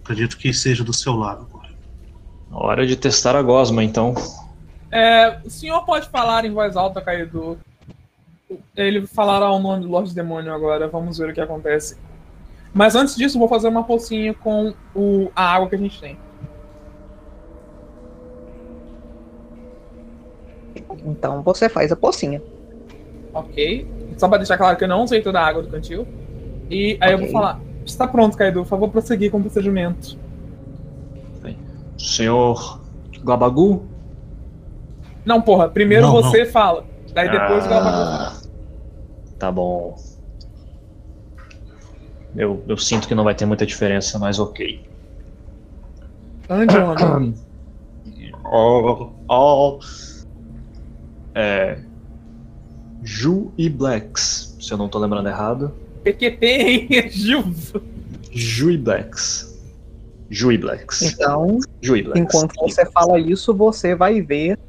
[0.03, 1.69] Acredito que seja do seu lado agora.
[2.51, 4.15] Hora de testar a gosma, então.
[4.91, 7.59] É, o senhor pode falar em voz alta, Kaido.
[8.75, 11.95] Ele falará o nome do Lorde Demônio agora, vamos ver o que acontece.
[12.73, 16.17] Mas antes disso, vou fazer uma pocinha com o, a água que a gente tem.
[21.05, 22.41] Então você faz a pocinha.
[23.33, 23.87] Ok?
[24.17, 26.07] Só pra deixar claro que eu não usei toda a água do cantil.
[26.69, 30.17] E aí eu vou falar: está pronto, Kaido, por favor, prosseguir com o procedimento.
[31.97, 32.81] Senhor
[33.23, 33.85] Glabagu?
[35.25, 36.85] Não, porra, primeiro Não, você fala.
[37.13, 38.33] Daí depois o Gabagogo fala.
[38.33, 38.39] Ah,
[39.37, 39.95] Tá bom.
[42.35, 44.81] Eu, eu sinto que não vai ter muita diferença, mas ok.
[46.49, 47.35] Ande, homem.
[48.51, 49.79] Oh, oh.
[51.35, 51.77] É.
[53.03, 55.73] Ju e Blacks, se eu não tô lembrando errado.
[56.03, 57.43] PQP, hein, Gil?
[58.31, 59.57] Ju e Blacks.
[60.29, 61.01] Ju e Blacks.
[61.01, 62.21] Então, Ju e Blacks.
[62.21, 64.59] enquanto você fala isso, você vai ver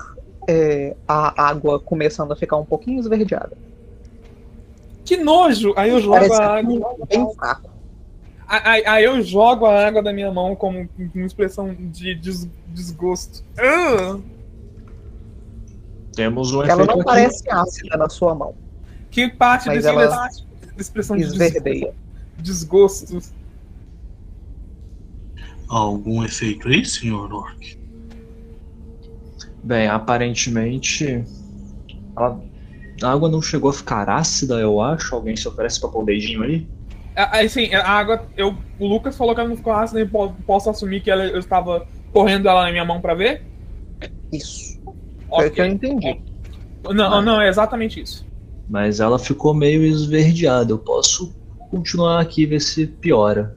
[0.49, 3.57] é, a água começando a ficar um pouquinho esverdeada.
[5.05, 5.73] Que nojo!
[5.77, 6.97] Aí eu jogo Parece a água.
[7.09, 7.71] bem fraco.
[8.47, 13.45] Aí, aí eu jogo a água da minha mão como uma expressão de des- desgosto.
[13.59, 14.19] Ah,
[16.21, 17.05] Temos um Ela efeito não aqui.
[17.05, 18.55] parece ácida na sua mão,
[19.11, 20.29] que parte Mas desse ela
[20.77, 21.95] expressão de esverdeia.
[22.37, 23.19] desgosto?
[25.67, 27.79] Algum efeito aí, senhor Orc?
[29.65, 31.25] Bem, aparentemente.
[32.15, 32.39] ela-
[33.03, 35.15] A água não chegou a ficar ácida, eu acho.
[35.15, 36.69] Alguém se oferece pra pôr o dedinho aí?
[37.17, 38.27] A- Aí sim, a água.
[38.37, 41.25] Eu, o Lucas falou que ela não ficou ácida e po- posso assumir que ela,
[41.25, 43.43] eu estava correndo ela na minha mão pra ver?
[44.31, 44.79] Isso.
[45.31, 46.21] Foi o que eu entendi.
[46.85, 48.27] Não, não, é exatamente isso.
[48.69, 50.73] Mas ela ficou meio esverdeada.
[50.73, 51.35] Eu posso
[51.71, 53.57] continuar aqui e ver se piora.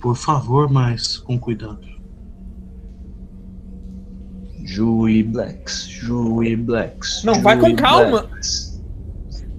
[0.00, 1.92] Por favor, mas com cuidado.
[4.64, 5.86] Ju e Blacks.
[5.86, 7.22] Ju e Blacks.
[7.24, 8.22] Não, Ju vai com calma.
[8.22, 8.80] Blacks.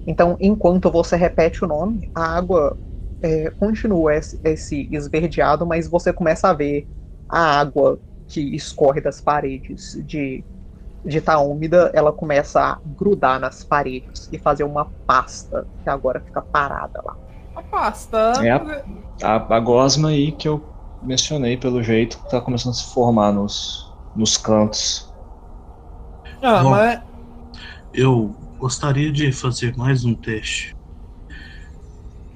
[0.06, 2.76] Então, enquanto você repete o nome, a água
[3.22, 6.86] é, continua esse, esse esverdeado, mas você começa a ver
[7.28, 10.44] a água que escorre das paredes de
[11.04, 16.20] de estar úmida, ela começa a grudar nas paredes e fazer uma pasta que agora
[16.20, 17.14] fica parada lá.
[17.56, 18.32] A pasta.
[18.42, 18.84] É a-
[19.22, 20.64] A, a gosma aí que eu
[21.02, 25.12] mencionei, pelo jeito, tá começando a se formar nos, nos cantos.
[26.42, 26.70] Ah, Bom.
[26.70, 27.00] mas.
[27.92, 30.74] Eu gostaria de fazer mais um teste.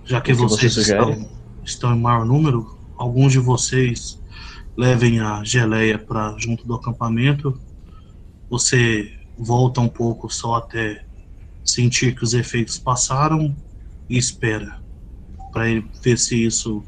[0.04, 1.10] Já que, que você vocês sugere?
[1.12, 1.30] estão,
[1.64, 2.64] estão em maior número,
[2.96, 4.18] alguns de vocês
[4.76, 7.60] levem a geleia para junto do acampamento.
[8.50, 11.04] Você volta um pouco só até
[11.64, 13.54] sentir que os efeitos passaram
[14.08, 14.78] e espera
[15.52, 15.64] para
[16.02, 16.82] ver se isso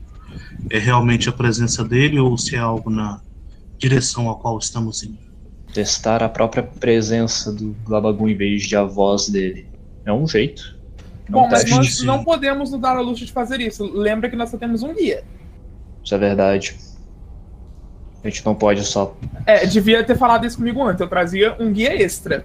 [0.71, 3.21] é realmente a presença dele ou se é algo na
[3.79, 5.19] direção a qual estamos indo.
[5.73, 9.67] Testar a própria presença do Glabagu em vez de a voz dele.
[10.05, 10.77] É um jeito.
[11.27, 11.77] É um Bom, mas teste.
[11.77, 12.07] nós sim.
[12.07, 13.85] não podemos nos dar a luxo de fazer isso.
[13.85, 15.25] Lembra que nós só temos um guia.
[16.05, 16.77] Isso é verdade.
[18.23, 19.17] A gente não pode só.
[19.47, 21.01] É, devia ter falado isso comigo antes.
[21.01, 22.45] Eu trazia um guia extra.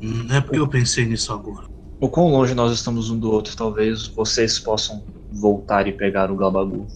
[0.00, 1.66] Não é porque eu pensei nisso agora.
[2.00, 5.02] O quão longe nós estamos um do outro, talvez vocês possam
[5.32, 6.86] voltar e pegar o Glabagu.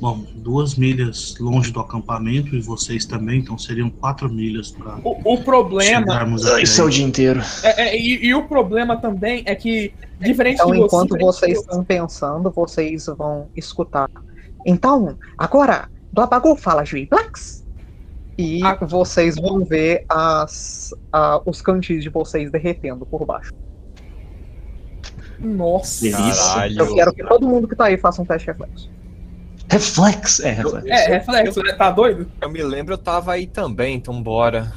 [0.00, 5.34] Bom, duas milhas longe do acampamento e vocês também, então seriam quatro milhas para O,
[5.34, 6.14] o problema.
[6.14, 7.40] até Isso é o dia inteiro.
[7.62, 10.84] É, é, e, e o problema também é que, diferente Então, de você.
[10.86, 14.10] enquanto vocês estão pensando, vocês vão escutar.
[14.66, 17.64] Então, agora, Blabagu fala Jui Blacks.
[18.38, 18.76] E Ah.
[18.80, 23.52] vocês vão ver as, a- os cantis de vocês derretendo por baixo.
[25.38, 26.10] Nossa.
[26.10, 26.78] Caralho.
[26.78, 28.90] Eu quero que todo mundo que tá aí faça um teste de reflexo.
[29.68, 30.40] Reflex!
[30.40, 30.86] É, reflex.
[30.86, 31.72] É, reflexo, né?
[31.72, 32.30] Tá doido?
[32.40, 34.72] Eu me lembro, eu tava aí também, então bora.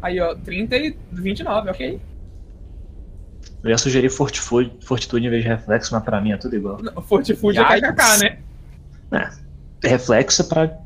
[0.00, 2.00] Aí, ó, 30 e 29, ok.
[3.62, 6.78] Eu ia sugerir fortitude, fortitude em vez de reflexo, mas pra mim é tudo igual.
[6.82, 7.90] Não, Fortifúdio é Yikes.
[7.90, 8.38] KKK, né?
[9.12, 9.41] Reflexo
[9.84, 10.76] é pra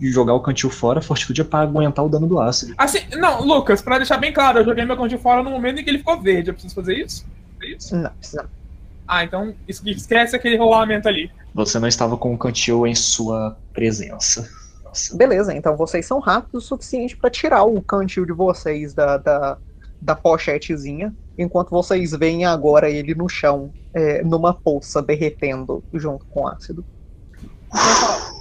[0.00, 2.74] jogar o cantil fora, fortitude é pra aguentar o dano do ácido.
[2.76, 5.84] Assim, não, Lucas, pra deixar bem claro, eu joguei meu de fora no momento em
[5.84, 6.50] que ele ficou verde.
[6.50, 7.24] Eu preciso fazer isso?
[7.62, 7.96] É isso?
[7.96, 8.48] Não, precisa.
[9.08, 11.30] Ah, então es- esquece aquele rolamento ali.
[11.54, 14.48] Você não estava com o cantil em sua presença.
[14.84, 15.16] Nossa.
[15.16, 19.56] Beleza, então vocês são rápidos o suficiente pra tirar o cantil de vocês da, da,
[20.00, 26.46] da pochetezinha, enquanto vocês veem agora ele no chão, é, numa poça, derretendo junto com
[26.46, 26.84] ácido.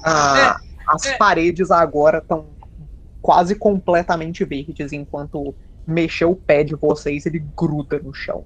[0.03, 0.57] Ah,
[0.87, 1.17] as é.
[1.17, 2.45] paredes agora estão
[3.21, 5.55] quase completamente verdes, enquanto
[5.87, 8.45] mexer o pé de vocês, ele gruda no chão.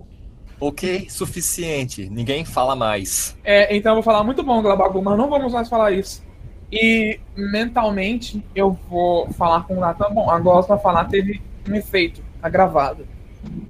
[0.60, 2.10] Ok, suficiente.
[2.10, 3.38] Ninguém fala mais.
[3.44, 6.24] É, então eu vou falar muito bom, Glabagu, mas não vamos mais falar isso.
[6.72, 10.11] E mentalmente eu vou falar com o Nathan.
[10.11, 13.07] Bom, agora pra falar teve um efeito agravado.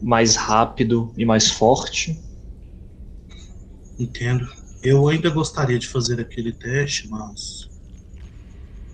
[0.02, 2.20] Mais rápido e mais forte.
[3.98, 4.48] Entendo.
[4.82, 7.70] Eu ainda gostaria de fazer aquele teste, mas.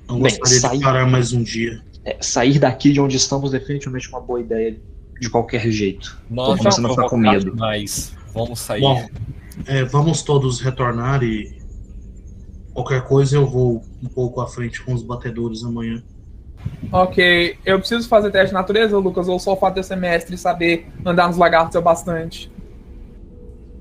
[0.08, 1.82] Não Bem, gostaria sai- de parar mais um dia.
[2.04, 4.78] É, sair daqui de onde estamos definitivamente é uma boa ideia
[5.20, 6.20] de qualquer jeito.
[6.30, 7.56] Nós começando a ficar com medo.
[7.56, 8.82] Mas vamos sair.
[8.82, 9.08] Bom,
[9.66, 11.64] é, vamos todos retornar e.
[12.74, 16.04] Qualquer coisa eu vou um pouco à frente com os batedores amanhã.
[16.92, 19.96] Ok, eu preciso fazer teste de natureza, Lucas, ou só o fato de eu ser
[19.96, 22.52] mestre e saber andar nos lagartos é o bastante?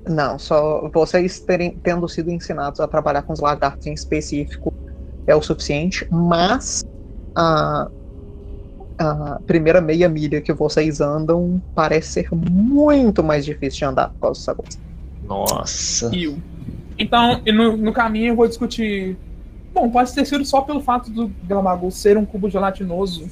[0.07, 4.73] Não, só vocês terem, tendo sido ensinados a trabalhar com os lagartos em específico
[5.25, 6.83] é o suficiente, mas
[7.35, 7.89] a,
[8.99, 14.19] a primeira meia milha que vocês andam parece ser muito mais difícil de andar por
[14.19, 14.79] causa dos saguões.
[15.23, 16.09] Nossa.
[16.09, 16.41] Rio.
[16.97, 19.17] Então, no, no caminho eu vou discutir.
[19.73, 23.27] Bom, pode ter sido só pelo fato do Glamagu ser um cubo gelatinoso.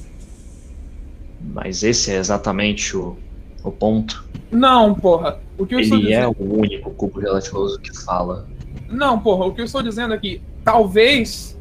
[1.40, 3.16] Mas esse é exatamente o,
[3.64, 4.24] o ponto.
[4.50, 5.40] Não, porra.
[5.58, 6.36] O que eu estou Ele é dizendo.
[6.38, 8.46] o único cubo gelatinoso que fala.
[8.88, 11.58] Não, porra, o que eu estou dizendo aqui, talvez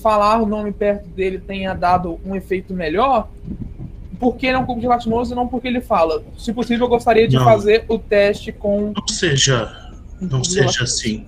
[0.00, 3.28] falar o nome perto dele tenha dado um efeito melhor,
[4.18, 6.22] porque ele é um cubo gelatinoso e não porque ele fala.
[6.38, 7.44] Se possível, eu gostaria de Não.
[7.44, 8.92] fazer o teste com.
[8.96, 11.26] Não seja, não seja assim.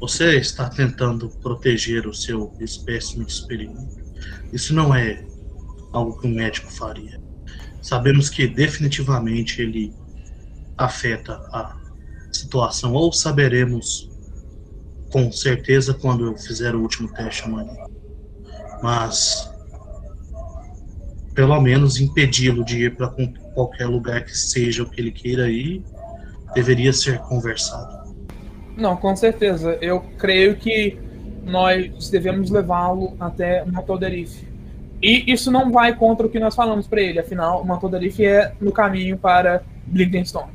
[0.00, 3.96] Você está tentando proteger o seu espécime de experimento.
[4.52, 5.22] Isso não é
[5.92, 7.20] algo que um médico faria.
[7.86, 9.94] Sabemos que definitivamente ele
[10.76, 11.76] afeta a
[12.32, 14.10] situação, ou saberemos
[15.12, 17.76] com certeza quando eu fizer o último teste amanhã.
[18.82, 19.48] Mas
[21.32, 23.14] pelo menos impedi-lo de ir para
[23.54, 25.80] qualquer lugar que seja o que ele queira ir,
[26.56, 28.12] deveria ser conversado.
[28.76, 29.78] Não, com certeza.
[29.80, 30.98] Eu creio que
[31.44, 34.44] nós devemos levá-lo até Matoderife.
[35.02, 37.18] E isso não vai contra o que nós falamos para ele.
[37.18, 40.52] Afinal, Matoderife é no caminho para Blindenstone.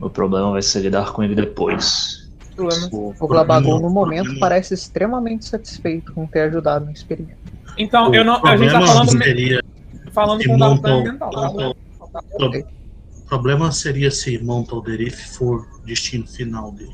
[0.00, 2.28] O problema vai ser lidar com ele depois.
[2.52, 7.38] O problema- O, o Glabagol, no momento, parece extremamente satisfeito com ter ajudado no experimento.
[7.78, 9.62] Então, eu não, a gente tá falando, seria
[10.12, 11.30] falando com o Dado mental.
[11.30, 11.40] tá?
[11.48, 11.74] montam-
[13.20, 16.92] o problema seria se Montalderif for o destino final dele.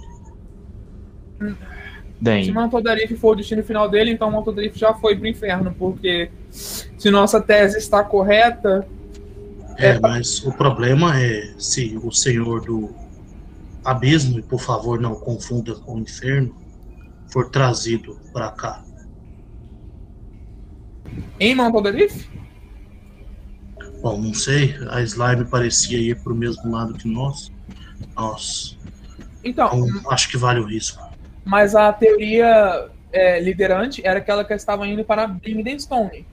[1.41, 1.47] Se
[2.21, 7.11] Bem, Matoderife for o destino final dele, então Matoderife já foi pro inferno, porque se
[7.11, 8.87] nossa tese está correta,
[9.77, 12.91] É, É, mas o problema é se o senhor do
[13.85, 16.55] abismo, e por favor não confunda com o inferno,
[17.29, 18.83] for trazido para cá.
[21.39, 22.29] em Matoderife,
[24.01, 27.51] Bom, não sei, a slime parecia ir para o mesmo lado que nós.
[28.15, 28.79] Nós
[29.43, 31.08] então, então, acho que vale o risco.
[31.49, 36.27] Mas a teoria é, liderante era aquela que estava indo para Brimdenstone.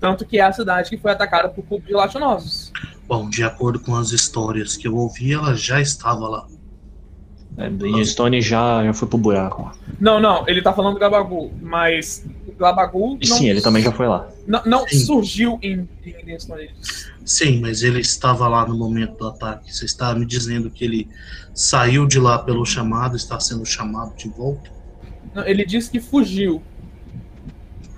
[0.00, 2.72] Tanto que é a cidade que foi atacada por cubos gelatinosos.
[3.06, 6.46] Bom, de acordo com as histórias que eu ouvi, ela já estava lá.
[7.56, 9.70] É, Brimstone já, já foi pro buraco.
[10.00, 13.82] Não, não, ele tá falando do Gabagu, mas o Gabagu E não, sim, ele também
[13.82, 14.28] já foi lá.
[14.46, 15.88] não, não surgiu em
[16.24, 16.48] disse.
[17.24, 19.72] Sim, mas ele estava lá no momento do ataque.
[19.74, 21.08] Você está me dizendo que ele
[21.54, 24.70] saiu de lá pelo chamado, está sendo chamado de volta?
[25.34, 26.62] Não, Ele disse que fugiu.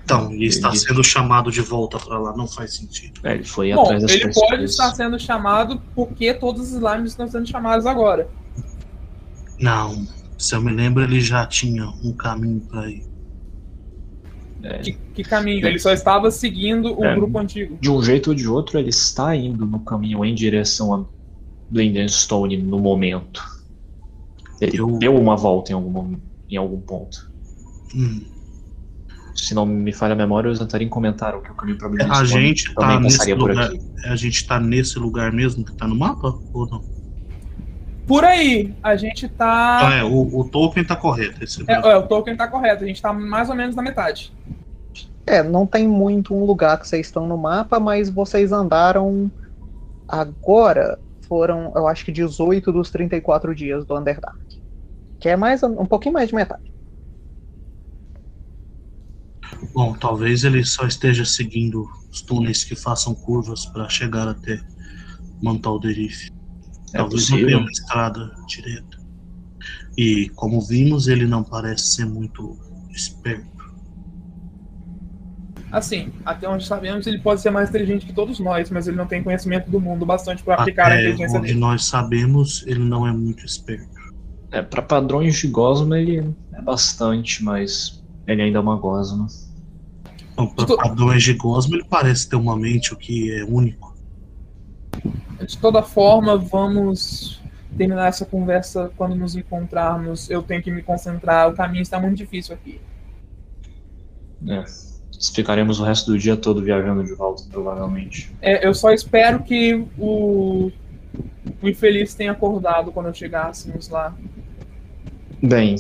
[0.05, 3.21] Então, ele está Ele- sendo chamado de volta para lá, não faz sentido.
[3.23, 7.13] É, ele foi Bom, atrás das ele pode estar sendo chamado porque todos os slimes
[7.13, 8.29] estão sendo chamados agora.
[9.63, 10.07] Não,
[10.37, 13.03] se eu me lembro, ele já tinha um caminho para ir.
[14.83, 15.67] Que, que caminho?
[15.67, 17.15] Ele só estava seguindo o É.
[17.17, 17.79] grupo antigo.
[17.81, 21.05] De um jeito ou de outro, ele está indo no caminho em direção a
[21.69, 23.43] Blindenstone no momento.
[24.61, 26.17] Ele Eu- deu uma volta em algum,
[26.49, 27.17] em algum ponto.
[27.95, 28.25] Hum.
[29.35, 32.23] Se não me falha a memória, os Antarim comentaram que o caminho para É, A
[32.25, 33.67] gente tá também nesse passaria por lugar.
[33.67, 33.81] aqui.
[34.05, 36.39] A gente tá nesse lugar mesmo que tá no mapa?
[36.53, 36.81] Ou não?
[38.07, 39.89] Por aí, a gente tá.
[39.89, 41.43] Ah, é, o, o Tolkien tá correto.
[41.43, 44.33] Esse É, é, o Tolkien tá correto, a gente tá mais ou menos na metade.
[45.27, 49.31] É, não tem muito um lugar que vocês estão no mapa, mas vocês andaram
[50.09, 50.99] agora.
[51.29, 54.37] Foram, eu acho que 18 dos 34 dias do Underdark.
[55.19, 56.71] Que é mais um pouquinho mais de metade.
[59.73, 64.61] Bom, talvez ele só esteja seguindo os túneis que façam curvas para chegar até
[65.41, 65.79] Montal
[66.95, 68.99] É Talvez não tenha uma estrada direta.
[69.97, 72.57] E como vimos, ele não parece ser muito
[72.91, 73.53] esperto.
[75.71, 79.07] Assim, até onde sabemos, ele pode ser mais inteligente que todos nós, mas ele não
[79.07, 81.61] tem conhecimento do mundo bastante pra aplicar a Até inteligência onde dele.
[81.61, 83.89] nós sabemos, ele não é muito esperto.
[84.51, 89.27] É, para padrões de Gosma ele é bastante, mas ele ainda é uma Gosma.
[90.33, 93.92] Então, para padrões de Gosma, ele parece ter uma mente o que é único.
[95.47, 97.41] De toda forma, vamos
[97.77, 100.31] terminar essa conversa quando nos encontrarmos.
[100.31, 102.81] Eu tenho que me concentrar, o caminho está muito difícil aqui.
[104.49, 104.65] É.
[105.35, 108.33] Ficaremos o resto do dia todo viajando de volta, provavelmente.
[108.41, 110.71] É, eu só espero que o,
[111.63, 114.15] o infeliz tenha acordado quando chegássemos lá.
[115.41, 115.77] Bem,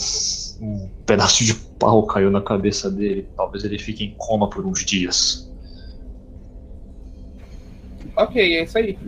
[0.60, 3.28] um pedaço de pau caiu na cabeça dele.
[3.36, 5.51] Talvez ele fique em coma por uns dias.
[8.16, 8.98] Ok, é isso aí.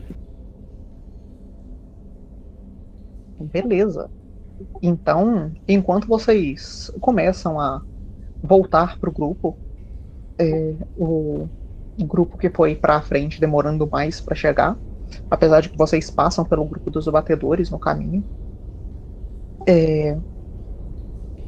[3.39, 4.11] Beleza.
[4.83, 7.83] Então, enquanto vocês começam a
[8.43, 9.61] voltar pro grupo,
[10.41, 11.49] é, o
[11.99, 14.79] grupo que foi pra frente demorando mais pra chegar,
[15.31, 18.25] apesar de que vocês passam pelo grupo dos batedores no caminho,
[19.67, 20.19] é,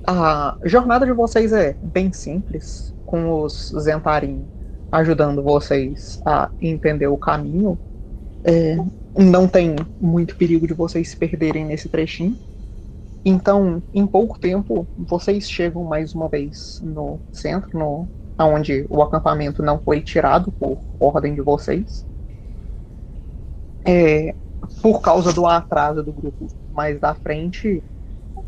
[0.07, 4.49] a jornada de vocês é bem simples, com os Zentarim
[4.91, 7.79] ajudando vocês a entender o caminho.
[8.45, 8.77] É,
[9.17, 12.37] não tem muito perigo de vocês se perderem nesse trechinho.
[13.25, 18.09] Então, em pouco tempo, vocês chegam mais uma vez no centro, no,
[18.39, 22.07] onde o acampamento não foi tirado por ordem de vocês.
[23.85, 24.35] É,
[24.83, 27.83] por causa do atraso do grupo mais da frente,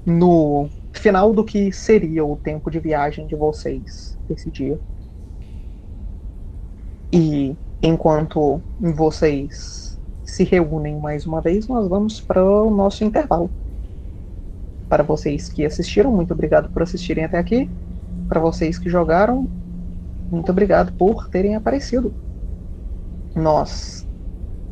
[0.05, 4.81] no final do que seria o tempo de viagem de vocês esse dia.
[7.13, 13.51] E enquanto vocês se reúnem mais uma vez, nós vamos para o nosso intervalo.
[14.89, 17.69] Para vocês que assistiram, muito obrigado por assistirem até aqui.
[18.29, 19.49] Para vocês que jogaram,
[20.31, 22.13] muito obrigado por terem aparecido.
[23.35, 24.07] Nós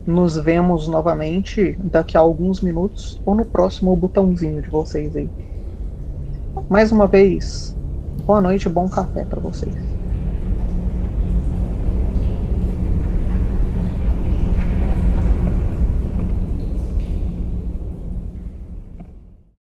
[0.06, 5.28] nos vemos novamente daqui a alguns minutos ou no próximo botãozinho de vocês aí.
[6.68, 7.76] Mais uma vez,
[8.24, 9.95] boa noite bom café para vocês.